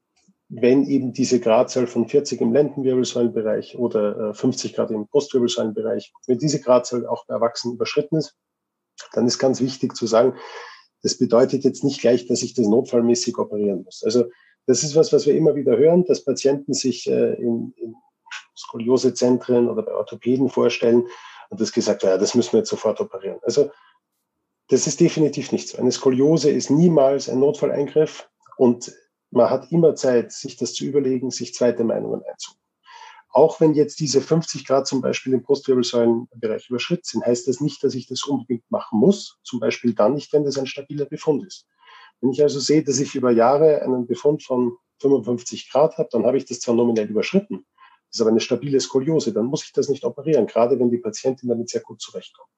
wenn 0.49 0.85
eben 0.85 1.13
diese 1.13 1.41
Gradzahl 1.41 1.87
von 1.87 2.09
40 2.09 2.41
im 2.41 2.53
Lendenwirbelsäulenbereich 2.53 3.77
oder 3.77 4.33
50 4.33 4.75
Grad 4.75 4.91
im 4.91 5.07
Brustwirbelsäulenbereich, 5.07 6.13
wenn 6.27 6.39
diese 6.39 6.61
Gradzahl 6.61 7.07
auch 7.07 7.27
bei 7.27 7.35
Erwachsenen 7.35 7.75
überschritten 7.75 8.17
ist, 8.17 8.35
dann 9.13 9.27
ist 9.27 9.39
ganz 9.39 9.61
wichtig 9.61 9.95
zu 9.95 10.07
sagen, 10.07 10.35
das 11.03 11.19
bedeutet 11.19 11.65
jetzt 11.65 11.85
nicht 11.85 12.01
gleich, 12.01 12.27
dass 12.27 12.43
ich 12.43 12.55
das 12.55 12.67
notfallmäßig 12.67 13.37
operieren 13.37 13.83
muss. 13.83 14.03
Also 14.03 14.25
das 14.67 14.83
ist 14.83 14.97
was, 14.97 15.13
was 15.13 15.27
wir 15.27 15.37
immer 15.37 15.55
wieder 15.55 15.77
hören, 15.77 16.05
dass 16.05 16.25
Patienten 16.25 16.75
sich 16.75 17.09
äh, 17.09 17.35
in, 17.35 17.73
in 17.77 17.95
Skoliosezentren 18.57 19.69
oder 19.69 19.83
bei 19.83 19.95
Orthopäden 19.95 20.49
vorstellen 20.49 21.07
und 21.51 21.61
das 21.61 21.73
gesagt, 21.73 22.03
ja, 22.03 22.19
das 22.19 22.35
müssen 22.35 22.53
wir 22.53 22.59
jetzt 22.59 22.71
sofort 22.71 23.01
operieren. 23.01 23.39
Also 23.43 23.71
das 24.69 24.87
ist 24.87 25.01
definitiv 25.01 25.53
nicht 25.53 25.69
so. 25.69 25.79
Eine 25.79 25.93
Skoliose 25.93 26.51
ist 26.51 26.71
niemals 26.71 27.29
ein 27.29 27.39
Notfalleingriff 27.39 28.29
und 28.57 28.93
man 29.31 29.51
hat 29.51 29.71
immer 29.71 29.95
Zeit, 29.95 30.33
sich 30.33 30.57
das 30.57 30.75
zu 30.75 30.85
überlegen, 30.85 31.31
sich 31.31 31.55
zweite 31.55 31.85
Meinungen 31.85 32.23
einzuholen. 32.25 32.61
Auch 33.29 33.61
wenn 33.61 33.75
jetzt 33.75 34.01
diese 34.01 34.23
50 34.23 34.67
Grad 34.67 34.87
zum 34.87 35.03
Beispiel 35.03 35.35
im 35.35 35.43
Brustwirbelsäulenbereich 35.43 36.71
überschritten 36.71 37.05
sind, 37.05 37.27
heißt 37.27 37.47
das 37.47 37.61
nicht, 37.61 37.85
dass 37.85 37.95
ich 37.95 38.07
das 38.07 38.25
unbedingt 38.25 38.65
machen 38.71 38.99
muss. 38.99 39.39
Zum 39.43 39.61
Beispiel 39.61 39.95
dann 39.95 40.15
nicht, 40.15 40.33
wenn 40.33 40.45
das 40.45 40.57
ein 40.57 40.67
stabiler 40.67 41.05
Befund 41.05 41.45
ist. 41.47 41.67
Wenn 42.27 42.33
ich 42.33 42.43
also 42.43 42.59
sehe, 42.59 42.83
dass 42.83 42.99
ich 42.99 43.15
über 43.15 43.31
Jahre 43.31 43.83
einen 43.83 44.09
Befund 44.09 44.43
von 44.43 44.77
55 45.01 45.71
Grad 45.71 45.97
habe, 45.97 46.09
dann 46.11 46.27
habe 46.27 46.37
ich 46.37 46.45
das 46.45 46.59
zwar 46.59 46.75
nominell 46.75 47.09
überschritten, 47.09 47.65
ist 48.11 48.21
aber 48.21 48.31
eine 48.31 48.41
stabile 48.41 48.81
Skoliose, 48.81 49.33
dann 49.33 49.47
muss 49.47 49.63
ich 49.63 49.73
das 49.73 49.89
nicht 49.89 50.03
operieren, 50.03 50.49
gerade 50.49 50.77
wenn 50.81 50.91
die 50.91 50.99
Patientin 50.99 51.49
damit 51.49 51.69
sehr 51.69 51.83
gut 51.83 52.01
zurechtkommt. 52.01 52.49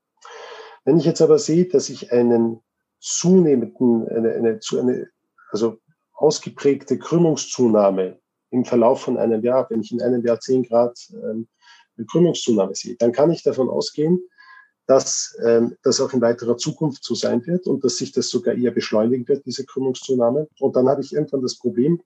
Wenn 0.86 0.96
ich 0.96 1.04
jetzt 1.04 1.20
aber 1.20 1.38
sehe, 1.38 1.66
dass 1.66 1.90
ich 1.90 2.10
einen 2.12 2.62
zunehmenden, 2.98 4.08
eine, 4.08 4.32
eine, 4.32 4.60
eine 4.80 5.10
also 5.50 5.76
ausgeprägte 6.14 6.98
Krümmungszunahme 6.98 8.18
im 8.48 8.64
Verlauf 8.64 9.02
von 9.02 9.18
einem 9.18 9.44
Jahr, 9.44 9.68
wenn 9.68 9.82
ich 9.82 9.92
in 9.92 10.00
einem 10.00 10.24
Jahr 10.24 10.40
10 10.40 10.62
Grad 10.62 10.98
ähm, 11.12 11.46
Krümmungszunahme 12.10 12.74
sehe, 12.74 12.96
dann 12.96 13.12
kann 13.12 13.30
ich 13.30 13.42
davon 13.42 13.68
ausgehen, 13.68 14.26
dass 14.88 15.36
ähm, 15.44 15.76
das 15.82 16.00
auch 16.00 16.14
in 16.14 16.22
weiterer 16.22 16.56
Zukunft 16.56 17.04
so 17.04 17.14
sein 17.14 17.46
wird 17.46 17.66
und 17.66 17.84
dass 17.84 17.98
sich 17.98 18.10
das 18.12 18.30
sogar 18.30 18.54
eher 18.54 18.70
beschleunigen 18.70 19.28
wird, 19.28 19.44
diese 19.44 19.66
Krümmungszunahme. 19.66 20.48
Und 20.60 20.76
dann 20.76 20.88
habe 20.88 21.02
ich 21.02 21.12
irgendwann 21.12 21.42
das 21.42 21.58
Problem, 21.58 22.00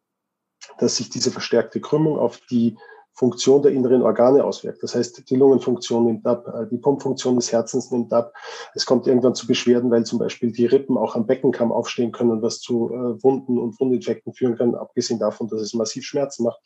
dass 0.79 0.97
sich 0.97 1.09
diese 1.09 1.31
verstärkte 1.31 1.81
Krümmung 1.81 2.18
auf 2.18 2.40
die 2.51 2.77
Funktion 3.14 3.62
der 3.62 3.71
inneren 3.71 4.03
Organe 4.03 4.42
auswirkt. 4.42 4.83
Das 4.83 4.97
heißt, 4.97 5.31
die 5.31 5.37
Lungenfunktion 5.37 6.07
nimmt 6.07 6.27
ab, 6.27 6.49
äh, 6.49 6.66
die 6.66 6.79
Pumpfunktion 6.79 7.37
des 7.37 7.53
Herzens 7.53 7.92
nimmt 7.92 8.12
ab. 8.12 8.33
Es 8.75 8.85
kommt 8.85 9.07
irgendwann 9.07 9.37
zu 9.37 9.47
Beschwerden, 9.47 9.90
weil 9.92 10.05
zum 10.05 10.18
Beispiel 10.18 10.51
die 10.51 10.66
Rippen 10.66 10.99
auch 10.99 11.14
am 11.14 11.27
Beckenkamm 11.27 11.71
aufstehen 11.71 12.11
können, 12.11 12.42
was 12.42 12.59
zu 12.59 12.90
äh, 12.90 13.23
Wunden 13.23 13.59
und 13.59 13.79
Wundinfekten 13.79 14.35
führen 14.35 14.57
kann, 14.57 14.75
abgesehen 14.75 15.21
davon, 15.21 15.47
dass 15.47 15.61
es 15.61 15.73
massiv 15.75 16.05
Schmerzen 16.05 16.42
macht. 16.42 16.61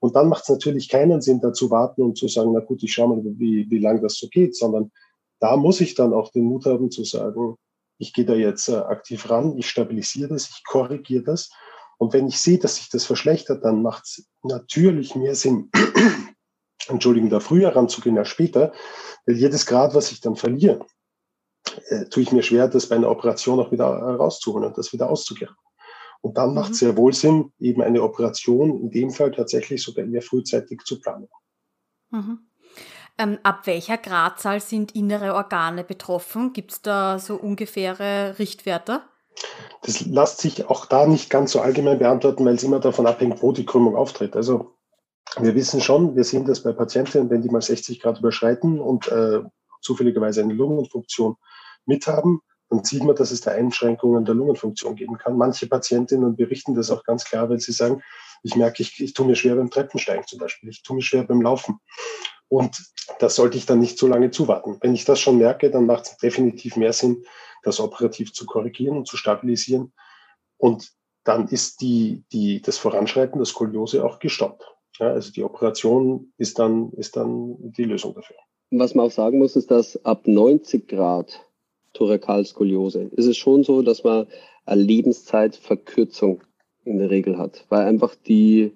Und 0.00 0.16
dann 0.16 0.28
macht 0.28 0.42
es 0.42 0.48
natürlich 0.50 0.90
keinen 0.90 1.22
Sinn, 1.22 1.40
da 1.40 1.54
zu 1.54 1.70
warten 1.70 2.02
und 2.02 2.18
zu 2.18 2.28
sagen, 2.28 2.52
na 2.52 2.60
gut, 2.60 2.82
ich 2.82 2.92
schaue 2.92 3.16
mal, 3.16 3.22
wie, 3.24 3.70
wie 3.70 3.78
lange 3.78 4.00
das 4.00 4.18
so 4.18 4.28
geht, 4.28 4.54
sondern 4.54 4.90
da 5.40 5.56
muss 5.56 5.80
ich 5.80 5.94
dann 5.94 6.12
auch 6.12 6.30
den 6.30 6.44
Mut 6.44 6.66
haben 6.66 6.90
zu 6.90 7.04
sagen, 7.04 7.56
ich 7.98 8.12
gehe 8.12 8.24
da 8.24 8.34
jetzt 8.34 8.68
äh, 8.68 8.76
aktiv 8.76 9.28
ran, 9.28 9.56
ich 9.58 9.68
stabilisiere 9.68 10.28
das, 10.28 10.48
ich 10.50 10.62
korrigiere 10.64 11.24
das 11.24 11.50
und 12.00 12.14
wenn 12.14 12.28
ich 12.28 12.40
sehe, 12.40 12.58
dass 12.58 12.76
sich 12.76 12.88
das 12.88 13.04
verschlechtert, 13.04 13.62
dann 13.62 13.82
macht 13.82 14.04
es 14.04 14.26
natürlich 14.42 15.14
mehr 15.14 15.34
Sinn, 15.34 15.70
Entschuldigung, 16.88 17.28
da 17.28 17.40
früher 17.40 17.76
ranzugehen 17.76 18.16
als 18.16 18.28
später, 18.28 18.72
weil 19.26 19.36
jedes 19.36 19.66
Grad, 19.66 19.94
was 19.94 20.10
ich 20.10 20.22
dann 20.22 20.34
verliere, 20.34 20.86
äh, 21.88 22.06
tue 22.06 22.22
ich 22.22 22.32
mir 22.32 22.42
schwer, 22.42 22.68
das 22.68 22.88
bei 22.88 22.96
einer 22.96 23.10
Operation 23.10 23.60
auch 23.60 23.70
wieder 23.70 23.86
rauszuholen 23.86 24.66
und 24.66 24.78
das 24.78 24.94
wieder 24.94 25.10
auszugleichen. 25.10 25.56
Und 26.22 26.38
dann 26.38 26.50
mhm. 26.50 26.54
macht 26.54 26.72
es 26.72 26.78
sehr 26.78 26.96
wohl 26.96 27.12
Sinn, 27.12 27.52
eben 27.58 27.82
eine 27.82 28.02
Operation 28.02 28.80
in 28.80 28.90
dem 28.90 29.10
Fall 29.10 29.30
tatsächlich 29.32 29.82
sogar 29.82 30.06
eher 30.06 30.22
frühzeitig 30.22 30.80
zu 30.84 31.00
planen. 31.00 31.28
Mhm. 32.10 32.49
Ähm, 33.20 33.38
ab 33.42 33.66
welcher 33.66 33.98
Gradzahl 33.98 34.60
sind 34.60 34.94
innere 34.94 35.34
Organe 35.34 35.84
betroffen? 35.84 36.54
Gibt 36.54 36.72
es 36.72 36.80
da 36.80 37.18
so 37.18 37.34
ungefähre 37.34 38.38
Richtwerte? 38.38 39.02
Das 39.82 40.06
lässt 40.06 40.38
sich 40.38 40.70
auch 40.70 40.86
da 40.86 41.06
nicht 41.06 41.28
ganz 41.28 41.52
so 41.52 41.60
allgemein 41.60 41.98
beantworten, 41.98 42.46
weil 42.46 42.54
es 42.54 42.62
immer 42.62 42.80
davon 42.80 43.06
abhängt, 43.06 43.42
wo 43.42 43.52
die 43.52 43.66
Krümmung 43.66 43.94
auftritt. 43.94 44.36
Also 44.36 44.72
wir 45.38 45.54
wissen 45.54 45.82
schon, 45.82 46.16
wir 46.16 46.24
sehen 46.24 46.46
das 46.46 46.62
bei 46.62 46.72
Patienten, 46.72 47.28
wenn 47.28 47.42
die 47.42 47.50
mal 47.50 47.60
60 47.60 48.00
Grad 48.00 48.20
überschreiten 48.20 48.80
und 48.80 49.08
äh, 49.08 49.40
zufälligerweise 49.82 50.40
eine 50.40 50.54
Lungenfunktion 50.54 51.36
mithaben, 51.84 52.40
dann 52.70 52.84
sieht 52.84 53.04
man, 53.04 53.16
dass 53.16 53.32
es 53.32 53.42
da 53.42 53.50
Einschränkungen 53.50 54.24
der 54.24 54.34
Lungenfunktion 54.34 54.96
geben 54.96 55.18
kann. 55.18 55.36
Manche 55.36 55.66
Patientinnen 55.66 56.36
berichten 56.36 56.74
das 56.74 56.90
auch 56.90 57.04
ganz 57.04 57.24
klar, 57.24 57.50
weil 57.50 57.60
sie 57.60 57.72
sagen, 57.72 58.02
ich 58.42 58.56
merke, 58.56 58.82
ich, 58.82 59.00
ich 59.00 59.14
tue 59.14 59.26
mir 59.26 59.36
schwer 59.36 59.56
beim 59.56 59.70
Treppensteigen 59.70 60.26
zum 60.26 60.38
Beispiel, 60.38 60.70
ich 60.70 60.82
tue 60.82 60.96
mir 60.96 61.02
schwer 61.02 61.24
beim 61.24 61.42
Laufen. 61.42 61.78
Und 62.48 62.76
das 63.20 63.36
sollte 63.36 63.56
ich 63.56 63.66
dann 63.66 63.78
nicht 63.78 63.96
so 63.96 64.08
lange 64.08 64.30
zuwarten. 64.30 64.78
Wenn 64.80 64.94
ich 64.94 65.04
das 65.04 65.20
schon 65.20 65.38
merke, 65.38 65.70
dann 65.70 65.86
macht 65.86 66.06
es 66.06 66.16
definitiv 66.16 66.76
mehr 66.76 66.92
Sinn, 66.92 67.24
das 67.62 67.78
operativ 67.78 68.32
zu 68.32 68.44
korrigieren 68.44 68.96
und 68.96 69.06
zu 69.06 69.16
stabilisieren. 69.16 69.92
Und 70.56 70.90
dann 71.24 71.48
ist 71.48 71.80
die, 71.80 72.24
die, 72.32 72.60
das 72.60 72.78
Voranschreiten 72.78 73.38
der 73.38 73.46
Skoliose 73.46 74.04
auch 74.04 74.18
gestoppt. 74.18 74.64
Ja, 74.98 75.12
also 75.12 75.32
die 75.32 75.44
Operation 75.44 76.32
ist 76.38 76.58
dann, 76.58 76.92
ist 76.92 77.16
dann 77.16 77.56
die 77.58 77.84
Lösung 77.84 78.14
dafür. 78.14 78.36
Was 78.70 78.94
man 78.94 79.06
auch 79.06 79.10
sagen 79.10 79.38
muss, 79.38 79.56
ist, 79.56 79.70
dass 79.70 80.02
ab 80.04 80.26
90 80.26 80.88
Grad 80.88 81.46
Thorakalskoliose 81.92 83.10
ist 83.12 83.26
es 83.26 83.36
schon 83.36 83.64
so, 83.64 83.82
dass 83.82 84.04
man 84.04 84.26
eine 84.64 84.82
Lebenszeitverkürzung 84.82 86.42
in 86.90 86.98
der 86.98 87.10
Regel 87.10 87.38
hat, 87.38 87.64
weil 87.68 87.86
einfach 87.86 88.14
die 88.14 88.72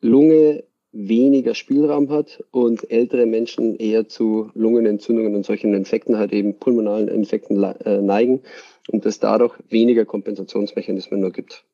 Lunge 0.00 0.64
weniger 0.92 1.54
Spielraum 1.54 2.10
hat 2.10 2.42
und 2.50 2.90
ältere 2.90 3.26
Menschen 3.26 3.76
eher 3.76 4.08
zu 4.08 4.50
Lungenentzündungen 4.54 5.34
und 5.34 5.44
solchen 5.44 5.74
Infekten, 5.74 6.16
halt 6.16 6.32
eben 6.32 6.58
pulmonalen 6.58 7.08
Infekten 7.08 7.62
äh, 7.62 8.00
neigen 8.00 8.42
und 8.88 9.04
es 9.04 9.20
dadurch 9.20 9.54
weniger 9.68 10.04
Kompensationsmechanismen 10.04 11.20
nur 11.20 11.32
gibt. 11.32 11.64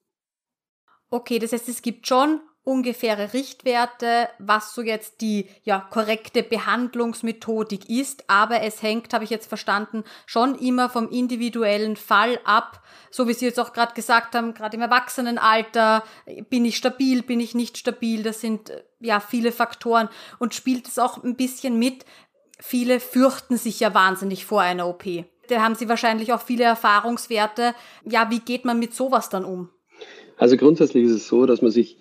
Okay, 1.11 1.39
das 1.39 1.53
heißt, 1.53 1.69
es 1.69 1.81
gibt 1.81 2.07
schon 2.09 2.41
ungefähre 2.65 3.35
Richtwerte, 3.35 4.29
was 4.39 4.75
so 4.75 4.83
jetzt 4.83 5.21
die 5.21 5.49
ja 5.63 5.79
korrekte 5.79 6.43
Behandlungsmethodik 6.43 7.89
ist, 7.91 8.25
aber 8.29 8.63
es 8.63 8.83
hängt, 8.83 9.13
habe 9.13 9.25
ich 9.25 9.31
jetzt 9.31 9.47
verstanden, 9.47 10.03
schon 10.27 10.55
immer 10.57 10.89
vom 10.89 11.11
individuellen 11.11 11.97
Fall 11.97 12.41
ab, 12.45 12.83
so 13.11 13.29
wie 13.29 13.35
Sie 13.35 13.45
jetzt 13.45 13.61
auch 13.61 13.73
gerade 13.73 13.95
gesagt 13.95 14.35
haben, 14.35 14.55
gerade 14.55 14.77
im 14.77 14.83
Erwachsenenalter, 14.83 16.03
bin 16.49 16.65
ich 16.65 16.77
stabil, 16.77 17.23
bin 17.23 17.39
ich 17.39 17.55
nicht 17.55 17.79
stabil, 17.79 18.23
das 18.23 18.41
sind 18.41 18.73
ja 18.99 19.21
viele 19.21 19.53
Faktoren 19.53 20.09
und 20.39 20.55
spielt 20.55 20.89
es 20.89 20.99
auch 20.99 21.23
ein 21.23 21.37
bisschen 21.37 21.79
mit. 21.79 22.05
Viele 22.59 22.99
fürchten 22.99 23.57
sich 23.57 23.79
ja 23.81 23.95
wahnsinnig 23.95 24.47
vor 24.47 24.63
einer 24.63 24.89
OP. 24.89 25.05
Da 25.49 25.63
haben 25.63 25.75
Sie 25.75 25.89
wahrscheinlich 25.89 26.33
auch 26.33 26.41
viele 26.41 26.65
Erfahrungswerte. 26.65 27.75
Ja, 28.05 28.31
wie 28.31 28.41
geht 28.41 28.65
man 28.65 28.79
mit 28.79 28.95
sowas 28.95 29.29
dann 29.29 29.45
um? 29.45 29.69
Also 30.37 30.57
grundsätzlich 30.57 31.05
ist 31.05 31.13
es 31.13 31.29
so, 31.29 31.47
dass 31.47 31.63
man 31.63 31.71
sich 31.71 31.99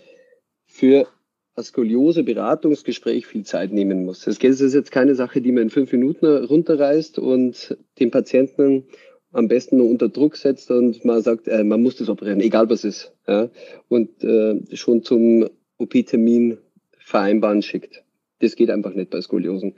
für 0.74 1.08
ein 1.56 1.64
Skoliose-Beratungsgespräch 1.64 3.28
viel 3.28 3.46
Zeit 3.46 3.72
nehmen 3.72 4.06
muss. 4.06 4.22
Das 4.22 4.40
ist 4.40 4.74
jetzt 4.74 4.92
keine 4.92 5.14
Sache, 5.14 5.40
die 5.40 5.52
man 5.52 5.64
in 5.64 5.70
fünf 5.70 5.92
Minuten 5.92 6.26
runterreißt 6.26 7.20
und 7.20 7.78
den 8.00 8.10
Patienten 8.10 8.86
am 9.32 9.48
besten 9.48 9.78
nur 9.78 9.88
unter 9.88 10.10
Druck 10.10 10.36
setzt 10.36 10.72
und 10.72 11.06
man 11.06 11.22
sagt, 11.22 11.48
äh, 11.48 11.64
man 11.64 11.82
muss 11.82 11.98
das 11.98 12.10
operieren, 12.10 12.42
egal 12.42 12.70
was 12.72 12.84
ist. 12.84 13.14
Ja? 13.28 13.50
Und 13.88 14.24
äh, 14.24 14.60
schon 14.76 15.04
zum 15.04 15.48
OP-Termin 15.78 16.58
vereinbaren 16.98 17.62
schickt. 17.62 18.04
Das 18.40 18.56
geht 18.56 18.72
einfach 18.72 18.96
nicht 18.96 19.12
bei 19.12 19.22
Skoliosen. 19.22 19.76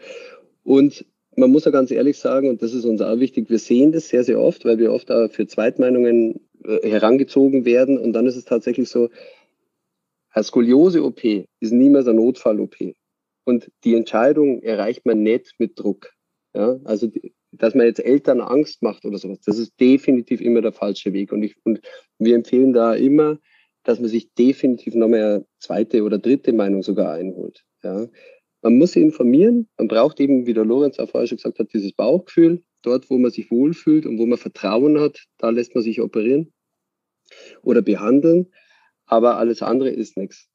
Und 0.63 1.05
man 1.35 1.51
muss 1.51 1.65
ja 1.65 1.71
ganz 1.71 1.91
ehrlich 1.91 2.17
sagen, 2.17 2.49
und 2.49 2.61
das 2.61 2.73
ist 2.73 2.85
uns 2.85 3.01
auch 3.01 3.19
wichtig, 3.19 3.49
wir 3.49 3.59
sehen 3.59 3.91
das 3.91 4.07
sehr, 4.07 4.23
sehr 4.23 4.39
oft, 4.39 4.63
weil 4.63 4.77
wir 4.77 4.93
oft 4.93 5.11
auch 5.11 5.29
für 5.29 5.45
Zweitmeinungen 5.45 6.39
äh, 6.63 6.89
herangezogen 6.89 7.65
werden. 7.65 7.97
Und 7.97 8.13
dann 8.13 8.27
ist 8.27 8.37
es 8.37 8.45
tatsächlich 8.45 8.87
so, 8.87 9.09
Skoliose-OP 10.43 11.23
ist 11.59 11.71
niemals 11.71 12.07
eine 12.07 12.17
Notfall-OP. 12.17 12.95
Und 13.45 13.71
die 13.83 13.95
Entscheidung 13.95 14.61
erreicht 14.61 15.05
man 15.05 15.23
nicht 15.23 15.53
mit 15.59 15.79
Druck. 15.79 16.11
Ja, 16.53 16.79
also, 16.83 17.09
dass 17.51 17.75
man 17.75 17.86
jetzt 17.86 17.99
Eltern 17.99 18.41
Angst 18.41 18.81
macht 18.81 19.05
oder 19.05 19.17
sowas, 19.17 19.39
das 19.45 19.59
ist 19.59 19.73
definitiv 19.79 20.41
immer 20.41 20.61
der 20.61 20.71
falsche 20.71 21.13
Weg. 21.13 21.31
Und, 21.31 21.43
ich, 21.43 21.55
und 21.63 21.81
wir 22.17 22.36
empfehlen 22.36 22.73
da 22.73 22.95
immer, 22.95 23.39
dass 23.83 23.99
man 23.99 24.09
sich 24.09 24.33
definitiv 24.33 24.95
nochmal 24.95 25.19
eine 25.19 25.45
zweite 25.59 26.03
oder 26.03 26.17
dritte 26.17 26.53
Meinung 26.53 26.81
sogar 26.81 27.13
einholt. 27.13 27.63
Ja. 27.83 28.07
Man 28.61 28.77
muss 28.77 28.95
informieren, 28.95 29.69
man 29.77 29.88
braucht 29.88 30.19
eben, 30.19 30.47
wie 30.47 30.53
der 30.53 30.65
Lorenz 30.65 30.97
auch 30.97 31.09
vorher 31.09 31.27
schon 31.27 31.38
gesagt 31.38 31.59
hat, 31.59 31.71
dieses 31.71 31.93
Bauchgefühl. 31.93 32.63
Dort, 32.81 33.09
wo 33.09 33.17
man 33.17 33.31
sich 33.31 33.51
wohlfühlt 33.51 34.05
und 34.05 34.17
wo 34.17 34.25
man 34.25 34.38
Vertrauen 34.38 34.99
hat, 34.99 35.25
da 35.38 35.49
lässt 35.49 35.75
man 35.75 35.83
sich 35.83 36.01
operieren 36.01 36.51
oder 37.63 37.81
behandeln. 37.81 38.51
Aber 39.05 39.37
alles 39.37 39.61
andere 39.61 39.89
ist 39.89 40.17
nichts. 40.17 40.47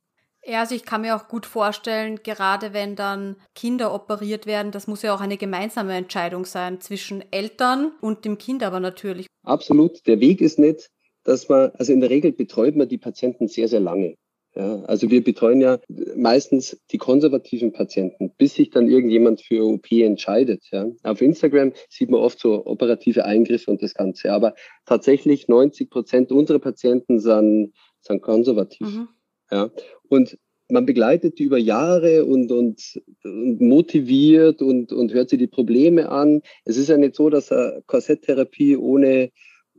Ja, 0.44 0.60
also 0.60 0.74
ich 0.74 0.84
kann 0.84 1.02
mir 1.02 1.16
auch 1.16 1.28
gut 1.28 1.44
vorstellen, 1.44 2.20
gerade 2.22 2.72
wenn 2.72 2.96
dann 2.96 3.36
Kinder 3.54 3.92
operiert 3.94 4.46
werden, 4.46 4.72
das 4.72 4.86
muss 4.86 5.02
ja 5.02 5.14
auch 5.14 5.20
eine 5.20 5.36
gemeinsame 5.36 5.94
Entscheidung 5.94 6.46
sein 6.46 6.80
zwischen 6.80 7.22
Eltern 7.30 7.92
und 8.00 8.24
dem 8.24 8.38
Kind 8.38 8.62
aber 8.62 8.80
natürlich. 8.80 9.26
Absolut. 9.42 10.06
Der 10.06 10.20
Weg 10.20 10.40
ist 10.40 10.58
nicht, 10.58 10.88
dass 11.24 11.48
man, 11.48 11.70
also 11.74 11.92
in 11.92 12.00
der 12.00 12.10
Regel 12.10 12.32
betreut 12.32 12.74
man 12.74 12.88
die 12.88 12.98
Patienten 12.98 13.48
sehr, 13.48 13.68
sehr 13.68 13.80
lange. 13.80 14.14
Ja, 14.56 14.82
also 14.82 15.08
wir 15.10 15.22
betreuen 15.22 15.60
ja 15.60 15.78
meistens 16.16 16.76
die 16.90 16.98
konservativen 16.98 17.72
Patienten, 17.72 18.32
bis 18.36 18.54
sich 18.54 18.70
dann 18.70 18.88
irgendjemand 18.88 19.42
für 19.42 19.64
OP 19.64 19.92
entscheidet. 19.92 20.64
Ja. 20.72 20.86
Auf 21.04 21.22
Instagram 21.22 21.72
sieht 21.88 22.10
man 22.10 22.20
oft 22.20 22.40
so 22.40 22.66
operative 22.66 23.24
Eingriffe 23.24 23.70
und 23.70 23.80
das 23.80 23.94
Ganze. 23.94 24.32
Aber 24.32 24.54
tatsächlich 24.86 25.46
90 25.46 25.88
Prozent 25.88 26.32
unserer 26.32 26.58
Patienten 26.58 27.20
sind, 27.20 27.74
sind 28.00 28.22
konservativ. 28.22 28.86
Mhm. 28.86 29.08
Ja. 29.50 29.70
Und 30.08 30.38
man 30.70 30.86
begleitet 30.86 31.38
die 31.38 31.44
über 31.44 31.58
Jahre 31.58 32.24
und, 32.24 32.52
und, 32.52 33.00
und 33.24 33.60
motiviert 33.60 34.62
und, 34.62 34.92
und 34.92 35.12
hört 35.12 35.30
sich 35.30 35.38
die 35.38 35.46
Probleme 35.46 36.08
an. 36.08 36.42
Es 36.64 36.76
ist 36.76 36.88
ja 36.88 36.96
nicht 36.96 37.16
so, 37.16 37.28
dass 37.30 37.50
eine 37.50 37.82
Korsetttherapie 37.86 38.76
ohne, 38.76 39.30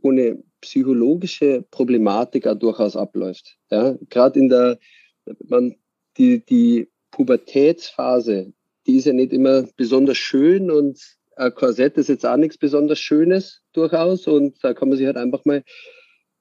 ohne 0.02 0.42
psychologische 0.60 1.64
Problematik 1.70 2.46
auch 2.46 2.58
durchaus 2.58 2.96
abläuft. 2.96 3.56
Ja, 3.70 3.96
gerade 4.10 4.38
in 4.38 4.48
der, 4.48 4.78
man, 5.48 5.76
die, 6.18 6.44
die 6.44 6.88
Pubertätsphase, 7.10 8.52
die 8.86 8.96
ist 8.96 9.06
ja 9.06 9.12
nicht 9.12 9.32
immer 9.32 9.64
besonders 9.76 10.18
schön 10.18 10.70
und 10.70 11.00
ein 11.36 11.54
Korsett 11.54 11.96
ist 11.96 12.08
jetzt 12.08 12.26
auch 12.26 12.36
nichts 12.36 12.58
besonders 12.58 12.98
Schönes 12.98 13.62
durchaus 13.72 14.26
und 14.26 14.62
da 14.62 14.74
kann 14.74 14.88
man 14.88 14.98
sich 14.98 15.06
halt 15.06 15.16
einfach 15.16 15.44
mal 15.44 15.62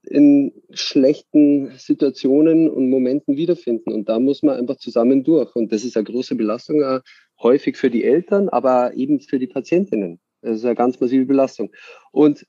in 0.04 0.52
schlechten 0.72 1.72
Situationen 1.78 2.70
und 2.70 2.90
Momenten 2.90 3.38
wiederfinden. 3.38 3.92
Und 3.92 4.10
da 4.10 4.20
muss 4.20 4.42
man 4.44 4.58
einfach 4.58 4.78
zusammen 4.78 5.24
durch. 5.24 5.56
Und 5.56 5.72
das 5.72 5.84
ist 5.84 5.96
eine 5.96 6.06
große 6.06 6.36
Belastung, 6.36 6.84
auch 6.84 7.02
häufig 7.42 7.78
für 7.78 7.90
die 7.90 8.04
Eltern, 8.04 8.50
aber 8.50 8.94
eben 8.96 9.20
für 9.20 9.40
die 9.40 9.48
Patientinnen. 9.48 10.20
Das 10.42 10.58
ist 10.58 10.66
eine 10.66 10.76
ganz 10.76 11.00
massive 11.00 11.26
Belastung. 11.26 11.72
Und 12.12 12.46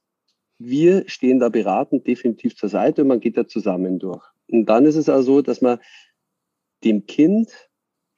wir 0.58 1.04
stehen 1.08 1.40
da 1.40 1.48
beratend 1.48 2.06
definitiv 2.06 2.56
zur 2.56 2.68
Seite 2.68 3.02
und 3.02 3.08
man 3.08 3.20
geht 3.20 3.36
da 3.36 3.46
zusammen 3.46 3.98
durch. 3.98 4.24
Und 4.48 4.66
dann 4.66 4.86
ist 4.86 4.96
es 4.96 5.08
auch 5.08 5.22
so, 5.22 5.42
dass 5.42 5.60
man 5.60 5.78
dem 6.84 7.06
Kind 7.06 7.50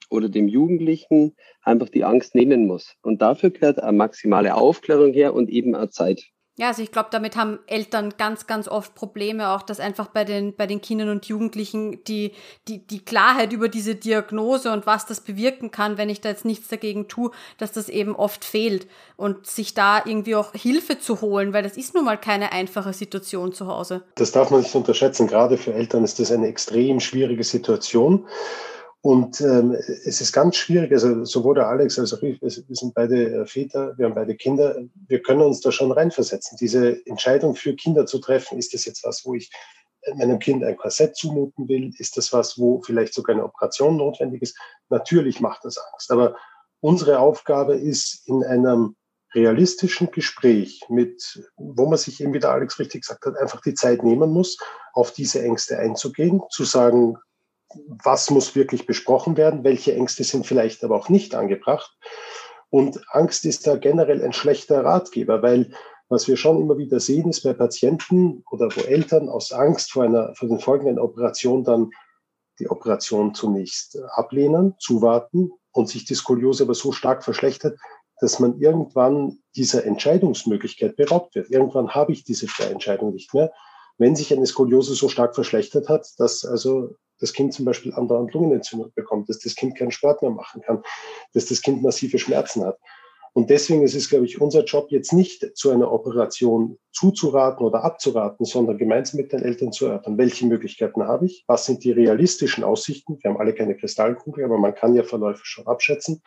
oder 0.09 0.29
dem 0.29 0.47
Jugendlichen 0.47 1.35
einfach 1.61 1.89
die 1.89 2.03
Angst 2.03 2.35
nehmen 2.35 2.67
muss. 2.67 2.95
Und 3.01 3.21
dafür 3.21 3.49
gehört 3.49 3.79
eine 3.79 3.97
maximale 3.97 4.55
Aufklärung 4.55 5.13
her 5.13 5.33
und 5.33 5.49
eben 5.49 5.75
eine 5.75 5.89
Zeit. 5.89 6.31
Ja, 6.57 6.67
also 6.67 6.81
ich 6.81 6.93
glaube, 6.93 7.09
damit 7.11 7.35
haben 7.35 7.59
Eltern 7.67 8.13
ganz, 8.17 8.47
ganz 8.47 8.69
oft 8.69 8.95
Probleme, 8.95 9.49
auch 9.49 9.61
dass 9.61 9.81
einfach 9.81 10.07
bei 10.07 10.23
den, 10.23 10.55
bei 10.55 10.67
den 10.67 10.79
Kindern 10.79 11.09
und 11.09 11.25
Jugendlichen 11.25 12.01
die, 12.05 12.31
die, 12.69 12.77
die 12.77 13.03
Klarheit 13.03 13.51
über 13.51 13.67
diese 13.67 13.95
Diagnose 13.95 14.71
und 14.71 14.85
was 14.85 15.05
das 15.05 15.19
bewirken 15.19 15.71
kann, 15.71 15.97
wenn 15.97 16.07
ich 16.07 16.21
da 16.21 16.29
jetzt 16.29 16.45
nichts 16.45 16.69
dagegen 16.69 17.09
tue, 17.09 17.31
dass 17.57 17.73
das 17.73 17.89
eben 17.89 18.15
oft 18.15 18.45
fehlt 18.45 18.87
und 19.17 19.45
sich 19.47 19.73
da 19.73 20.01
irgendwie 20.05 20.35
auch 20.35 20.53
Hilfe 20.53 20.97
zu 20.97 21.19
holen, 21.19 21.51
weil 21.51 21.63
das 21.63 21.75
ist 21.75 21.93
nun 21.93 22.05
mal 22.05 22.17
keine 22.17 22.53
einfache 22.53 22.93
Situation 22.93 23.51
zu 23.51 23.67
Hause. 23.67 24.03
Das 24.15 24.31
darf 24.31 24.49
man 24.49 24.61
nicht 24.61 24.73
unterschätzen. 24.75 25.27
Gerade 25.27 25.57
für 25.57 25.73
Eltern 25.73 26.05
ist 26.05 26.19
das 26.19 26.31
eine 26.31 26.47
extrem 26.47 27.01
schwierige 27.01 27.43
Situation. 27.43 28.25
Und 29.05 29.39
ähm, 29.39 29.73
es 29.73 30.19
ist 30.19 30.33
ganz 30.33 30.55
schwierig, 30.55 30.91
also 30.91 31.25
sowohl 31.25 31.53
der 31.53 31.67
Alex 31.67 31.99
als 31.99 32.11
auch 32.11 32.23
ich, 32.23 32.41
wir 32.41 32.49
sind 32.49 32.95
beide 32.95 33.41
äh, 33.41 33.45
Väter, 33.45 33.95
wir 33.99 34.05
haben 34.07 34.15
beide 34.15 34.33
Kinder, 34.33 34.75
wir 35.07 35.21
können 35.21 35.43
uns 35.43 35.61
da 35.61 35.71
schon 35.71 35.91
reinversetzen. 35.91 36.57
Diese 36.59 37.05
Entscheidung 37.05 37.53
für 37.53 37.75
Kinder 37.75 38.07
zu 38.07 38.17
treffen, 38.17 38.57
ist 38.57 38.73
das 38.73 38.83
jetzt 38.85 39.03
was, 39.03 39.23
wo 39.23 39.35
ich 39.35 39.51
meinem 40.15 40.39
Kind 40.39 40.63
ein 40.63 40.75
Korsett 40.75 41.15
zumuten 41.15 41.67
will? 41.67 41.93
Ist 41.99 42.17
das 42.17 42.33
was, 42.33 42.57
wo 42.57 42.81
vielleicht 42.81 43.13
sogar 43.13 43.35
eine 43.35 43.45
Operation 43.45 43.95
notwendig 43.95 44.41
ist? 44.41 44.57
Natürlich 44.89 45.39
macht 45.39 45.65
das 45.65 45.77
Angst. 45.77 46.11
Aber 46.11 46.35
unsere 46.79 47.19
Aufgabe 47.19 47.75
ist 47.75 48.27
in 48.27 48.43
einem 48.43 48.95
realistischen 49.35 50.09
Gespräch 50.09 50.81
mit, 50.89 51.47
wo 51.57 51.85
man 51.85 51.99
sich 51.99 52.21
eben, 52.21 52.33
wie 52.33 52.39
der 52.39 52.53
Alex 52.53 52.79
richtig 52.79 53.01
gesagt 53.01 53.27
hat, 53.27 53.37
einfach 53.37 53.61
die 53.61 53.75
Zeit 53.75 54.01
nehmen 54.01 54.31
muss, 54.31 54.57
auf 54.93 55.11
diese 55.11 55.43
Ängste 55.43 55.77
einzugehen, 55.77 56.41
zu 56.49 56.63
sagen, 56.63 57.19
was 57.87 58.29
muss 58.29 58.55
wirklich 58.55 58.85
besprochen 58.85 59.37
werden, 59.37 59.63
welche 59.63 59.93
Ängste 59.93 60.23
sind 60.23 60.45
vielleicht 60.45 60.83
aber 60.83 60.95
auch 60.95 61.09
nicht 61.09 61.35
angebracht. 61.35 61.97
Und 62.69 62.99
Angst 63.09 63.45
ist 63.45 63.67
da 63.67 63.75
generell 63.75 64.23
ein 64.23 64.33
schlechter 64.33 64.83
Ratgeber, 64.83 65.41
weil 65.41 65.71
was 66.09 66.27
wir 66.27 66.37
schon 66.37 66.61
immer 66.61 66.77
wieder 66.77 66.99
sehen, 66.99 67.29
ist 67.29 67.41
bei 67.41 67.53
Patienten 67.53 68.43
oder 68.51 68.69
wo 68.75 68.81
Eltern 68.81 69.27
aus 69.29 69.51
Angst 69.51 69.91
vor 69.91 70.03
einer, 70.03 70.35
vor 70.35 70.47
den 70.47 70.59
folgenden 70.59 70.99
Operation 70.99 71.63
dann 71.63 71.89
die 72.59 72.69
Operation 72.69 73.33
zunächst 73.33 73.97
ablehnen, 74.11 74.75
zuwarten 74.79 75.51
und 75.71 75.89
sich 75.89 76.05
die 76.05 76.15
Skoliose 76.15 76.63
aber 76.63 76.75
so 76.75 76.91
stark 76.91 77.23
verschlechtert, 77.23 77.77
dass 78.19 78.39
man 78.39 78.59
irgendwann 78.59 79.39
dieser 79.55 79.85
Entscheidungsmöglichkeit 79.85 80.95
beraubt 80.95 81.35
wird. 81.35 81.49
Irgendwann 81.49 81.89
habe 81.89 82.13
ich 82.13 82.23
diese 82.23 82.47
freie 82.47 82.69
Entscheidung 82.69 83.13
nicht 83.13 83.33
mehr, 83.33 83.51
wenn 83.97 84.15
sich 84.15 84.33
eine 84.33 84.45
Skoliose 84.45 84.93
so 84.93 85.09
stark 85.09 85.35
verschlechtert 85.35 85.89
hat, 85.89 86.07
dass 86.17 86.45
also 86.45 86.95
das 87.19 87.33
Kind 87.33 87.53
zum 87.53 87.65
Beispiel 87.65 87.93
andauernd 87.93 88.33
Lungenentzündung 88.33 88.91
bekommt, 88.93 89.29
dass 89.29 89.39
das 89.39 89.55
Kind 89.55 89.77
keinen 89.77 89.91
Sport 89.91 90.21
mehr 90.21 90.31
machen 90.31 90.61
kann, 90.61 90.83
dass 91.33 91.45
das 91.45 91.61
Kind 91.61 91.83
massive 91.83 92.19
Schmerzen 92.19 92.65
hat. 92.65 92.77
Und 93.33 93.49
deswegen 93.49 93.83
ist 93.83 93.95
es, 93.95 94.09
glaube 94.09 94.23
ich, 94.23 94.39
unser 94.39 94.63
Job 94.63 94.87
jetzt 94.91 95.11
nicht 95.11 95.57
zu 95.57 95.69
einer 95.69 95.91
Operation 95.91 96.77
zuzuraten 96.93 97.65
oder 97.65 97.83
abzuraten, 97.83 98.45
sondern 98.45 98.77
gemeinsam 98.77 99.19
mit 99.19 99.33
den 99.33 99.41
Eltern 99.41 99.73
zu 99.73 99.87
erörtern, 99.87 100.17
welche 100.17 100.45
Möglichkeiten 100.45 101.03
habe 101.03 101.25
ich, 101.25 101.43
was 101.45 101.65
sind 101.65 101.83
die 101.83 101.91
realistischen 101.91 102.63
Aussichten. 102.63 103.17
Wir 103.21 103.29
haben 103.29 103.37
alle 103.37 103.53
keine 103.53 103.75
Kristallkugel, 103.75 104.45
aber 104.45 104.57
man 104.57 104.73
kann 104.73 104.95
ja 104.95 105.03
Verläufe 105.03 105.41
schon 105.43 105.67
abschätzen. 105.67 106.21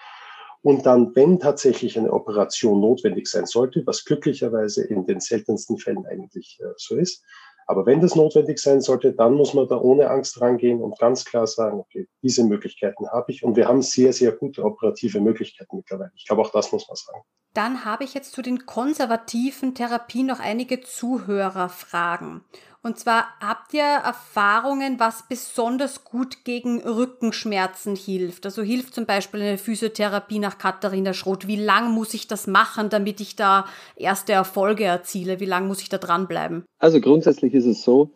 Und 0.60 0.84
dann, 0.84 1.16
wenn 1.16 1.38
tatsächlich 1.38 1.98
eine 1.98 2.12
Operation 2.12 2.80
notwendig 2.80 3.26
sein 3.26 3.46
sollte, 3.46 3.82
was 3.86 4.04
glücklicherweise 4.04 4.84
in 4.84 5.06
den 5.06 5.20
seltensten 5.20 5.78
Fällen 5.78 6.04
eigentlich 6.04 6.58
äh, 6.60 6.74
so 6.76 6.96
ist, 6.96 7.24
aber 7.68 7.84
wenn 7.84 8.00
das 8.00 8.16
notwendig 8.16 8.58
sein 8.58 8.80
sollte, 8.80 9.12
dann 9.12 9.34
muss 9.34 9.52
man 9.52 9.68
da 9.68 9.76
ohne 9.76 10.08
Angst 10.08 10.40
rangehen 10.40 10.80
und 10.82 10.98
ganz 10.98 11.26
klar 11.26 11.46
sagen, 11.46 11.78
okay, 11.78 12.08
diese 12.22 12.42
Möglichkeiten 12.44 13.06
habe 13.10 13.30
ich 13.30 13.44
und 13.44 13.56
wir 13.56 13.68
haben 13.68 13.82
sehr, 13.82 14.14
sehr 14.14 14.32
gute 14.32 14.64
operative 14.64 15.20
Möglichkeiten 15.20 15.76
mittlerweile. 15.76 16.10
Ich 16.16 16.26
glaube, 16.26 16.40
auch 16.40 16.50
das 16.50 16.72
muss 16.72 16.88
man 16.88 16.96
sagen. 16.96 17.20
Dann 17.52 17.84
habe 17.84 18.04
ich 18.04 18.14
jetzt 18.14 18.32
zu 18.32 18.40
den 18.40 18.64
konservativen 18.64 19.74
Therapien 19.74 20.26
noch 20.26 20.40
einige 20.40 20.80
Zuhörerfragen. 20.80 22.42
Und 22.82 22.98
zwar 22.98 23.24
habt 23.40 23.74
ihr 23.74 23.82
Erfahrungen, 23.82 25.00
was 25.00 25.24
besonders 25.28 26.04
gut 26.04 26.44
gegen 26.44 26.80
Rückenschmerzen 26.80 27.96
hilft? 27.96 28.46
Also 28.46 28.62
hilft 28.62 28.94
zum 28.94 29.04
Beispiel 29.04 29.40
eine 29.40 29.58
Physiotherapie 29.58 30.38
nach 30.38 30.58
Katharina 30.58 31.12
Schroth. 31.12 31.48
Wie 31.48 31.56
lang 31.56 31.92
muss 31.92 32.14
ich 32.14 32.28
das 32.28 32.46
machen, 32.46 32.88
damit 32.88 33.20
ich 33.20 33.34
da 33.34 33.66
erste 33.96 34.32
Erfolge 34.32 34.84
erziele? 34.84 35.40
Wie 35.40 35.44
lang 35.46 35.66
muss 35.66 35.82
ich 35.82 35.88
da 35.88 35.98
dranbleiben? 35.98 36.64
Also 36.78 37.00
grundsätzlich 37.00 37.52
ist 37.52 37.66
es 37.66 37.82
so, 37.82 38.10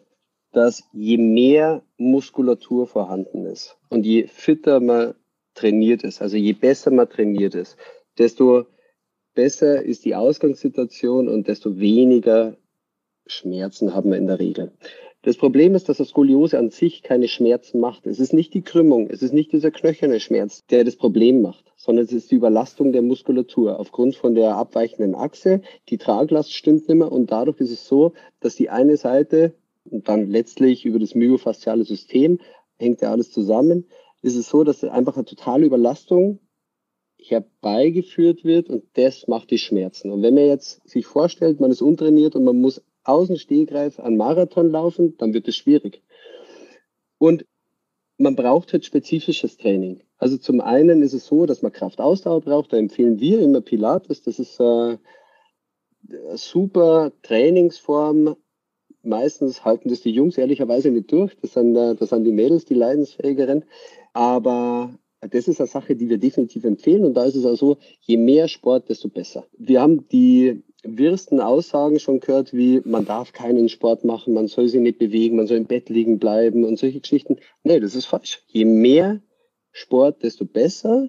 dass 0.52 0.84
je 0.92 1.16
mehr 1.16 1.82
Muskulatur 1.96 2.86
vorhanden 2.86 3.46
ist 3.46 3.76
und 3.88 4.04
je 4.06 4.26
fitter 4.26 4.80
man 4.80 5.14
trainiert 5.54 6.04
ist, 6.04 6.22
also 6.22 6.36
je 6.36 6.52
besser 6.52 6.90
man 6.90 7.08
trainiert 7.08 7.54
ist, 7.54 7.76
desto 8.18 8.66
besser 9.34 9.82
ist 9.82 10.04
die 10.04 10.14
Ausgangssituation 10.14 11.28
und 11.28 11.48
desto 11.48 11.78
weniger 11.78 12.56
Schmerzen 13.26 13.94
haben 13.94 14.10
wir 14.10 14.18
in 14.18 14.26
der 14.26 14.38
Regel. 14.38 14.72
Das 15.24 15.36
Problem 15.36 15.76
ist, 15.76 15.88
dass 15.88 15.98
das 15.98 16.08
Skoliose 16.08 16.58
an 16.58 16.70
sich 16.70 17.04
keine 17.04 17.28
Schmerzen 17.28 17.78
macht. 17.78 18.06
Es 18.08 18.18
ist 18.18 18.32
nicht 18.32 18.54
die 18.54 18.62
Krümmung, 18.62 19.08
es 19.08 19.22
ist 19.22 19.32
nicht 19.32 19.52
dieser 19.52 19.70
knöcherne 19.70 20.18
Schmerz, 20.18 20.66
der 20.66 20.82
das 20.82 20.96
Problem 20.96 21.42
macht, 21.42 21.72
sondern 21.76 22.04
es 22.04 22.12
ist 22.12 22.32
die 22.32 22.34
Überlastung 22.34 22.92
der 22.92 23.02
Muskulatur 23.02 23.78
aufgrund 23.78 24.16
von 24.16 24.34
der 24.34 24.56
abweichenden 24.56 25.14
Achse. 25.14 25.62
Die 25.88 25.98
Traglast 25.98 26.52
stimmt 26.52 26.88
nicht 26.88 26.98
mehr 26.98 27.12
und 27.12 27.30
dadurch 27.30 27.60
ist 27.60 27.70
es 27.70 27.86
so, 27.86 28.14
dass 28.40 28.56
die 28.56 28.68
eine 28.68 28.96
Seite 28.96 29.54
und 29.84 30.08
dann 30.08 30.28
letztlich 30.28 30.84
über 30.84 30.98
das 30.98 31.14
myofasziale 31.14 31.84
System 31.84 32.40
hängt 32.78 33.00
ja 33.00 33.12
alles 33.12 33.30
zusammen, 33.30 33.86
ist 34.22 34.36
es 34.36 34.48
so, 34.48 34.64
dass 34.64 34.82
einfach 34.82 35.16
eine 35.16 35.24
totale 35.24 35.66
Überlastung 35.66 36.40
herbeigeführt 37.16 38.44
wird 38.44 38.68
und 38.68 38.84
das 38.94 39.28
macht 39.28 39.52
die 39.52 39.58
Schmerzen. 39.58 40.10
Und 40.10 40.22
wenn 40.22 40.34
man 40.34 40.46
jetzt 40.46 40.80
sich 40.88 41.06
vorstellt, 41.06 41.60
man 41.60 41.70
ist 41.70 41.82
untrainiert 41.82 42.34
und 42.34 42.42
man 42.42 42.60
muss 42.60 42.82
außen 43.05 43.36
Stehgreif 43.36 43.98
an 43.98 44.16
Marathon 44.16 44.70
laufen, 44.70 45.16
dann 45.18 45.34
wird 45.34 45.48
es 45.48 45.57
schwierig. 45.57 46.03
Und 47.18 47.44
man 48.18 48.36
braucht 48.36 48.72
halt 48.72 48.84
spezifisches 48.84 49.57
Training. 49.57 50.03
Also 50.18 50.36
zum 50.36 50.61
einen 50.61 51.03
ist 51.03 51.14
es 51.14 51.26
so, 51.26 51.46
dass 51.46 51.62
man 51.62 51.72
Kraftausdauer 51.72 52.40
braucht. 52.40 52.72
Da 52.72 52.76
empfehlen 52.76 53.20
wir 53.20 53.40
immer 53.40 53.61
Pilates. 53.61 54.22
Das 54.22 54.38
ist 54.38 54.61
äh, 54.61 54.62
eine 54.62 54.98
super 56.36 57.12
Trainingsform. 57.22 58.36
Meistens 59.03 59.64
halten 59.64 59.88
das 59.88 60.00
die 60.00 60.12
Jungs 60.12 60.38
ehrlicherweise 60.38 60.90
nicht 60.90 61.11
durch. 61.11 61.36
Das 61.40 61.55
sind, 61.55 61.74
äh, 61.74 61.96
das 61.96 62.11
sind 62.11 62.24
die 62.24 62.32
Mädels, 62.32 62.64
die 62.64 62.74
leidensfähigeren. 62.74 63.64
Aber 64.12 64.96
das 65.20 65.48
ist 65.48 65.61
eine 65.61 65.68
Sache, 65.68 65.96
die 65.96 66.09
wir 66.09 66.18
definitiv 66.18 66.64
empfehlen. 66.64 67.05
Und 67.05 67.14
da 67.14 67.24
ist 67.24 67.34
es 67.34 67.44
auch 67.44 67.57
so, 67.57 67.78
je 68.00 68.16
mehr 68.16 68.48
Sport, 68.48 68.88
desto 68.88 69.09
besser. 69.09 69.46
Wir 69.57 69.80
haben 69.80 70.09
die 70.09 70.62
wirsten 70.83 71.41
Aussagen 71.41 71.99
schon 72.01 72.20
gehört, 72.20 72.53
wie 72.53 72.80
man 72.85 73.05
darf 73.05 73.33
keinen 73.33 73.68
Sport 73.68 74.05
machen, 74.05 74.35
man 74.35 74.49
soll 74.49 74.68
sich 74.68 74.80
nicht 74.80 74.99
bewegen, 74.99 75.37
man 75.37 75.47
soll 75.47 75.59
im 75.59 75.66
Bett 75.66 75.89
liegen 75.89 76.18
bleiben 76.18 76.64
und 76.64 76.78
solche 76.78 77.01
Geschichten. 77.01 77.39
Nee, 77.62 77.80
das 77.80 77.95
ist 77.95 78.07
falsch. 78.07 78.43
Je 78.49 78.64
mehr 78.64 79.20
Sport, 79.70 80.22
desto 80.22 80.45
besser. 80.45 81.09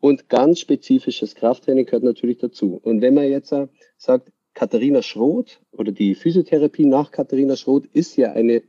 Und 0.00 0.28
ganz 0.28 0.60
spezifisches 0.60 1.34
Krafttraining 1.34 1.86
gehört 1.86 2.02
natürlich 2.02 2.38
dazu. 2.38 2.78
Und 2.82 3.00
wenn 3.00 3.14
man 3.14 3.28
jetzt 3.28 3.54
sagt, 3.96 4.32
Katharina 4.54 5.02
Schroth 5.02 5.60
oder 5.72 5.92
die 5.92 6.14
Physiotherapie 6.14 6.86
nach 6.86 7.10
Katharina 7.10 7.56
Schroth 7.56 7.86
ist 7.92 8.16
ja 8.16 8.32
eine 8.32 8.62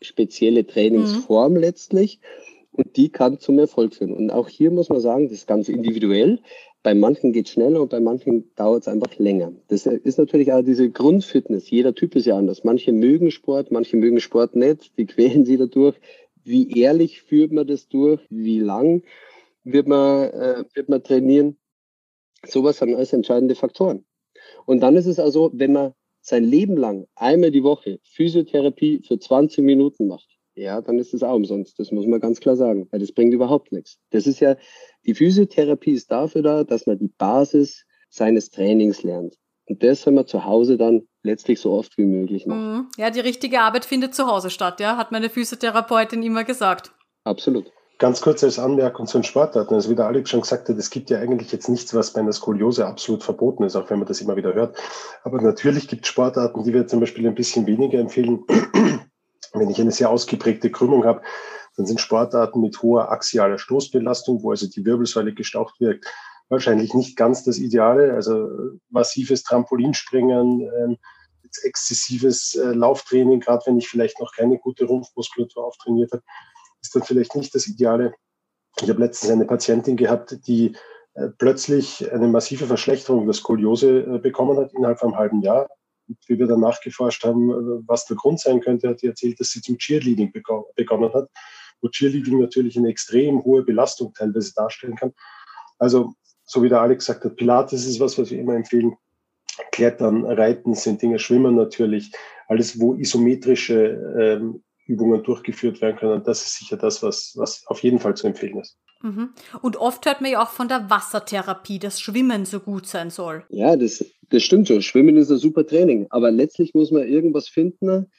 spezielle 0.00 0.66
Trainingsform 0.66 1.54
mhm. 1.54 1.58
letztlich 1.58 2.20
und 2.72 2.96
die 2.96 3.08
kann 3.08 3.38
zum 3.38 3.58
Erfolg 3.58 3.94
führen. 3.94 4.12
Und 4.12 4.30
auch 4.30 4.48
hier 4.48 4.70
muss 4.70 4.88
man 4.88 5.00
sagen, 5.00 5.24
das 5.24 5.32
ist 5.32 5.46
ganz 5.46 5.68
individuell. 5.68 6.40
Bei 6.84 6.94
manchen 6.94 7.32
geht 7.32 7.46
es 7.46 7.52
schneller 7.52 7.80
und 7.80 7.88
bei 7.88 7.98
manchen 7.98 8.54
dauert 8.56 8.82
es 8.82 8.88
einfach 8.88 9.18
länger. 9.18 9.54
Das 9.68 9.86
ist 9.86 10.18
natürlich 10.18 10.52
auch 10.52 10.62
diese 10.62 10.90
Grundfitness. 10.90 11.70
Jeder 11.70 11.94
Typ 11.94 12.14
ist 12.14 12.26
ja 12.26 12.36
anders. 12.36 12.62
Manche 12.62 12.92
mögen 12.92 13.30
Sport, 13.30 13.70
manche 13.72 13.96
mögen 13.96 14.20
Sport 14.20 14.54
nicht. 14.54 14.96
Die 14.98 15.06
quälen 15.12 15.46
sie 15.46 15.56
dadurch. 15.56 15.96
Wie 16.44 16.78
ehrlich 16.78 17.22
führt 17.22 17.52
man 17.52 17.66
das 17.66 17.88
durch? 17.88 18.20
Wie 18.28 18.58
lang 18.58 19.02
wird 19.64 19.88
man, 19.88 20.28
äh, 20.28 20.64
wird 20.74 20.90
man 20.90 21.02
trainieren? 21.02 21.56
Sowas 22.46 22.76
sind 22.76 22.94
alles 22.94 23.14
entscheidende 23.14 23.54
Faktoren. 23.54 24.04
Und 24.66 24.80
dann 24.80 24.96
ist 24.96 25.06
es 25.06 25.18
also, 25.18 25.50
wenn 25.54 25.72
man 25.72 25.94
sein 26.20 26.44
Leben 26.44 26.76
lang 26.76 27.06
einmal 27.14 27.50
die 27.50 27.62
Woche 27.62 27.98
Physiotherapie 28.02 29.00
für 29.08 29.18
20 29.18 29.64
Minuten 29.64 30.06
macht, 30.06 30.33
ja, 30.54 30.80
dann 30.80 30.98
ist 30.98 31.14
es 31.14 31.22
auch 31.22 31.34
umsonst. 31.34 31.78
Das 31.78 31.90
muss 31.90 32.06
man 32.06 32.20
ganz 32.20 32.40
klar 32.40 32.56
sagen, 32.56 32.86
weil 32.90 33.00
das 33.00 33.12
bringt 33.12 33.34
überhaupt 33.34 33.72
nichts. 33.72 33.98
Das 34.10 34.26
ist 34.26 34.40
ja, 34.40 34.56
die 35.04 35.14
Physiotherapie 35.14 35.92
ist 35.92 36.10
dafür 36.10 36.42
da, 36.42 36.64
dass 36.64 36.86
man 36.86 36.98
die 36.98 37.12
Basis 37.18 37.84
seines 38.08 38.50
Trainings 38.50 39.02
lernt. 39.02 39.34
Und 39.66 39.82
das 39.82 40.02
soll 40.02 40.12
man 40.12 40.26
zu 40.26 40.44
Hause 40.44 40.76
dann 40.76 41.08
letztlich 41.22 41.60
so 41.60 41.72
oft 41.72 41.96
wie 41.96 42.04
möglich 42.04 42.46
machen. 42.46 42.72
Mhm. 42.72 42.88
Ja, 42.98 43.10
die 43.10 43.20
richtige 43.20 43.60
Arbeit 43.60 43.84
findet 43.84 44.14
zu 44.14 44.26
Hause 44.26 44.50
statt, 44.50 44.78
ja, 44.80 44.96
hat 44.96 45.10
meine 45.10 45.30
Physiotherapeutin 45.30 46.22
immer 46.22 46.44
gesagt. 46.44 46.92
Absolut. 47.24 47.72
Ganz 47.98 48.20
kurz 48.20 48.42
als 48.44 48.58
Anmerkung 48.58 49.06
zu 49.06 49.18
den 49.18 49.24
Sportarten. 49.24 49.72
Also 49.72 49.88
wie 49.88 49.94
der 49.94 50.06
Alex 50.06 50.28
schon 50.28 50.40
gesagt 50.40 50.68
hat, 50.68 50.76
es 50.76 50.90
gibt 50.90 51.10
ja 51.10 51.20
eigentlich 51.20 51.52
jetzt 51.52 51.68
nichts, 51.68 51.94
was 51.94 52.12
bei 52.12 52.20
einer 52.20 52.32
Skoliose 52.32 52.86
absolut 52.86 53.22
verboten 53.22 53.62
ist, 53.62 53.76
auch 53.76 53.88
wenn 53.88 53.98
man 54.00 54.08
das 54.08 54.20
immer 54.20 54.36
wieder 54.36 54.52
hört. 54.52 54.76
Aber 55.22 55.40
natürlich 55.40 55.88
gibt 55.88 56.04
es 56.04 56.08
Sportarten, 56.08 56.64
die 56.64 56.74
wir 56.74 56.86
zum 56.86 57.00
Beispiel 57.00 57.26
ein 57.26 57.36
bisschen 57.36 57.66
weniger 57.66 57.98
empfehlen. 57.98 58.44
Wenn 59.52 59.70
ich 59.70 59.80
eine 59.80 59.92
sehr 59.92 60.10
ausgeprägte 60.10 60.70
Krümmung 60.70 61.04
habe, 61.04 61.22
dann 61.76 61.86
sind 61.86 62.00
Sportarten 62.00 62.60
mit 62.60 62.80
hoher 62.82 63.10
axialer 63.10 63.58
Stoßbelastung, 63.58 64.42
wo 64.42 64.50
also 64.50 64.68
die 64.68 64.84
Wirbelsäule 64.84 65.34
gestaucht 65.34 65.80
wirkt, 65.80 66.06
wahrscheinlich 66.48 66.94
nicht 66.94 67.16
ganz 67.16 67.44
das 67.44 67.58
Ideale. 67.58 68.14
Also 68.14 68.48
massives 68.90 69.42
Trampolinspringen, 69.42 70.60
ähm, 70.60 70.96
exzessives 71.62 72.54
äh, 72.54 72.72
Lauftraining, 72.72 73.40
gerade 73.40 73.62
wenn 73.66 73.78
ich 73.78 73.88
vielleicht 73.88 74.20
noch 74.20 74.32
keine 74.34 74.58
gute 74.58 74.86
Rumpfmuskulatur 74.86 75.64
auftrainiert 75.64 76.12
habe, 76.12 76.22
ist 76.82 76.94
dann 76.94 77.02
vielleicht 77.02 77.36
nicht 77.36 77.54
das 77.54 77.66
Ideale. 77.66 78.14
Ich 78.80 78.88
habe 78.88 79.00
letztens 79.00 79.30
eine 79.30 79.44
Patientin 79.44 79.96
gehabt, 79.96 80.46
die 80.46 80.76
äh, 81.14 81.28
plötzlich 81.38 82.12
eine 82.12 82.28
massive 82.28 82.66
Verschlechterung 82.66 83.24
der 83.26 83.34
Skoliose 83.34 84.00
äh, 84.00 84.18
bekommen 84.18 84.58
hat 84.58 84.72
innerhalb 84.74 84.98
von 84.98 85.10
einem 85.10 85.18
halben 85.18 85.42
Jahr 85.42 85.68
wie 86.26 86.38
wir 86.38 86.46
dann 86.46 86.60
nachgeforscht 86.60 87.24
haben, 87.24 87.48
was 87.86 88.06
der 88.06 88.16
Grund 88.16 88.40
sein 88.40 88.60
könnte, 88.60 88.88
hat 88.88 89.00
sie 89.00 89.06
erzählt, 89.06 89.40
dass 89.40 89.50
sie 89.50 89.60
zum 89.60 89.78
Cheerleading 89.78 90.32
begonnen 90.32 91.12
hat, 91.12 91.28
wo 91.80 91.88
Cheerleading 91.88 92.40
natürlich 92.40 92.76
eine 92.76 92.88
extrem 92.88 93.42
hohe 93.44 93.62
Belastung 93.62 94.12
teilweise 94.14 94.52
darstellen 94.54 94.96
kann. 94.96 95.12
Also, 95.78 96.14
so 96.44 96.62
wie 96.62 96.68
der 96.68 96.80
Alex 96.80 97.06
gesagt 97.06 97.24
hat, 97.24 97.36
Pilates 97.36 97.86
ist 97.86 98.00
was, 98.00 98.18
was 98.18 98.30
wir 98.30 98.38
immer 98.38 98.54
empfehlen. 98.54 98.96
Klettern, 99.72 100.24
Reiten 100.24 100.74
sind 100.74 101.00
Dinge, 101.00 101.18
Schwimmen 101.18 101.54
natürlich, 101.54 102.12
alles, 102.48 102.78
wo 102.80 102.94
isometrische 102.94 103.74
ähm, 104.20 104.62
Übungen 104.86 105.22
durchgeführt 105.22 105.80
werden 105.80 105.96
können. 105.96 106.24
Das 106.24 106.44
ist 106.44 106.58
sicher 106.58 106.76
das, 106.76 107.02
was, 107.02 107.32
was 107.36 107.64
auf 107.66 107.80
jeden 107.82 107.98
Fall 107.98 108.14
zu 108.14 108.26
empfehlen 108.26 108.58
ist. 108.58 108.76
Mhm. 109.02 109.34
Und 109.60 109.76
oft 109.76 110.06
hört 110.06 110.22
man 110.22 110.30
ja 110.30 110.42
auch 110.42 110.48
von 110.48 110.66
der 110.66 110.88
Wassertherapie, 110.88 111.78
dass 111.78 112.00
Schwimmen 112.00 112.46
so 112.46 112.60
gut 112.60 112.86
sein 112.86 113.10
soll. 113.10 113.44
Ja, 113.50 113.76
das, 113.76 114.04
das 114.30 114.42
stimmt 114.42 114.68
schon. 114.68 114.82
Schwimmen 114.82 115.16
ist 115.16 115.30
ein 115.30 115.38
super 115.38 115.66
Training. 115.66 116.06
Aber 116.10 116.30
letztlich 116.30 116.74
muss 116.74 116.90
man 116.90 117.06
irgendwas 117.06 117.48
finden, 117.48 118.10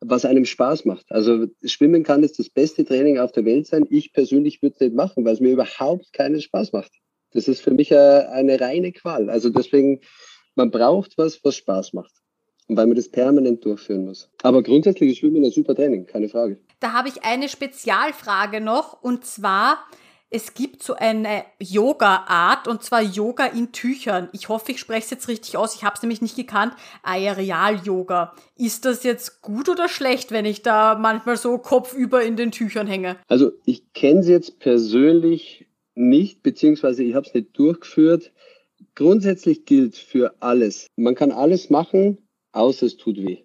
was 0.00 0.24
einem 0.24 0.44
Spaß 0.44 0.86
macht. 0.86 1.10
Also 1.10 1.46
Schwimmen 1.64 2.02
kann 2.02 2.22
jetzt 2.22 2.38
das 2.38 2.48
beste 2.48 2.84
Training 2.84 3.18
auf 3.18 3.32
der 3.32 3.44
Welt 3.44 3.66
sein. 3.66 3.86
Ich 3.90 4.12
persönlich 4.12 4.62
würde 4.62 4.74
es 4.74 4.80
nicht 4.80 4.94
machen, 4.94 5.24
weil 5.24 5.34
es 5.34 5.40
mir 5.40 5.52
überhaupt 5.52 6.12
keinen 6.12 6.40
Spaß 6.40 6.72
macht. 6.72 6.92
Das 7.32 7.48
ist 7.48 7.60
für 7.60 7.72
mich 7.72 7.92
eine, 7.92 8.30
eine 8.30 8.60
reine 8.60 8.92
Qual. 8.92 9.30
Also 9.30 9.50
deswegen, 9.50 10.00
man 10.54 10.70
braucht 10.70 11.16
was, 11.18 11.44
was 11.44 11.56
Spaß 11.56 11.92
macht. 11.92 12.12
Und 12.66 12.76
weil 12.76 12.86
man 12.86 12.96
das 12.96 13.08
permanent 13.08 13.64
durchführen 13.64 14.04
muss. 14.04 14.30
Aber 14.42 14.62
grundsätzlich 14.62 15.10
ist 15.10 15.18
Schwimmen 15.18 15.44
ein 15.44 15.50
super 15.50 15.74
Training, 15.74 16.06
keine 16.06 16.28
Frage. 16.28 16.58
Da 16.78 16.92
habe 16.92 17.08
ich 17.08 17.24
eine 17.24 17.48
Spezialfrage 17.48 18.60
noch. 18.60 19.02
Und 19.02 19.24
zwar, 19.24 19.84
es 20.30 20.54
gibt 20.54 20.82
so 20.82 20.94
eine 20.94 21.44
Yoga-Art 21.58 22.68
und 22.68 22.84
zwar 22.84 23.02
Yoga 23.02 23.46
in 23.46 23.72
Tüchern. 23.72 24.28
Ich 24.32 24.48
hoffe, 24.48 24.72
ich 24.72 24.78
spreche 24.78 25.04
es 25.04 25.10
jetzt 25.10 25.28
richtig 25.28 25.56
aus. 25.56 25.74
Ich 25.74 25.82
habe 25.82 25.96
es 25.96 26.02
nämlich 26.02 26.22
nicht 26.22 26.36
gekannt. 26.36 26.74
Aerial-Yoga. 27.02 28.34
Ist 28.56 28.84
das 28.84 29.02
jetzt 29.02 29.42
gut 29.42 29.68
oder 29.68 29.88
schlecht, 29.88 30.30
wenn 30.30 30.44
ich 30.44 30.62
da 30.62 30.94
manchmal 30.94 31.36
so 31.36 31.58
kopfüber 31.58 32.22
in 32.22 32.36
den 32.36 32.52
Tüchern 32.52 32.86
hänge? 32.86 33.16
Also 33.26 33.50
ich 33.64 33.92
kenne 33.92 34.20
es 34.20 34.28
jetzt 34.28 34.60
persönlich 34.60 35.66
nicht, 35.96 36.44
beziehungsweise 36.44 37.02
ich 37.02 37.14
habe 37.14 37.26
es 37.26 37.34
nicht 37.34 37.58
durchgeführt. 37.58 38.32
Grundsätzlich 38.94 39.64
gilt 39.64 39.96
für 39.96 40.34
alles. 40.38 40.86
Man 40.96 41.16
kann 41.16 41.32
alles 41.32 41.70
machen, 41.70 42.18
außer 42.52 42.86
es 42.86 42.96
tut 42.96 43.16
weh. 43.16 43.38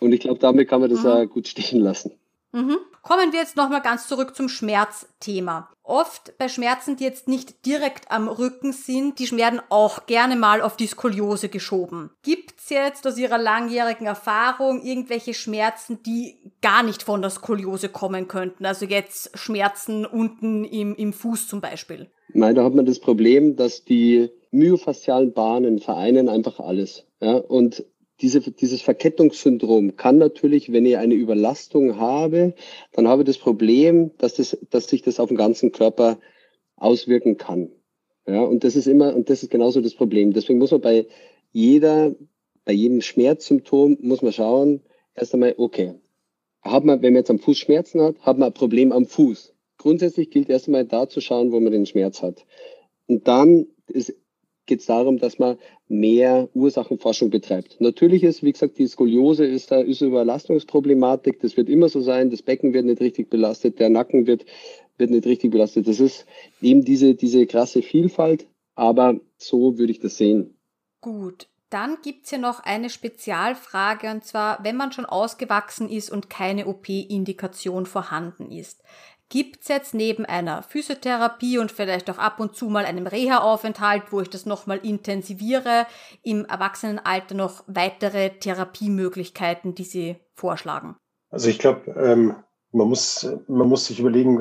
Und 0.00 0.12
ich 0.12 0.20
glaube, 0.20 0.38
damit 0.38 0.68
kann 0.68 0.82
man 0.82 0.90
das 0.90 1.02
mhm. 1.02 1.06
auch 1.06 1.26
gut 1.26 1.48
stehen 1.48 1.80
lassen. 1.80 2.12
Mhm. 2.52 2.76
Kommen 3.08 3.32
wir 3.32 3.38
jetzt 3.38 3.56
nochmal 3.56 3.80
ganz 3.80 4.06
zurück 4.06 4.36
zum 4.36 4.50
Schmerzthema. 4.50 5.70
Oft 5.82 6.36
bei 6.36 6.50
Schmerzen, 6.50 6.96
die 6.96 7.04
jetzt 7.04 7.26
nicht 7.26 7.64
direkt 7.64 8.10
am 8.10 8.28
Rücken 8.28 8.74
sind, 8.74 9.18
die 9.18 9.30
werden 9.34 9.62
auch 9.70 10.04
gerne 10.04 10.36
mal 10.36 10.60
auf 10.60 10.76
die 10.76 10.88
Skoliose 10.88 11.48
geschoben. 11.48 12.10
Gibt's 12.22 12.68
jetzt 12.68 13.06
aus 13.06 13.16
Ihrer 13.16 13.38
langjährigen 13.38 14.06
Erfahrung 14.06 14.82
irgendwelche 14.82 15.32
Schmerzen, 15.32 16.02
die 16.02 16.52
gar 16.60 16.82
nicht 16.82 17.02
von 17.02 17.22
der 17.22 17.30
Skoliose 17.30 17.88
kommen 17.88 18.28
könnten? 18.28 18.66
Also 18.66 18.84
jetzt 18.84 19.30
Schmerzen 19.38 20.04
unten 20.04 20.64
im, 20.64 20.94
im 20.94 21.14
Fuß 21.14 21.48
zum 21.48 21.62
Beispiel? 21.62 22.10
Nein, 22.34 22.56
da 22.56 22.62
hat 22.62 22.74
man 22.74 22.84
das 22.84 23.00
Problem, 23.00 23.56
dass 23.56 23.86
die 23.86 24.28
myofaszialen 24.50 25.32
Bahnen 25.32 25.78
vereinen 25.78 26.28
einfach 26.28 26.60
alles. 26.60 27.06
Ja? 27.22 27.36
Und 27.36 27.86
diese, 28.20 28.40
dieses 28.40 28.82
Verkettungssyndrom 28.82 29.96
kann 29.96 30.18
natürlich, 30.18 30.72
wenn 30.72 30.86
ich 30.86 30.96
eine 30.96 31.14
Überlastung 31.14 31.96
habe, 31.98 32.54
dann 32.92 33.06
habe 33.06 33.22
ich 33.22 33.26
das 33.26 33.38
Problem, 33.38 34.10
dass, 34.18 34.34
das, 34.34 34.58
dass 34.70 34.88
sich 34.88 35.02
das 35.02 35.20
auf 35.20 35.28
den 35.28 35.36
ganzen 35.36 35.72
Körper 35.72 36.18
auswirken 36.76 37.36
kann. 37.36 37.70
Ja, 38.26 38.42
und 38.42 38.64
das 38.64 38.76
ist 38.76 38.86
immer, 38.86 39.14
und 39.14 39.30
das 39.30 39.42
ist 39.42 39.50
genauso 39.50 39.80
das 39.80 39.94
Problem. 39.94 40.32
Deswegen 40.32 40.58
muss 40.58 40.72
man 40.72 40.80
bei 40.80 41.06
jeder, 41.52 42.14
bei 42.64 42.72
jedem 42.72 43.00
Schmerzsymptom 43.00 43.98
muss 44.00 44.20
man 44.20 44.32
schauen, 44.32 44.82
erst 45.14 45.32
einmal, 45.32 45.54
okay, 45.56 45.94
hat 46.60 46.84
man, 46.84 47.00
wenn 47.02 47.12
man 47.12 47.20
jetzt 47.20 47.30
am 47.30 47.38
Fuß 47.38 47.56
Schmerzen 47.56 48.02
hat, 48.02 48.18
hat 48.20 48.36
man 48.36 48.48
ein 48.48 48.54
Problem 48.54 48.92
am 48.92 49.06
Fuß. 49.06 49.54
Grundsätzlich 49.78 50.30
gilt 50.30 50.50
erst 50.50 50.66
einmal 50.66 50.84
da 50.84 51.08
zu 51.08 51.20
schauen, 51.20 51.52
wo 51.52 51.60
man 51.60 51.72
den 51.72 51.86
Schmerz 51.86 52.20
hat. 52.20 52.44
Und 53.06 53.28
dann 53.28 53.66
ist 53.86 54.14
geht 54.68 54.80
es 54.80 54.86
darum, 54.86 55.18
dass 55.18 55.40
man 55.40 55.58
mehr 55.88 56.48
Ursachenforschung 56.54 57.30
betreibt. 57.30 57.80
Natürlich 57.80 58.22
ist, 58.22 58.44
wie 58.44 58.52
gesagt, 58.52 58.78
die 58.78 58.86
Skoliose 58.86 59.44
ist 59.44 59.72
da 59.72 59.80
ist 59.80 60.00
Überlastungsproblematik. 60.00 61.40
Das 61.40 61.56
wird 61.56 61.68
immer 61.68 61.88
so 61.88 62.00
sein. 62.00 62.30
Das 62.30 62.42
Becken 62.42 62.72
wird 62.72 62.84
nicht 62.84 63.00
richtig 63.00 63.30
belastet, 63.30 63.80
der 63.80 63.88
Nacken 63.88 64.28
wird, 64.28 64.44
wird 64.98 65.10
nicht 65.10 65.26
richtig 65.26 65.50
belastet. 65.50 65.88
Das 65.88 65.98
ist 65.98 66.26
eben 66.62 66.84
diese, 66.84 67.14
diese 67.14 67.46
krasse 67.46 67.82
Vielfalt. 67.82 68.46
Aber 68.76 69.18
so 69.36 69.76
würde 69.78 69.90
ich 69.90 69.98
das 69.98 70.16
sehen. 70.16 70.54
Gut. 71.00 71.48
Dann 71.70 71.98
gibt's 72.02 72.30
hier 72.30 72.38
noch 72.38 72.60
eine 72.60 72.88
Spezialfrage, 72.88 74.10
und 74.10 74.24
zwar, 74.24 74.64
wenn 74.64 74.76
man 74.76 74.90
schon 74.90 75.04
ausgewachsen 75.04 75.90
ist 75.90 76.10
und 76.10 76.30
keine 76.30 76.66
OP-Indikation 76.66 77.84
vorhanden 77.84 78.50
ist. 78.50 78.82
Gibt's 79.30 79.68
jetzt 79.68 79.92
neben 79.92 80.24
einer 80.24 80.62
Physiotherapie 80.62 81.58
und 81.58 81.70
vielleicht 81.70 82.08
auch 82.08 82.18
ab 82.18 82.40
und 82.40 82.56
zu 82.56 82.70
mal 82.70 82.86
einem 82.86 83.06
Reha-Aufenthalt, 83.06 84.04
wo 84.10 84.22
ich 84.22 84.30
das 84.30 84.46
nochmal 84.46 84.78
intensiviere, 84.78 85.86
im 86.22 86.46
Erwachsenenalter 86.46 87.34
noch 87.34 87.62
weitere 87.66 88.30
Therapiemöglichkeiten, 88.30 89.74
die 89.74 89.84
Sie 89.84 90.16
vorschlagen? 90.34 90.96
Also 91.30 91.50
ich 91.50 91.58
glaube, 91.58 91.90
ähm, 91.98 92.36
man 92.72 92.88
muss, 92.88 93.30
man 93.48 93.68
muss 93.68 93.86
sich 93.86 94.00
überlegen, 94.00 94.40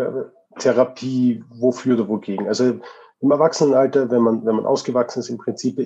Therapie, 0.58 1.44
wofür 1.50 1.96
oder 1.96 2.08
wogegen. 2.08 2.48
Also 2.48 2.80
im 3.20 3.32
Erwachsenenalter, 3.32 4.10
wenn 4.12 4.22
man, 4.22 4.46
wenn 4.46 4.56
man 4.56 4.66
ausgewachsen 4.66 5.20
ist, 5.20 5.30
im 5.30 5.38
Prinzip 5.38 5.78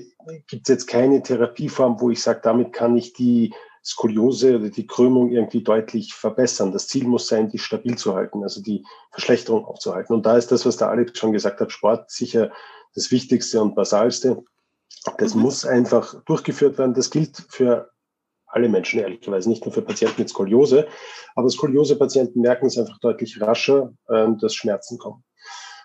gibt 0.47 0.63
es 0.63 0.67
jetzt 0.67 0.87
keine 0.87 1.21
Therapieform, 1.21 1.99
wo 1.99 2.09
ich 2.09 2.21
sage, 2.21 2.41
damit 2.43 2.73
kann 2.73 2.95
ich 2.97 3.13
die 3.13 3.53
Skoliose 3.83 4.57
oder 4.57 4.69
die 4.69 4.85
Krümmung 4.85 5.31
irgendwie 5.31 5.63
deutlich 5.63 6.13
verbessern. 6.13 6.71
Das 6.71 6.87
Ziel 6.87 7.07
muss 7.07 7.27
sein, 7.27 7.49
die 7.49 7.57
stabil 7.57 7.97
zu 7.97 8.13
halten, 8.13 8.43
also 8.43 8.61
die 8.61 8.85
Verschlechterung 9.11 9.65
aufzuhalten. 9.65 10.13
Und 10.13 10.25
da 10.25 10.37
ist 10.37 10.51
das, 10.51 10.65
was 10.65 10.77
der 10.77 10.89
Alex 10.89 11.17
schon 11.17 11.33
gesagt 11.33 11.59
hat, 11.59 11.71
Sport 11.71 12.11
sicher 12.11 12.51
das 12.93 13.11
Wichtigste 13.11 13.61
und 13.61 13.75
Basalste. 13.75 14.43
Das 15.17 15.33
mhm. 15.33 15.41
muss 15.41 15.65
einfach 15.65 16.23
durchgeführt 16.25 16.77
werden. 16.77 16.93
Das 16.93 17.09
gilt 17.09 17.43
für 17.49 17.89
alle 18.47 18.69
Menschen, 18.69 18.99
ehrlicherweise, 18.99 19.49
nicht 19.49 19.65
nur 19.65 19.73
für 19.73 19.81
Patienten 19.81 20.21
mit 20.21 20.29
Skoliose. 20.29 20.87
Aber 21.35 21.49
Skoliose-Patienten 21.49 22.41
merken 22.41 22.67
es 22.67 22.77
einfach 22.77 22.99
deutlich 22.99 23.41
rascher, 23.41 23.93
äh, 24.09 24.27
dass 24.39 24.53
Schmerzen 24.53 24.97
kommen. 24.97 25.23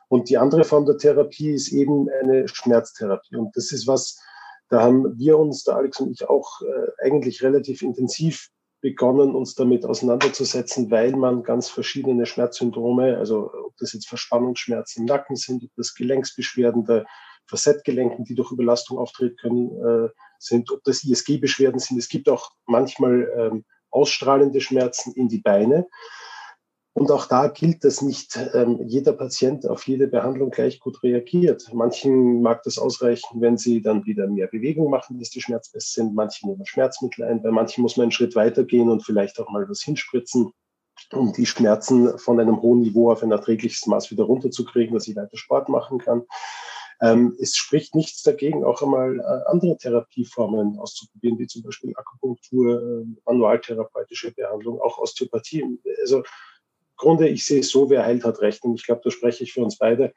Und 0.09 0.29
die 0.29 0.39
andere 0.39 0.65
Form 0.65 0.85
der 0.87 0.99
Therapie 0.99 1.51
ist 1.51 1.73
eben 1.73 2.09
eine 2.23 2.47
Schmerztherapie. 2.47 3.37
Und 3.37 3.57
das 3.57 3.73
ist 3.73 3.87
was, 3.87 4.21
da 4.69 4.83
haben 4.83 5.19
wir 5.19 5.39
uns, 5.39 5.65
der 5.65 5.77
Alex 5.77 6.01
und 6.01 6.11
ich, 6.11 6.29
auch 6.29 6.61
äh, 6.63 7.05
eigentlich 7.07 7.43
relativ 7.43 7.83
intensiv 7.83 8.51
begonnen, 8.81 9.35
uns 9.35 9.55
damit 9.55 9.85
auseinanderzusetzen, 9.85 10.91
weil 10.91 11.13
man 11.13 11.43
ganz 11.43 11.69
verschiedene 11.69 12.27
Schmerzsyndrome, 12.27 13.17
also 13.17 13.51
ob 13.53 13.77
das 13.79 13.93
jetzt 13.93 14.09
Verspannungsschmerzen 14.09 15.01
im 15.01 15.07
Nacken 15.07 15.37
sind, 15.37 15.65
ob 15.65 15.71
das 15.77 15.95
Gelenksbeschwerden 15.95 16.85
der 16.85 17.07
Facetgelenken, 17.47 18.25
die 18.25 18.35
durch 18.35 18.53
Überlastung 18.53 18.99
auftreten 18.99 19.37
können, 19.37 19.71
äh, 19.85 20.09
sind, 20.39 20.71
ob 20.71 20.83
das 20.85 21.05
ISG-Beschwerden 21.05 21.79
sind. 21.79 21.99
Es 21.99 22.09
gibt 22.09 22.29
auch 22.29 22.51
manchmal 22.67 23.31
ähm, 23.37 23.65
ausstrahlende 23.91 24.61
Schmerzen 24.61 25.13
in 25.15 25.29
die 25.29 25.41
Beine. 25.41 25.87
Und 26.97 27.11
auch 27.11 27.27
da 27.27 27.49
gilt, 27.49 27.85
dass 27.85 28.01
nicht 28.01 28.39
ähm, 28.55 28.81
jeder 28.87 29.13
Patient 29.13 29.69
auf 29.69 29.87
jede 29.87 30.09
Behandlung 30.09 30.51
gleich 30.51 30.81
gut 30.81 31.03
reagiert. 31.03 31.69
Manchen 31.75 32.41
mag 32.41 32.63
das 32.63 32.79
ausreichen, 32.79 33.43
wenn 33.43 33.59
sie 33.59 33.83
dann 33.83 34.07
wieder 34.07 34.27
mehr 34.27 34.47
Bewegung 34.47 34.89
machen, 34.89 35.19
dass 35.19 35.29
die 35.29 35.43
schmerzfest 35.43 35.93
sind. 35.93 36.15
Manche 36.15 36.49
nehmen 36.49 36.65
Schmerzmittel 36.65 37.25
ein. 37.25 37.43
Bei 37.43 37.51
manchen 37.51 37.83
muss 37.83 37.99
man 37.99 38.05
einen 38.05 38.13
Schritt 38.13 38.35
weitergehen 38.35 38.89
und 38.89 39.05
vielleicht 39.05 39.39
auch 39.39 39.51
mal 39.51 39.69
was 39.69 39.83
hinspritzen, 39.83 40.53
um 41.13 41.35
die 41.35 41.45
Schmerzen 41.45 42.19
von 42.19 42.41
einem 42.41 42.63
hohen 42.63 42.81
Niveau 42.81 43.13
auf 43.13 43.23
ein 43.23 43.31
erträgliches 43.31 43.87
Maß 43.87 44.11
wieder 44.11 44.25
runterzukriegen, 44.25 44.95
dass 44.95 45.07
ich 45.07 45.17
weiter 45.17 45.37
Sport 45.37 45.69
machen 45.69 45.99
kann. 45.99 46.23
Ähm, 47.03 47.37
es 47.39 47.57
spricht 47.57 47.95
nichts 47.95 48.23
dagegen, 48.23 48.65
auch 48.65 48.81
einmal 48.81 49.19
äh, 49.19 49.51
andere 49.51 49.77
Therapieformen 49.77 50.79
auszuprobieren, 50.79 51.39
wie 51.39 51.47
zum 51.47 51.63
Beispiel 51.63 51.93
Akupunktur, 51.95 53.03
äh, 53.03 53.05
manualtherapeutische 53.27 54.33
Behandlung, 54.33 54.81
auch 54.81 54.97
Osteopathie. 54.97 55.79
Also 56.01 56.23
Grunde, 56.97 57.29
ich 57.29 57.45
sehe 57.45 57.61
es 57.61 57.71
so, 57.71 57.91
wer 57.91 58.05
heilt, 58.05 58.25
hat 58.25 58.41
recht. 58.41 58.65
Und 58.65 58.75
ich 58.75 58.87
glaube, 58.87 59.03
da 59.05 59.11
spreche 59.11 59.45
ich 59.45 59.53
für 59.53 59.63
uns 59.63 59.79
beide. 59.79 60.13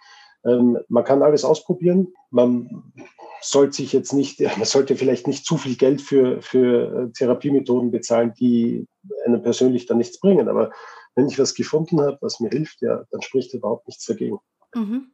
Ähm, 0.45 0.77
man 0.87 1.03
kann 1.03 1.21
alles 1.21 1.43
ausprobieren. 1.43 2.13
Man 2.29 2.93
sollte 3.41 3.77
sich 3.77 3.93
jetzt 3.93 4.13
nicht, 4.13 4.39
man 4.57 4.65
sollte 4.65 4.95
vielleicht 4.95 5.27
nicht 5.27 5.45
zu 5.45 5.57
viel 5.57 5.75
Geld 5.75 6.01
für, 6.01 6.41
für 6.41 7.09
äh, 7.09 7.11
Therapiemethoden 7.13 7.91
bezahlen, 7.91 8.33
die 8.39 8.85
einem 9.25 9.41
persönlich 9.41 9.85
dann 9.85 9.97
nichts 9.97 10.19
bringen. 10.19 10.47
Aber 10.49 10.71
wenn 11.15 11.27
ich 11.27 11.39
was 11.39 11.53
gefunden 11.53 12.01
habe, 12.01 12.17
was 12.21 12.39
mir 12.39 12.49
hilft, 12.49 12.81
ja, 12.81 13.03
dann 13.11 13.21
spricht 13.21 13.53
überhaupt 13.53 13.87
nichts 13.87 14.05
dagegen. 14.05 14.39
Mhm. 14.73 15.11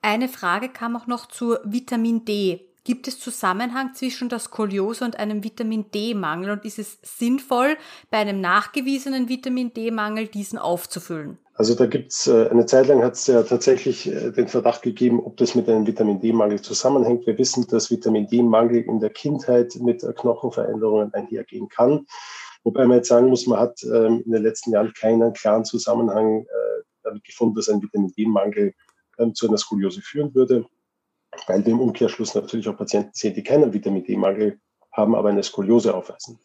Eine 0.00 0.28
Frage 0.28 0.68
kam 0.68 0.96
auch 0.96 1.06
noch 1.06 1.26
zu 1.26 1.56
Vitamin 1.64 2.24
D. 2.24 2.71
Gibt 2.84 3.06
es 3.06 3.20
Zusammenhang 3.20 3.94
zwischen 3.94 4.28
der 4.28 4.40
Skoliose 4.40 5.04
und 5.04 5.16
einem 5.16 5.44
Vitamin 5.44 5.92
D-Mangel 5.92 6.50
und 6.50 6.64
ist 6.64 6.80
es 6.80 6.98
sinnvoll, 7.02 7.76
bei 8.10 8.18
einem 8.18 8.40
nachgewiesenen 8.40 9.28
Vitamin 9.28 9.72
D-Mangel 9.72 10.26
diesen 10.26 10.58
aufzufüllen? 10.58 11.38
Also 11.54 11.76
da 11.76 11.86
gibt 11.86 12.10
es, 12.10 12.26
äh, 12.26 12.48
eine 12.50 12.66
Zeit 12.66 12.88
lang 12.88 13.04
hat 13.04 13.12
es 13.12 13.28
ja 13.28 13.44
tatsächlich 13.44 14.08
äh, 14.08 14.32
den 14.32 14.48
Verdacht 14.48 14.82
gegeben, 14.82 15.20
ob 15.20 15.36
das 15.36 15.54
mit 15.54 15.68
einem 15.68 15.86
Vitamin 15.86 16.20
D-Mangel 16.20 16.60
zusammenhängt. 16.60 17.24
Wir 17.24 17.38
wissen, 17.38 17.68
dass 17.68 17.88
Vitamin 17.88 18.26
D-Mangel 18.26 18.82
in 18.82 18.98
der 18.98 19.10
Kindheit 19.10 19.76
mit 19.80 20.04
Knochenveränderungen 20.16 21.14
einhergehen 21.14 21.68
kann. 21.68 22.06
Wobei 22.64 22.84
man 22.86 22.96
jetzt 22.96 23.08
sagen 23.08 23.28
muss, 23.28 23.46
man 23.46 23.60
hat 23.60 23.80
ähm, 23.84 24.22
in 24.26 24.32
den 24.32 24.42
letzten 24.42 24.72
Jahren 24.72 24.92
keinen 24.94 25.32
klaren 25.34 25.64
Zusammenhang 25.64 26.40
äh, 26.42 26.82
damit 27.04 27.22
gefunden, 27.22 27.54
dass 27.54 27.68
ein 27.68 27.80
Vitamin 27.80 28.12
D-Mangel 28.18 28.74
ähm, 29.18 29.34
zu 29.36 29.46
einer 29.46 29.58
Skoliose 29.58 30.00
führen 30.00 30.34
würde 30.34 30.66
weil 31.46 31.64
wir 31.64 31.72
im 31.72 31.80
Umkehrschluss 31.80 32.34
natürlich 32.34 32.68
auch 32.68 32.76
Patienten 32.76 33.12
sehen, 33.14 33.34
die 33.34 33.42
keinen 33.42 33.72
Vitamin 33.72 34.04
D-Mangel 34.04 34.58
haben, 34.92 35.14
aber 35.14 35.30
eine 35.30 35.42
Skoliose 35.42 35.94
aufweisen. 35.94 36.38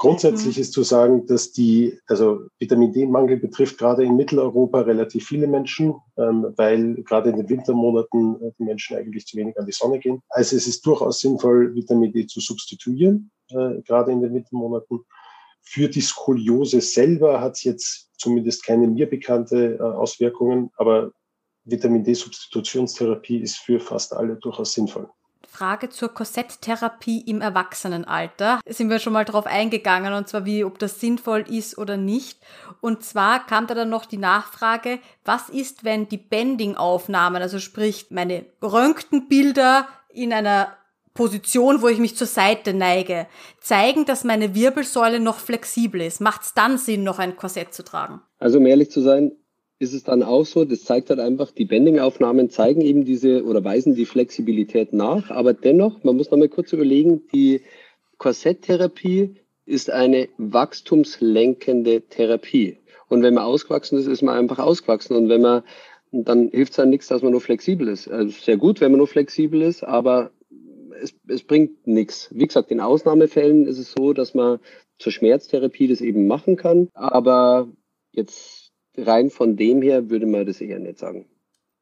Grundsätzlich 0.00 0.56
mhm. 0.56 0.62
ist 0.62 0.72
zu 0.72 0.82
sagen, 0.82 1.26
dass 1.26 1.52
die, 1.52 1.98
also 2.06 2.46
Vitamin 2.58 2.90
D-Mangel 2.90 3.36
betrifft 3.36 3.76
gerade 3.76 4.02
in 4.02 4.16
Mitteleuropa 4.16 4.80
relativ 4.80 5.26
viele 5.26 5.46
Menschen, 5.46 5.94
ähm, 6.16 6.54
weil 6.56 6.94
gerade 7.02 7.28
in 7.28 7.36
den 7.36 7.50
Wintermonaten 7.50 8.40
äh, 8.40 8.50
die 8.58 8.62
Menschen 8.62 8.96
eigentlich 8.96 9.26
zu 9.26 9.36
wenig 9.36 9.58
an 9.58 9.66
die 9.66 9.72
Sonne 9.72 9.98
gehen. 9.98 10.22
Also 10.30 10.56
es 10.56 10.66
ist 10.66 10.86
durchaus 10.86 11.20
sinnvoll, 11.20 11.74
Vitamin 11.74 12.12
D 12.12 12.26
zu 12.26 12.40
substituieren, 12.40 13.30
äh, 13.50 13.82
gerade 13.82 14.12
in 14.12 14.22
den 14.22 14.32
Wintermonaten. 14.32 15.00
Für 15.60 15.90
die 15.90 16.00
Skoliose 16.00 16.80
selber 16.80 17.42
hat 17.42 17.56
es 17.56 17.64
jetzt 17.64 18.08
zumindest 18.16 18.64
keine 18.64 18.86
mir 18.86 19.08
bekannte 19.08 19.74
äh, 19.74 19.82
Auswirkungen, 19.82 20.70
aber 20.78 21.12
Vitamin 21.70 22.04
D-Substitutionstherapie 22.04 23.40
ist 23.40 23.58
für 23.58 23.80
fast 23.80 24.12
alle 24.14 24.36
durchaus 24.36 24.72
sinnvoll. 24.72 25.08
Frage 25.50 25.88
zur 25.88 26.10
Korsetttherapie 26.10 27.22
im 27.22 27.40
Erwachsenenalter. 27.40 28.60
Da 28.64 28.72
sind 28.72 28.88
wir 28.88 29.00
schon 29.00 29.12
mal 29.12 29.24
drauf 29.24 29.46
eingegangen 29.46 30.14
und 30.14 30.28
zwar 30.28 30.44
wie, 30.44 30.64
ob 30.64 30.78
das 30.78 31.00
sinnvoll 31.00 31.44
ist 31.48 31.76
oder 31.76 31.96
nicht. 31.96 32.38
Und 32.80 33.02
zwar 33.02 33.44
kam 33.46 33.66
da 33.66 33.74
dann 33.74 33.90
noch 33.90 34.06
die 34.06 34.16
Nachfrage, 34.16 35.00
was 35.24 35.48
ist, 35.48 35.82
wenn 35.84 36.08
die 36.08 36.18
Bending-Aufnahmen, 36.18 37.42
also 37.42 37.58
sprich 37.58 38.06
meine 38.10 38.46
Röntgenbilder 38.62 39.88
in 40.08 40.32
einer 40.32 40.76
Position, 41.14 41.82
wo 41.82 41.88
ich 41.88 41.98
mich 41.98 42.16
zur 42.16 42.28
Seite 42.28 42.72
neige, 42.72 43.26
zeigen, 43.60 44.04
dass 44.04 44.22
meine 44.22 44.54
Wirbelsäule 44.54 45.18
noch 45.18 45.38
flexibel 45.40 46.00
ist. 46.00 46.20
Macht 46.20 46.42
es 46.42 46.54
dann 46.54 46.78
Sinn, 46.78 47.02
noch 47.02 47.18
ein 47.18 47.36
Korsett 47.36 47.74
zu 47.74 47.82
tragen? 47.82 48.20
Also 48.38 48.58
um 48.58 48.66
ehrlich 48.66 48.90
zu 48.90 49.00
sein, 49.00 49.32
ist 49.80 49.94
es 49.94 50.04
dann 50.04 50.22
auch 50.22 50.44
so, 50.44 50.64
das 50.66 50.84
zeigt 50.84 51.08
halt 51.08 51.18
einfach, 51.20 51.50
die 51.50 51.64
Bending-Aufnahmen 51.64 52.50
zeigen 52.50 52.82
eben 52.82 53.04
diese 53.06 53.44
oder 53.44 53.64
weisen 53.64 53.94
die 53.94 54.04
Flexibilität 54.04 54.92
nach, 54.92 55.30
aber 55.30 55.54
dennoch, 55.54 56.04
man 56.04 56.16
muss 56.16 56.30
noch 56.30 56.38
mal 56.38 56.50
kurz 56.50 56.72
überlegen, 56.74 57.22
die 57.32 57.62
Korsetttherapie 58.18 59.36
ist 59.64 59.90
eine 59.90 60.28
wachstumslenkende 60.36 62.02
Therapie. 62.02 62.76
Und 63.08 63.22
wenn 63.22 63.34
man 63.34 63.44
ausgewachsen 63.44 63.98
ist, 63.98 64.06
ist 64.06 64.22
man 64.22 64.36
einfach 64.36 64.58
ausgewachsen. 64.58 65.16
Und 65.16 65.30
wenn 65.30 65.40
man, 65.40 65.62
dann 66.12 66.50
hilft 66.50 66.72
es 66.72 66.76
dann 66.76 66.90
nichts, 66.90 67.06
dass 67.08 67.22
man 67.22 67.32
nur 67.32 67.40
flexibel 67.40 67.88
ist. 67.88 68.06
Also 68.08 68.38
sehr 68.38 68.58
gut, 68.58 68.82
wenn 68.82 68.92
man 68.92 68.98
nur 68.98 69.08
flexibel 69.08 69.62
ist, 69.62 69.82
aber 69.82 70.30
es, 71.00 71.14
es 71.26 71.42
bringt 71.42 71.86
nichts. 71.86 72.28
Wie 72.32 72.46
gesagt, 72.46 72.70
in 72.70 72.80
Ausnahmefällen 72.80 73.66
ist 73.66 73.78
es 73.78 73.92
so, 73.92 74.12
dass 74.12 74.34
man 74.34 74.58
zur 74.98 75.12
Schmerztherapie 75.12 75.88
das 75.88 76.02
eben 76.02 76.26
machen 76.26 76.56
kann. 76.56 76.88
Aber 76.92 77.68
jetzt 78.12 78.59
rein 78.96 79.30
von 79.30 79.56
dem 79.56 79.82
her 79.82 80.10
würde 80.10 80.26
man 80.26 80.46
das 80.46 80.60
eher 80.60 80.78
nicht 80.78 80.98
sagen. 80.98 81.26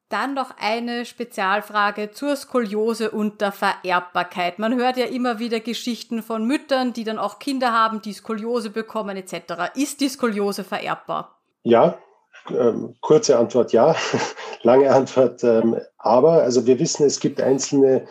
Dann 0.09 0.33
noch 0.33 0.53
eine 0.59 1.05
Spezialfrage 1.05 2.11
zur 2.13 2.35
Skoliose 2.35 3.11
und 3.11 3.43
der 3.43 3.53
Vererbbarkeit. 3.53 4.59
Man 4.59 4.75
hört 4.77 4.97
ja 4.97 5.05
immer 5.05 5.39
wieder 5.39 5.61
Geschichten 5.61 6.23
von 6.23 6.47
Müttern, 6.47 6.95
die 6.95 7.05
dann 7.05 7.19
auch 7.19 7.39
Kinder 7.39 7.73
haben, 7.73 8.01
die 8.01 8.15
Skoliose 8.15 8.71
bekommen 8.71 9.19
etc. 9.19 9.75
Ist 9.75 10.01
die 10.01 10.09
Skoliose 10.09 10.65
vererbbar? 10.65 11.39
Ja, 11.63 11.99
ähm, 12.51 12.95
kurze 13.03 13.39
Antwort 13.39 13.73
ja, 13.73 13.95
lange 14.63 14.91
Antwort 14.91 15.45
ähm, 15.45 15.77
aber. 15.99 16.43
Also 16.43 16.67
wir 16.67 16.79
wissen, 16.79 17.05
es 17.05 17.21
gibt 17.21 17.43
einzelne 17.43 18.07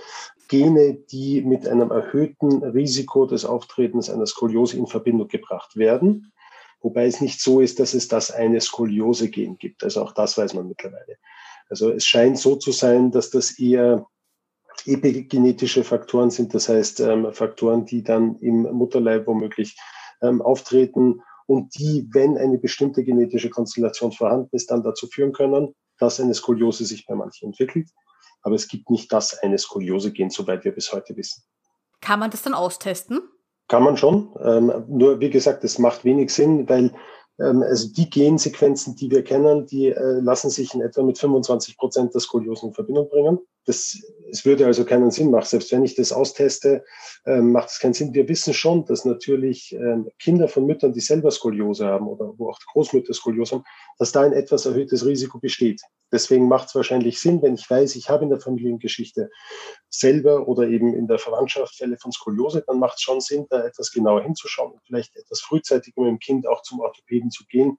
Gene, 0.47 0.93
die 0.93 1.41
mit 1.41 1.67
einem 1.67 1.91
erhöhten 1.91 2.63
Risiko 2.63 3.25
des 3.25 3.43
Auftretens 3.43 4.09
einer 4.09 4.27
Skoliose 4.27 4.77
in 4.77 4.87
Verbindung 4.87 5.27
gebracht 5.27 5.75
werden. 5.75 6.31
Wobei 6.81 7.05
es 7.05 7.21
nicht 7.21 7.41
so 7.41 7.59
ist, 7.59 7.79
dass 7.79 7.93
es 7.93 8.07
das 8.07 8.31
eine 8.31 8.61
Skoliose-Gen 8.61 9.57
gibt. 9.57 9.83
Also 9.83 10.03
auch 10.03 10.13
das 10.13 10.37
weiß 10.37 10.53
man 10.53 10.67
mittlerweile. 10.67 11.17
Also 11.69 11.91
es 11.91 12.05
scheint 12.05 12.37
so 12.37 12.55
zu 12.55 12.71
sein, 12.71 13.11
dass 13.11 13.29
das 13.29 13.59
eher 13.59 14.05
epigenetische 14.85 15.83
Faktoren 15.83 16.29
sind, 16.29 16.53
das 16.53 16.69
heißt 16.69 16.99
ähm, 16.99 17.33
Faktoren, 17.33 17.85
die 17.85 18.03
dann 18.03 18.37
im 18.37 18.61
Mutterleib 18.61 19.27
womöglich 19.27 19.75
ähm, 20.21 20.41
auftreten 20.41 21.21
und 21.47 21.77
die, 21.77 22.07
wenn 22.11 22.37
eine 22.37 22.57
bestimmte 22.57 23.03
genetische 23.03 23.49
Konstellation 23.49 24.11
vorhanden 24.11 24.49
ist, 24.51 24.69
dann 24.69 24.83
dazu 24.83 25.07
führen 25.07 25.33
können, 25.33 25.73
dass 25.97 26.19
eine 26.19 26.33
Skoliose 26.33 26.85
sich 26.85 27.05
bei 27.05 27.15
manchen 27.15 27.47
entwickelt. 27.47 27.89
Aber 28.41 28.55
es 28.55 28.67
gibt 28.67 28.89
nicht 28.89 29.11
das 29.11 29.37
eine 29.39 29.57
Skoliose-Gen, 29.57 30.29
soweit 30.29 30.63
wir 30.63 30.73
bis 30.73 30.93
heute 30.93 31.15
wissen. 31.17 31.43
Kann 32.01 32.19
man 32.19 32.31
das 32.31 32.43
dann 32.43 32.53
austesten? 32.53 33.21
Kann 33.67 33.83
man 33.83 33.97
schon. 33.97 34.29
Ähm, 34.41 34.85
nur 34.87 35.19
wie 35.19 35.29
gesagt, 35.29 35.63
es 35.63 35.77
macht 35.77 36.05
wenig 36.05 36.33
Sinn, 36.33 36.67
weil 36.69 36.91
Ähm, 37.39 37.63
also 37.63 37.89
die 37.93 38.09
Gensequenzen, 38.09 38.95
die 38.95 39.11
wir 39.11 39.23
kennen, 39.23 39.65
die 39.67 39.87
äh, 39.89 40.19
lassen 40.21 40.49
sich 40.49 40.73
in 40.73 40.81
etwa 40.81 41.03
mit 41.03 41.17
25 41.17 41.77
Prozent 41.77 42.13
der 42.13 42.21
Skoliose 42.21 42.67
in 42.67 42.73
Verbindung 42.73 43.09
bringen. 43.09 43.39
Das, 43.65 44.01
es 44.31 44.45
würde 44.45 44.65
also 44.65 44.85
keinen 44.85 45.11
Sinn 45.11 45.31
machen. 45.31 45.45
Selbst 45.45 45.71
wenn 45.71 45.83
ich 45.83 45.95
das 45.95 46.11
austeste, 46.11 46.83
ähm, 47.25 47.51
macht 47.51 47.69
es 47.69 47.79
keinen 47.79 47.93
Sinn. 47.93 48.13
Wir 48.13 48.27
wissen 48.27 48.53
schon, 48.53 48.85
dass 48.85 49.05
natürlich 49.05 49.73
ähm, 49.73 50.09
Kinder 50.19 50.47
von 50.47 50.65
Müttern, 50.65 50.93
die 50.93 50.99
selber 50.99 51.31
Skoliose 51.31 51.85
haben 51.85 52.07
oder 52.07 52.33
wo 52.37 52.49
auch 52.49 52.59
Großmütter 52.71 53.13
Skoliose 53.13 53.55
haben, 53.55 53.63
dass 53.97 54.11
da 54.11 54.21
ein 54.21 54.33
etwas 54.33 54.65
erhöhtes 54.65 55.05
Risiko 55.05 55.39
besteht. 55.39 55.81
Deswegen 56.11 56.47
macht 56.47 56.69
es 56.69 56.75
wahrscheinlich 56.75 57.19
Sinn, 57.19 57.41
wenn 57.41 57.55
ich 57.55 57.69
weiß, 57.69 57.95
ich 57.95 58.09
habe 58.09 58.23
in 58.23 58.29
der 58.29 58.39
Familiengeschichte 58.39 59.29
selber 59.89 60.47
oder 60.47 60.67
eben 60.67 60.93
in 60.93 61.07
der 61.07 61.19
Verwandtschaft 61.19 61.75
Fälle 61.75 61.97
von 61.97 62.11
Skoliose, 62.11 62.63
dann 62.65 62.79
macht 62.79 62.95
es 62.95 63.01
schon 63.01 63.19
Sinn, 63.19 63.45
da 63.49 63.65
etwas 63.65 63.91
genauer 63.91 64.23
hinzuschauen 64.23 64.71
und 64.71 64.81
vielleicht 64.85 65.15
etwas 65.15 65.41
frühzeitig 65.41 65.95
mit 65.97 66.07
dem 66.07 66.19
Kind 66.19 66.47
auch 66.47 66.61
zum 66.61 66.79
Orthopäden 66.79 67.29
zu 67.29 67.45
gehen 67.45 67.77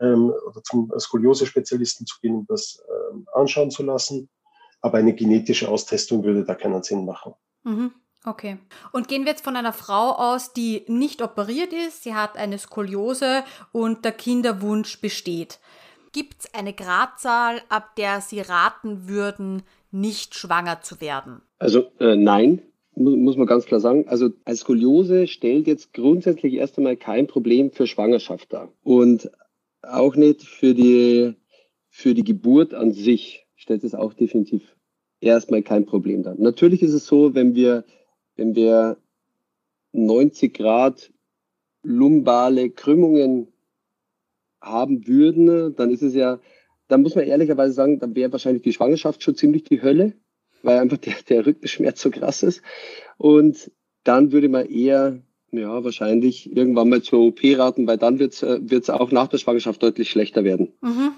ähm, 0.00 0.32
oder 0.46 0.62
zum 0.62 0.92
Skoliose-Spezialisten 0.98 2.06
zu 2.06 2.18
gehen, 2.20 2.34
um 2.34 2.46
das 2.48 2.82
ähm, 3.12 3.26
anschauen 3.32 3.70
zu 3.70 3.82
lassen. 3.82 4.28
Aber 4.80 4.98
eine 4.98 5.14
genetische 5.14 5.68
Austestung 5.68 6.24
würde 6.24 6.44
da 6.44 6.54
keinen 6.54 6.82
Sinn 6.82 7.04
machen. 7.04 7.34
Mhm. 7.64 7.92
Okay. 8.24 8.58
Und 8.92 9.08
gehen 9.08 9.24
wir 9.24 9.30
jetzt 9.30 9.44
von 9.44 9.56
einer 9.56 9.72
Frau 9.72 10.12
aus, 10.12 10.52
die 10.52 10.84
nicht 10.88 11.22
operiert 11.22 11.72
ist, 11.72 12.02
sie 12.02 12.14
hat 12.14 12.36
eine 12.36 12.58
Skoliose 12.58 13.44
und 13.72 14.04
der 14.04 14.12
Kinderwunsch 14.12 15.00
besteht. 15.00 15.58
Gibt 16.12 16.40
es 16.40 16.54
eine 16.54 16.74
Gradzahl, 16.74 17.62
ab 17.68 17.96
der 17.96 18.20
Sie 18.20 18.40
raten 18.40 19.08
würden, 19.08 19.62
nicht 19.90 20.34
schwanger 20.34 20.82
zu 20.82 21.00
werden? 21.00 21.40
Also 21.58 21.92
äh, 21.98 22.16
nein, 22.16 22.60
muss, 22.94 23.16
muss 23.16 23.36
man 23.36 23.46
ganz 23.46 23.64
klar 23.64 23.80
sagen. 23.80 24.06
Also 24.08 24.30
als 24.44 24.60
Skoliose 24.60 25.26
stellt 25.26 25.66
jetzt 25.66 25.94
grundsätzlich 25.94 26.54
erst 26.54 26.76
einmal 26.76 26.96
kein 26.96 27.26
Problem 27.26 27.70
für 27.70 27.86
Schwangerschaft 27.86 28.52
dar. 28.52 28.72
Und 28.82 29.30
auch 29.82 30.16
nicht 30.16 30.42
für 30.42 30.74
die, 30.74 31.36
für 31.88 32.12
die 32.12 32.24
Geburt 32.24 32.74
an 32.74 32.92
sich 32.92 33.46
stellt 33.60 33.84
es 33.84 33.94
auch 33.94 34.14
definitiv 34.14 34.74
erstmal 35.20 35.62
kein 35.62 35.84
Problem 35.84 36.22
dar. 36.22 36.34
Natürlich 36.38 36.82
ist 36.82 36.94
es 36.94 37.06
so, 37.06 37.34
wenn 37.34 37.54
wir, 37.54 37.84
wenn 38.36 38.56
wir 38.56 38.96
90 39.92 40.54
Grad 40.54 41.12
lumbale 41.82 42.70
Krümmungen 42.70 43.48
haben 44.62 45.06
würden, 45.06 45.76
dann 45.76 45.90
ist 45.90 46.02
es 46.02 46.14
ja, 46.14 46.40
dann 46.88 47.02
muss 47.02 47.14
man 47.14 47.24
ehrlicherweise 47.24 47.74
sagen, 47.74 47.98
dann 47.98 48.16
wäre 48.16 48.32
wahrscheinlich 48.32 48.62
die 48.62 48.72
Schwangerschaft 48.72 49.22
schon 49.22 49.36
ziemlich 49.36 49.64
die 49.64 49.82
Hölle, 49.82 50.14
weil 50.62 50.78
einfach 50.78 50.98
der, 50.98 51.14
der 51.28 51.46
Rückenschmerz 51.46 52.00
so 52.00 52.10
krass 52.10 52.42
ist. 52.42 52.62
Und 53.18 53.70
dann 54.04 54.32
würde 54.32 54.48
man 54.48 54.66
eher, 54.66 55.20
ja, 55.52 55.84
wahrscheinlich 55.84 56.54
irgendwann 56.56 56.88
mal 56.88 57.02
zur 57.02 57.20
OP 57.20 57.40
raten, 57.42 57.86
weil 57.86 57.98
dann 57.98 58.18
wird 58.18 58.32
es 58.32 58.42
äh, 58.88 58.92
auch 58.92 59.12
nach 59.12 59.28
der 59.28 59.38
Schwangerschaft 59.38 59.82
deutlich 59.82 60.10
schlechter 60.10 60.44
werden. 60.44 60.72
Mhm. 60.80 61.12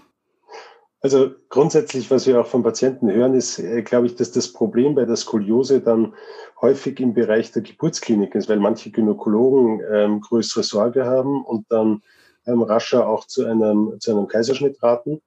Also 1.03 1.33
grundsätzlich, 1.49 2.13
was 2.13 2.29
wir 2.29 2.41
auch 2.41 2.47
von 2.47 2.63
Patienten 2.63 3.11
hören, 3.11 3.35
ist, 3.35 3.59
äh, 3.59 3.83
glaube 3.83 4.07
ich, 4.07 4.15
dass 4.15 4.31
das 4.31 4.53
Problem 4.53 4.95
bei 4.95 5.05
der 5.05 5.17
Skoliose 5.17 5.81
dann 5.81 6.15
häufig 6.61 7.01
im 7.01 7.13
Bereich 7.13 7.51
der 7.51 7.63
Geburtsklinik 7.63 8.37
ist, 8.37 8.49
weil 8.49 8.61
manche 8.61 8.93
Gynäkologen 8.93 9.83
ähm, 9.93 10.21
größere 10.21 10.63
Sorge 10.63 11.05
haben 11.05 11.45
und 11.45 11.67
dann 11.71 12.03
ähm, 12.47 12.63
rascher 12.63 13.09
auch 13.09 13.27
zu 13.27 13.45
einem, 13.45 13.97
zu 13.99 14.13
einem 14.13 14.29
Kaiserschnitt 14.29 14.81
raten. 14.81 15.21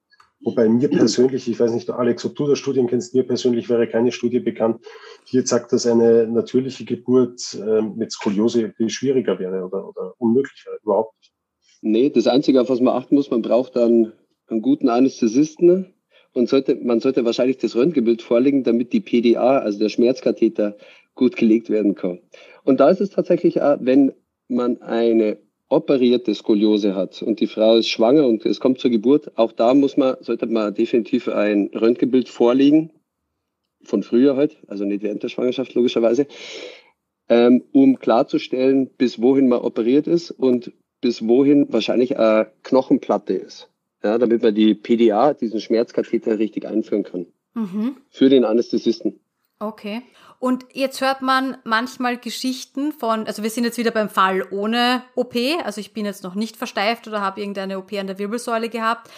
Wobei 0.45 0.69
mir 0.69 0.89
persönlich, 0.89 1.49
ich 1.49 1.59
weiß 1.59 1.71
nicht, 1.71 1.89
Alex, 1.89 2.23
ob 2.23 2.35
du 2.35 2.47
das 2.47 2.59
Studien 2.59 2.87
kennst, 2.87 3.13
mir 3.13 3.23
persönlich 3.23 3.67
wäre 3.67 3.89
keine 3.89 4.13
Studie 4.13 4.39
bekannt, 4.39 4.79
die 5.29 5.37
jetzt 5.37 5.49
sagt, 5.49 5.73
dass 5.73 5.85
eine 5.85 6.25
natürliche 6.25 6.85
Geburt 6.85 7.41
ähm, 7.53 7.95
mit 7.97 8.13
Skoliose 8.13 8.73
schwieriger 8.87 9.39
wäre 9.39 9.65
oder, 9.65 9.89
oder 9.89 10.13
unmöglich 10.19 10.63
wäre. 10.65 10.77
Überhaupt 10.83 11.15
nicht. 11.19 11.33
Nee, 11.81 12.09
das 12.11 12.27
Einzige, 12.27 12.61
auf 12.61 12.69
was 12.69 12.79
man 12.79 12.95
achten 12.95 13.15
muss, 13.15 13.29
man 13.29 13.41
braucht 13.41 13.75
dann 13.75 14.13
einen 14.47 14.61
guten 14.61 14.89
Anästhesisten 14.89 15.93
und 16.33 16.49
sollte, 16.49 16.75
man 16.75 16.99
sollte 16.99 17.25
wahrscheinlich 17.25 17.57
das 17.57 17.75
Röntgenbild 17.75 18.21
vorlegen, 18.21 18.63
damit 18.63 18.93
die 18.93 18.99
PDA, 18.99 19.59
also 19.59 19.79
der 19.79 19.89
Schmerzkatheter, 19.89 20.77
gut 21.15 21.37
gelegt 21.37 21.69
werden 21.69 21.95
kann. 21.95 22.19
Und 22.63 22.79
da 22.79 22.89
ist 22.89 22.99
es 22.99 23.09
tatsächlich, 23.09 23.61
auch, 23.61 23.77
wenn 23.79 24.13
man 24.49 24.81
eine 24.81 25.37
operierte 25.69 26.35
Skoliose 26.35 26.93
hat 26.93 27.23
und 27.23 27.39
die 27.39 27.47
Frau 27.47 27.77
ist 27.77 27.87
schwanger 27.87 28.27
und 28.27 28.45
es 28.45 28.59
kommt 28.59 28.79
zur 28.79 28.91
Geburt, 28.91 29.37
auch 29.37 29.51
da 29.51 29.73
muss 29.73 29.97
man, 29.97 30.17
sollte 30.19 30.45
man 30.45 30.73
definitiv 30.75 31.27
ein 31.27 31.71
Röntgenbild 31.73 32.29
vorlegen, 32.29 32.91
von 33.81 34.03
früher 34.03 34.35
halt, 34.35 34.57
also 34.67 34.83
nicht 34.83 35.03
während 35.03 35.23
der 35.23 35.29
Schwangerschaft 35.29 35.73
logischerweise, 35.73 36.27
ähm, 37.29 37.63
um 37.71 37.97
klarzustellen, 37.97 38.89
bis 38.97 39.21
wohin 39.21 39.47
man 39.47 39.61
operiert 39.61 40.05
ist 40.05 40.31
und 40.31 40.71
bis 41.01 41.27
wohin 41.27 41.71
wahrscheinlich 41.71 42.17
eine 42.17 42.51
Knochenplatte 42.63 43.33
ist 43.33 43.69
ja, 44.05 44.17
damit 44.17 44.43
man 44.43 44.53
die 44.53 44.75
PDA, 44.75 45.33
diesen 45.33 45.59
Schmerzkatheter, 45.59 46.37
richtig 46.39 46.65
einführen 46.67 47.03
kann. 47.03 47.25
Mhm. 47.55 47.97
Für 48.09 48.29
den 48.29 48.45
Anästhesisten. 48.45 49.19
Okay. 49.59 50.03
Und 50.39 50.65
jetzt 50.73 51.01
hört 51.01 51.21
man 51.21 51.57
manchmal 51.63 52.17
Geschichten 52.17 52.91
von, 52.91 53.25
also 53.25 53.41
wir 53.41 53.49
sind 53.49 53.63
jetzt 53.63 53.77
wieder 53.77 53.91
beim 53.91 54.09
Fall 54.09 54.45
ohne 54.51 55.01
OP, 55.15 55.35
also 55.63 55.81
ich 55.81 55.93
bin 55.93 56.05
jetzt 56.05 56.23
noch 56.23 56.35
nicht 56.35 56.57
versteift 56.57 57.07
oder 57.07 57.21
habe 57.21 57.39
irgendeine 57.39 57.79
OP 57.79 57.93
an 57.93 58.07
der 58.07 58.19
Wirbelsäule 58.19 58.69
gehabt, 58.69 59.09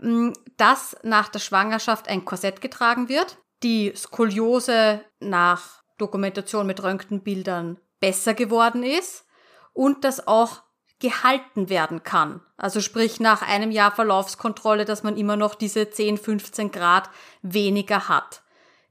mm, 0.00 0.30
dass 0.56 0.96
nach 1.02 1.28
der 1.28 1.40
Schwangerschaft 1.40 2.06
ein 2.08 2.24
Korsett 2.24 2.60
getragen 2.60 3.08
wird, 3.08 3.38
die 3.62 3.92
Skoliose 3.96 5.00
nach 5.20 5.82
Dokumentation 5.96 6.66
mit 6.66 6.82
Röntgenbildern 6.82 7.78
besser 7.98 8.34
geworden 8.34 8.84
ist 8.84 9.26
und 9.72 10.04
dass 10.04 10.28
auch 10.28 10.62
gehalten 11.00 11.68
werden 11.68 12.02
kann. 12.02 12.40
Also 12.56 12.80
sprich 12.80 13.20
nach 13.20 13.42
einem 13.42 13.70
Jahr 13.70 13.92
Verlaufskontrolle, 13.92 14.84
dass 14.84 15.02
man 15.02 15.16
immer 15.16 15.36
noch 15.36 15.54
diese 15.54 15.90
10, 15.90 16.18
15 16.18 16.70
Grad 16.70 17.08
weniger 17.42 18.08
hat. 18.08 18.42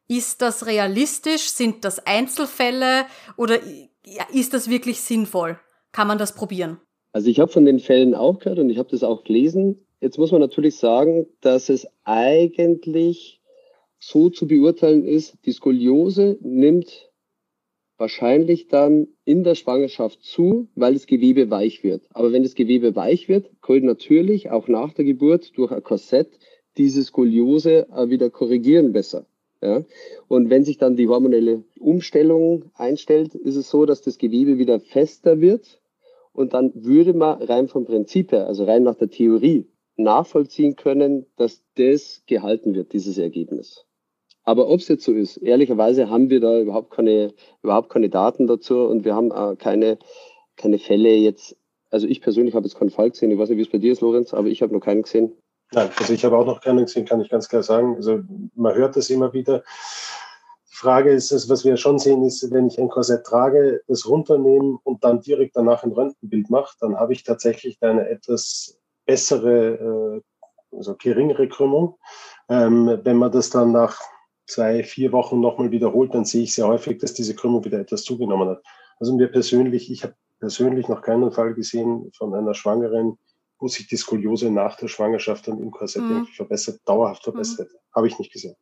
Ist 0.08 0.42
das 0.42 0.66
realistisch? 0.66 1.50
Sind 1.50 1.84
das 1.84 2.06
Einzelfälle? 2.06 3.06
Oder 3.36 3.60
ist 4.32 4.54
das 4.54 4.70
wirklich 4.70 5.02
sinnvoll? 5.02 5.60
Kann 5.92 6.08
man 6.08 6.18
das 6.18 6.34
probieren? 6.34 6.80
Also 7.12 7.30
ich 7.30 7.40
habe 7.40 7.52
von 7.52 7.66
den 7.66 7.80
Fällen 7.80 8.16
auch 8.16 8.40
gehört 8.40 8.60
und 8.60 8.70
ich 8.70 8.78
habe 8.78 8.90
das 8.90 9.04
auch 9.04 9.24
gelesen. 9.24 9.86
Jetzt 10.00 10.18
muss 10.18 10.32
man 10.32 10.40
natürlich 10.40 10.78
sagen, 10.78 11.26
dass 11.42 11.70
es 11.70 11.88
eigentlich 12.06 13.42
so 14.00 14.30
zu 14.30 14.48
beurteilen 14.48 15.04
ist, 15.04 15.36
die 15.46 15.52
Skoliose 15.52 16.38
nimmt 16.42 17.07
wahrscheinlich 17.98 18.68
dann 18.68 19.08
in 19.26 19.44
der 19.44 19.56
Schwangerschaft 19.56 20.24
zu, 20.24 20.68
weil 20.76 20.94
das 20.94 21.08
Gewebe 21.08 21.50
weich 21.50 21.84
wird. 21.84 22.04
Aber 22.12 22.32
wenn 22.32 22.44
das 22.44 22.56
Gewebe 22.56 22.96
weich 22.96 23.28
wird, 23.28 23.50
kann 23.62 23.86
natürlich 23.86 24.50
auch 24.52 24.68
nach 24.68 24.94
der 24.94 25.06
Geburt 25.06 25.58
durch 25.58 25.72
ein 25.72 25.84
Korsett 25.84 26.30
diese 26.78 27.04
Skoliose 27.04 27.88
wieder 28.08 28.30
korrigieren 28.30 28.94
besser. 28.94 29.26
Ja? 29.62 29.84
Und 30.28 30.50
wenn 30.50 30.64
sich 30.64 30.78
dann 30.78 30.96
die 30.96 31.08
hormonelle 31.08 31.64
Umstellung 31.80 32.66
einstellt, 32.76 33.34
ist 33.34 33.56
es 33.56 33.70
so, 33.70 33.86
dass 33.86 34.02
das 34.02 34.18
Gewebe 34.18 34.58
wieder 34.58 34.80
fester 34.80 35.42
wird. 35.42 35.82
Und 36.34 36.54
dann 36.54 36.72
würde 36.76 37.14
man 37.14 37.42
rein 37.42 37.68
vom 37.68 37.86
Prinzip 37.86 38.32
her, 38.32 38.46
also 38.46 38.66
rein 38.66 38.84
nach 38.84 38.96
der 38.96 39.10
Theorie, 39.10 39.66
nachvollziehen 39.96 40.76
können, 40.76 41.26
dass 41.36 41.64
das 41.76 42.22
gehalten 42.28 42.76
wird, 42.76 42.94
dieses 42.94 43.18
Ergebnis. 43.18 43.87
Aber 44.48 44.70
ob 44.70 44.80
es 44.80 44.88
jetzt 44.88 45.04
so 45.04 45.12
ist, 45.12 45.36
ehrlicherweise 45.36 46.10
haben 46.10 46.30
wir 46.30 46.40
da 46.40 46.58
überhaupt 46.58 46.92
keine, 46.92 47.34
überhaupt 47.64 47.90
keine 47.90 48.08
Daten 48.08 48.48
dazu 48.48 48.80
und 48.86 49.04
wir 49.04 49.14
haben 49.14 49.30
äh, 49.30 49.58
keine, 49.58 50.00
keine 50.56 50.80
Fälle 50.80 51.14
jetzt. 51.16 51.58
Also 51.92 52.08
ich 52.08 52.22
persönlich 52.22 52.56
habe 52.56 52.66
jetzt 52.66 52.80
keinen 52.80 52.90
Fall 52.90 53.10
gesehen. 53.10 53.30
Ich 53.30 53.38
weiß 53.38 53.50
nicht, 53.50 53.58
wie 53.58 53.64
es 53.64 53.70
bei 53.70 53.78
dir 53.78 53.92
ist, 53.92 54.00
Lorenz, 54.00 54.34
aber 54.34 54.48
ich 54.48 54.62
habe 54.62 54.74
noch 54.74 54.80
keinen 54.80 55.02
gesehen. 55.02 55.34
Nein, 55.74 55.90
also 56.00 56.14
ich 56.14 56.24
habe 56.24 56.38
auch 56.38 56.46
noch 56.46 56.62
keinen 56.62 56.86
gesehen, 56.86 57.04
kann 57.04 57.20
ich 57.20 57.30
ganz 57.30 57.50
klar 57.50 57.62
sagen. 57.62 57.98
Also 57.98 58.22
man 58.56 58.74
hört 58.74 58.96
das 58.96 59.10
immer 59.10 59.34
wieder. 59.34 59.66
Die 60.72 60.76
Frage 60.78 61.12
ist, 61.12 61.34
also 61.34 61.50
was 61.50 61.66
wir 61.66 61.76
schon 61.76 62.00
sehen, 62.00 62.24
ist, 62.24 62.50
wenn 62.50 62.68
ich 62.68 62.80
ein 62.80 62.88
Korsett 62.88 63.26
trage, 63.26 63.82
das 63.90 64.08
runternehmen 64.08 64.80
und 64.82 65.04
dann 65.04 65.20
direkt 65.20 65.58
danach 65.58 65.84
ein 65.84 65.92
Röntgenbild 65.92 66.50
mache, 66.50 66.74
dann 66.80 66.96
habe 66.96 67.12
ich 67.12 67.26
tatsächlich 67.26 67.80
eine 67.82 68.08
etwas 68.08 68.80
bessere, 69.06 70.22
äh, 70.72 70.78
also 70.78 70.96
geringere 70.96 71.50
Krümmung. 71.50 71.98
Ähm, 72.48 73.02
wenn 73.04 73.18
man 73.18 73.34
das 73.34 73.50
dann 73.50 73.74
nach 73.74 74.00
zwei, 74.48 74.84
vier 74.84 75.12
Wochen 75.12 75.40
nochmal 75.40 75.72
wiederholt, 75.72 76.14
dann 76.14 76.26
sehe 76.26 76.44
ich 76.44 76.54
sehr 76.54 76.68
häufig, 76.68 76.98
dass 77.00 77.14
diese 77.14 77.36
Krümmung 77.36 77.64
wieder 77.66 77.80
etwas 77.80 78.04
zugenommen 78.04 78.50
hat. 78.50 78.64
Also 79.00 79.16
mir 79.16 79.28
persönlich, 79.28 79.92
ich 79.92 80.04
habe 80.04 80.16
persönlich 80.40 80.88
noch 80.88 81.02
keinen 81.02 81.32
Fall 81.32 81.54
gesehen 81.54 82.10
von 82.16 82.34
einer 82.34 82.54
Schwangeren, 82.54 83.18
wo 83.60 83.68
sich 83.68 83.88
die 83.88 83.98
Skoliose 83.98 84.52
nach 84.52 84.76
der 84.78 84.88
Schwangerschaft 84.88 85.48
dann 85.48 85.60
im 85.60 85.72
Korsett 85.72 86.04
mhm. 86.04 86.12
irgendwie 86.12 86.34
verbessert, 86.34 86.80
dauerhaft 86.86 87.24
verbessert. 87.24 87.70
Mhm. 87.72 87.96
Habe 87.96 88.08
ich 88.08 88.20
nicht 88.20 88.32
gesehen. 88.32 88.56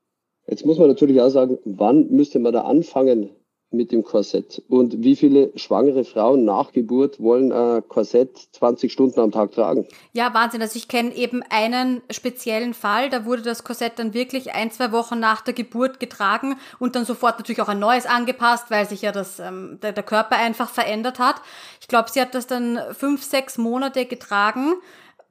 Jetzt 0.47 0.65
muss 0.65 0.77
man 0.77 0.87
natürlich 0.87 1.19
auch 1.21 1.29
sagen, 1.29 1.57
wann 1.65 2.09
müsste 2.09 2.39
man 2.39 2.53
da 2.53 2.61
anfangen, 2.61 3.31
mit 3.75 3.91
dem 3.91 4.03
Korsett. 4.03 4.61
Und 4.69 5.03
wie 5.03 5.15
viele 5.15 5.51
schwangere 5.55 6.03
Frauen 6.03 6.45
nach 6.45 6.71
Geburt 6.71 7.19
wollen 7.21 7.51
ein 7.51 7.87
Korsett 7.87 8.37
20 8.53 8.91
Stunden 8.91 9.19
am 9.19 9.31
Tag 9.31 9.51
tragen? 9.51 9.85
Ja, 10.13 10.33
Wahnsinn. 10.33 10.61
Also 10.61 10.77
ich 10.77 10.87
kenne 10.87 11.13
eben 11.15 11.43
einen 11.49 12.01
speziellen 12.09 12.73
Fall, 12.73 13.09
da 13.09 13.25
wurde 13.25 13.41
das 13.41 13.63
Korsett 13.63 13.93
dann 13.97 14.13
wirklich 14.13 14.53
ein, 14.53 14.71
zwei 14.71 14.91
Wochen 14.91 15.19
nach 15.19 15.41
der 15.41 15.53
Geburt 15.53 15.99
getragen 15.99 16.55
und 16.79 16.95
dann 16.95 17.05
sofort 17.05 17.37
natürlich 17.37 17.61
auch 17.61 17.69
ein 17.69 17.79
neues 17.79 18.05
angepasst, 18.05 18.65
weil 18.69 18.87
sich 18.87 19.01
ja 19.01 19.11
das, 19.11 19.39
ähm, 19.39 19.79
der, 19.81 19.91
der 19.91 20.03
Körper 20.03 20.37
einfach 20.37 20.69
verändert 20.69 21.19
hat. 21.19 21.35
Ich 21.81 21.87
glaube, 21.87 22.09
sie 22.11 22.21
hat 22.21 22.35
das 22.35 22.47
dann 22.47 22.79
fünf, 22.93 23.23
sechs 23.23 23.57
Monate 23.57 24.05
getragen 24.05 24.75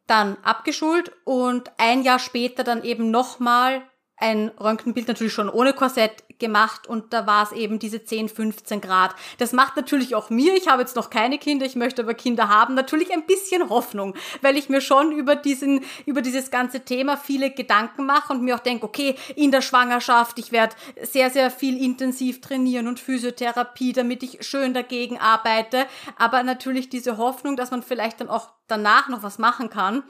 dann 0.06 0.36
abgeschult 0.42 1.12
und 1.24 1.70
ein 1.78 2.02
Jahr 2.02 2.18
später 2.18 2.64
dann 2.64 2.84
eben 2.84 3.10
nochmal 3.10 3.82
ein 4.16 4.48
Röntgenbild 4.60 5.08
natürlich 5.08 5.32
schon 5.32 5.48
ohne 5.48 5.72
Korsett 5.72 6.24
gemacht 6.38 6.86
und 6.86 7.12
da 7.12 7.26
war 7.26 7.42
es 7.44 7.52
eben 7.52 7.78
diese 7.78 8.04
10, 8.04 8.28
15 8.28 8.80
Grad. 8.80 9.14
Das 9.38 9.52
macht 9.52 9.76
natürlich 9.76 10.14
auch 10.14 10.30
mir, 10.30 10.54
ich 10.54 10.68
habe 10.68 10.82
jetzt 10.82 10.96
noch 10.96 11.10
keine 11.10 11.38
Kinder, 11.38 11.66
ich 11.66 11.76
möchte 11.76 12.02
aber 12.02 12.14
Kinder 12.14 12.48
haben, 12.48 12.74
natürlich 12.74 13.12
ein 13.12 13.26
bisschen 13.26 13.68
Hoffnung, 13.70 14.14
weil 14.40 14.56
ich 14.56 14.68
mir 14.68 14.80
schon 14.80 15.12
über 15.12 15.36
diesen, 15.36 15.84
über 16.06 16.22
dieses 16.22 16.50
ganze 16.50 16.80
Thema 16.84 17.16
viele 17.16 17.50
Gedanken 17.50 18.06
mache 18.06 18.32
und 18.32 18.42
mir 18.42 18.56
auch 18.56 18.60
denke, 18.60 18.86
okay, 18.86 19.16
in 19.36 19.50
der 19.50 19.62
Schwangerschaft, 19.62 20.38
ich 20.38 20.52
werde 20.52 20.74
sehr, 21.02 21.30
sehr 21.30 21.50
viel 21.50 21.82
intensiv 21.82 22.40
trainieren 22.40 22.88
und 22.88 23.00
Physiotherapie, 23.00 23.92
damit 23.92 24.22
ich 24.22 24.44
schön 24.46 24.74
dagegen 24.74 25.18
arbeite, 25.18 25.86
aber 26.18 26.42
natürlich 26.42 26.88
diese 26.88 27.16
Hoffnung, 27.16 27.56
dass 27.56 27.70
man 27.70 27.82
vielleicht 27.82 28.20
dann 28.20 28.28
auch 28.28 28.50
danach 28.66 29.08
noch 29.08 29.22
was 29.22 29.38
machen 29.38 29.70
kann, 29.70 30.04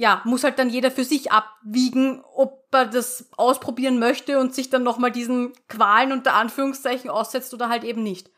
ja, 0.00 0.22
muss 0.24 0.44
halt 0.44 0.58
dann 0.58 0.70
jeder 0.70 0.90
für 0.90 1.04
sich 1.04 1.30
abwiegen, 1.30 2.24
ob 2.34 2.64
er 2.72 2.86
das 2.86 3.28
ausprobieren 3.36 3.98
möchte 3.98 4.40
und 4.40 4.54
sich 4.54 4.70
dann 4.70 4.82
nochmal 4.82 5.12
diesen 5.12 5.52
Qualen 5.68 6.12
unter 6.12 6.32
Anführungszeichen 6.32 7.10
aussetzt 7.10 7.52
oder 7.52 7.68
halt 7.68 7.84
eben 7.84 8.02
nicht. 8.02 8.30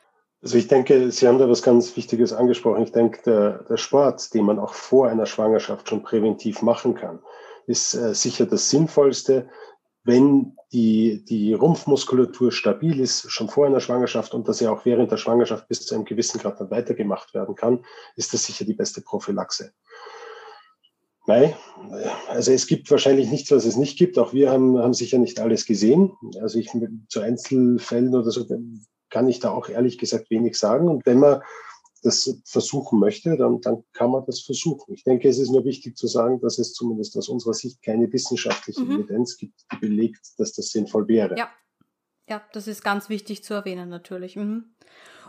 Also 0.42 0.58
ich 0.58 0.66
denke, 0.66 1.12
Sie 1.12 1.28
haben 1.28 1.38
da 1.38 1.48
was 1.48 1.62
ganz 1.62 1.96
Wichtiges 1.96 2.32
angesprochen. 2.32 2.82
Ich 2.82 2.90
denke, 2.90 3.22
der, 3.24 3.62
der 3.68 3.76
Sport, 3.76 4.34
den 4.34 4.44
man 4.44 4.58
auch 4.58 4.74
vor 4.74 5.08
einer 5.08 5.24
Schwangerschaft 5.24 5.88
schon 5.88 6.02
präventiv 6.02 6.62
machen 6.62 6.96
kann, 6.96 7.20
ist 7.68 7.94
äh, 7.94 8.12
sicher 8.12 8.44
das 8.44 8.68
Sinnvollste, 8.68 9.48
wenn 10.02 10.56
die, 10.72 11.24
die 11.24 11.54
Rumpfmuskulatur 11.54 12.50
stabil 12.50 12.98
ist, 12.98 13.30
schon 13.30 13.48
vor 13.48 13.66
einer 13.66 13.78
Schwangerschaft 13.78 14.34
und 14.34 14.48
dass 14.48 14.58
ja 14.58 14.72
auch 14.72 14.84
während 14.84 15.12
der 15.12 15.16
Schwangerschaft 15.16 15.68
bis 15.68 15.86
zu 15.86 15.94
einem 15.94 16.06
gewissen 16.06 16.40
Grad 16.40 16.58
dann 16.58 16.72
weitergemacht 16.72 17.34
werden 17.34 17.54
kann, 17.54 17.84
ist 18.16 18.34
das 18.34 18.44
sicher 18.44 18.64
die 18.64 18.74
beste 18.74 19.00
Prophylaxe. 19.00 19.72
Nein, 21.26 21.54
also 22.28 22.50
es 22.50 22.66
gibt 22.66 22.90
wahrscheinlich 22.90 23.30
nichts, 23.30 23.50
was 23.52 23.64
es 23.64 23.76
nicht 23.76 23.96
gibt. 23.96 24.18
Auch 24.18 24.32
wir 24.32 24.50
haben, 24.50 24.78
haben 24.78 24.94
sicher 24.94 25.18
nicht 25.18 25.38
alles 25.38 25.66
gesehen. 25.66 26.12
Also 26.40 26.58
ich 26.58 26.70
zu 27.08 27.20
Einzelfällen 27.20 28.14
oder 28.14 28.30
so 28.30 28.44
kann 29.08 29.28
ich 29.28 29.38
da 29.38 29.52
auch 29.52 29.68
ehrlich 29.68 29.98
gesagt 29.98 30.30
wenig 30.30 30.56
sagen. 30.56 30.88
Und 30.88 31.06
wenn 31.06 31.18
man 31.18 31.42
das 32.02 32.40
versuchen 32.44 32.98
möchte, 32.98 33.36
dann, 33.36 33.60
dann 33.60 33.84
kann 33.92 34.10
man 34.10 34.24
das 34.26 34.40
versuchen. 34.40 34.92
Ich 34.92 35.04
denke, 35.04 35.28
es 35.28 35.38
ist 35.38 35.50
nur 35.50 35.64
wichtig 35.64 35.96
zu 35.96 36.08
sagen, 36.08 36.40
dass 36.40 36.58
es 36.58 36.72
zumindest 36.72 37.16
aus 37.16 37.28
unserer 37.28 37.54
Sicht 37.54 37.80
keine 37.82 38.12
wissenschaftliche 38.12 38.80
mhm. 38.80 39.02
Evidenz 39.02 39.36
gibt, 39.36 39.60
die 39.72 39.76
belegt, 39.76 40.32
dass 40.38 40.52
das 40.52 40.70
sinnvoll 40.70 41.06
wäre. 41.06 41.38
Ja, 41.38 41.50
ja 42.28 42.42
das 42.52 42.66
ist 42.66 42.82
ganz 42.82 43.08
wichtig 43.08 43.44
zu 43.44 43.54
erwähnen 43.54 43.88
natürlich. 43.88 44.34
Mhm. 44.34 44.74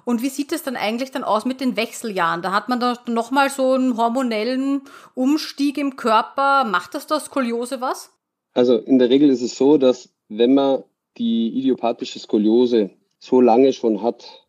Und 0.05 0.21
wie 0.21 0.29
sieht 0.29 0.51
es 0.51 0.63
dann 0.63 0.75
eigentlich 0.75 1.11
dann 1.11 1.23
aus 1.23 1.45
mit 1.45 1.61
den 1.61 1.75
Wechseljahren? 1.75 2.41
Da 2.41 2.51
hat 2.51 2.69
man 2.69 2.79
da 2.79 2.97
nochmal 3.07 3.49
so 3.49 3.73
einen 3.73 3.97
hormonellen 3.97 4.81
Umstieg 5.15 5.77
im 5.77 5.95
Körper. 5.95 6.63
Macht 6.65 6.95
das 6.95 7.07
da 7.07 7.19
Skoliose 7.19 7.81
was? 7.81 8.11
Also 8.53 8.77
in 8.77 8.99
der 8.99 9.09
Regel 9.09 9.29
ist 9.29 9.41
es 9.41 9.55
so, 9.55 9.77
dass 9.77 10.09
wenn 10.29 10.53
man 10.53 10.83
die 11.17 11.57
idiopathische 11.57 12.19
Skoliose 12.19 12.91
so 13.19 13.41
lange 13.41 13.73
schon 13.73 14.01
hat, 14.01 14.45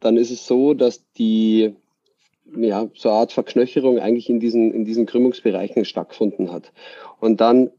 dann 0.00 0.16
ist 0.16 0.30
es 0.30 0.46
so, 0.46 0.74
dass 0.74 1.02
die 1.12 1.74
ja, 2.56 2.88
so 2.94 3.08
eine 3.08 3.18
Art 3.18 3.32
Verknöcherung 3.32 3.98
eigentlich 3.98 4.30
in 4.30 4.40
diesen, 4.40 4.72
in 4.72 4.84
diesen 4.84 5.06
Krümmungsbereichen 5.06 5.84
stattgefunden 5.84 6.50
hat. 6.50 6.72
Und 7.20 7.40
dann, 7.40 7.70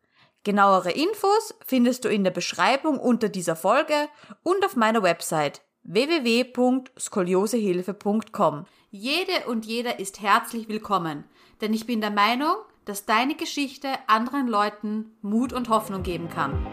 Genauere 0.45 0.91
Infos 0.91 1.55
findest 1.65 2.05
du 2.05 2.11
in 2.11 2.25
der 2.25 2.31
Beschreibung 2.31 2.99
unter 2.99 3.31
dieser 3.31 3.57
Folge 3.57 4.09
und 4.43 4.63
auf 4.65 4.77
meiner 4.77 5.03
Website 5.03 5.63
www.skoliosehilfe.com. 5.85 8.67
Jede 8.91 9.49
und 9.49 9.65
jeder 9.65 9.99
ist 9.99 10.21
herzlich 10.21 10.69
willkommen, 10.69 11.25
denn 11.63 11.73
ich 11.73 11.87
bin 11.87 12.03
der 12.03 12.11
Meinung, 12.11 12.57
dass 12.85 13.07
deine 13.07 13.35
Geschichte 13.35 13.89
anderen 14.07 14.47
Leuten 14.47 15.17
Mut 15.23 15.55
und 15.55 15.71
Hoffnung 15.71 16.03
geben 16.03 16.29
kann. 16.29 16.67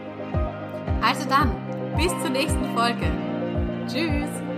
Also 1.02 1.26
dann, 1.26 1.56
bis 1.96 2.10
zur 2.20 2.28
nächsten 2.30 2.76
Folge. 2.76 3.31
Tschüss! 3.88 4.51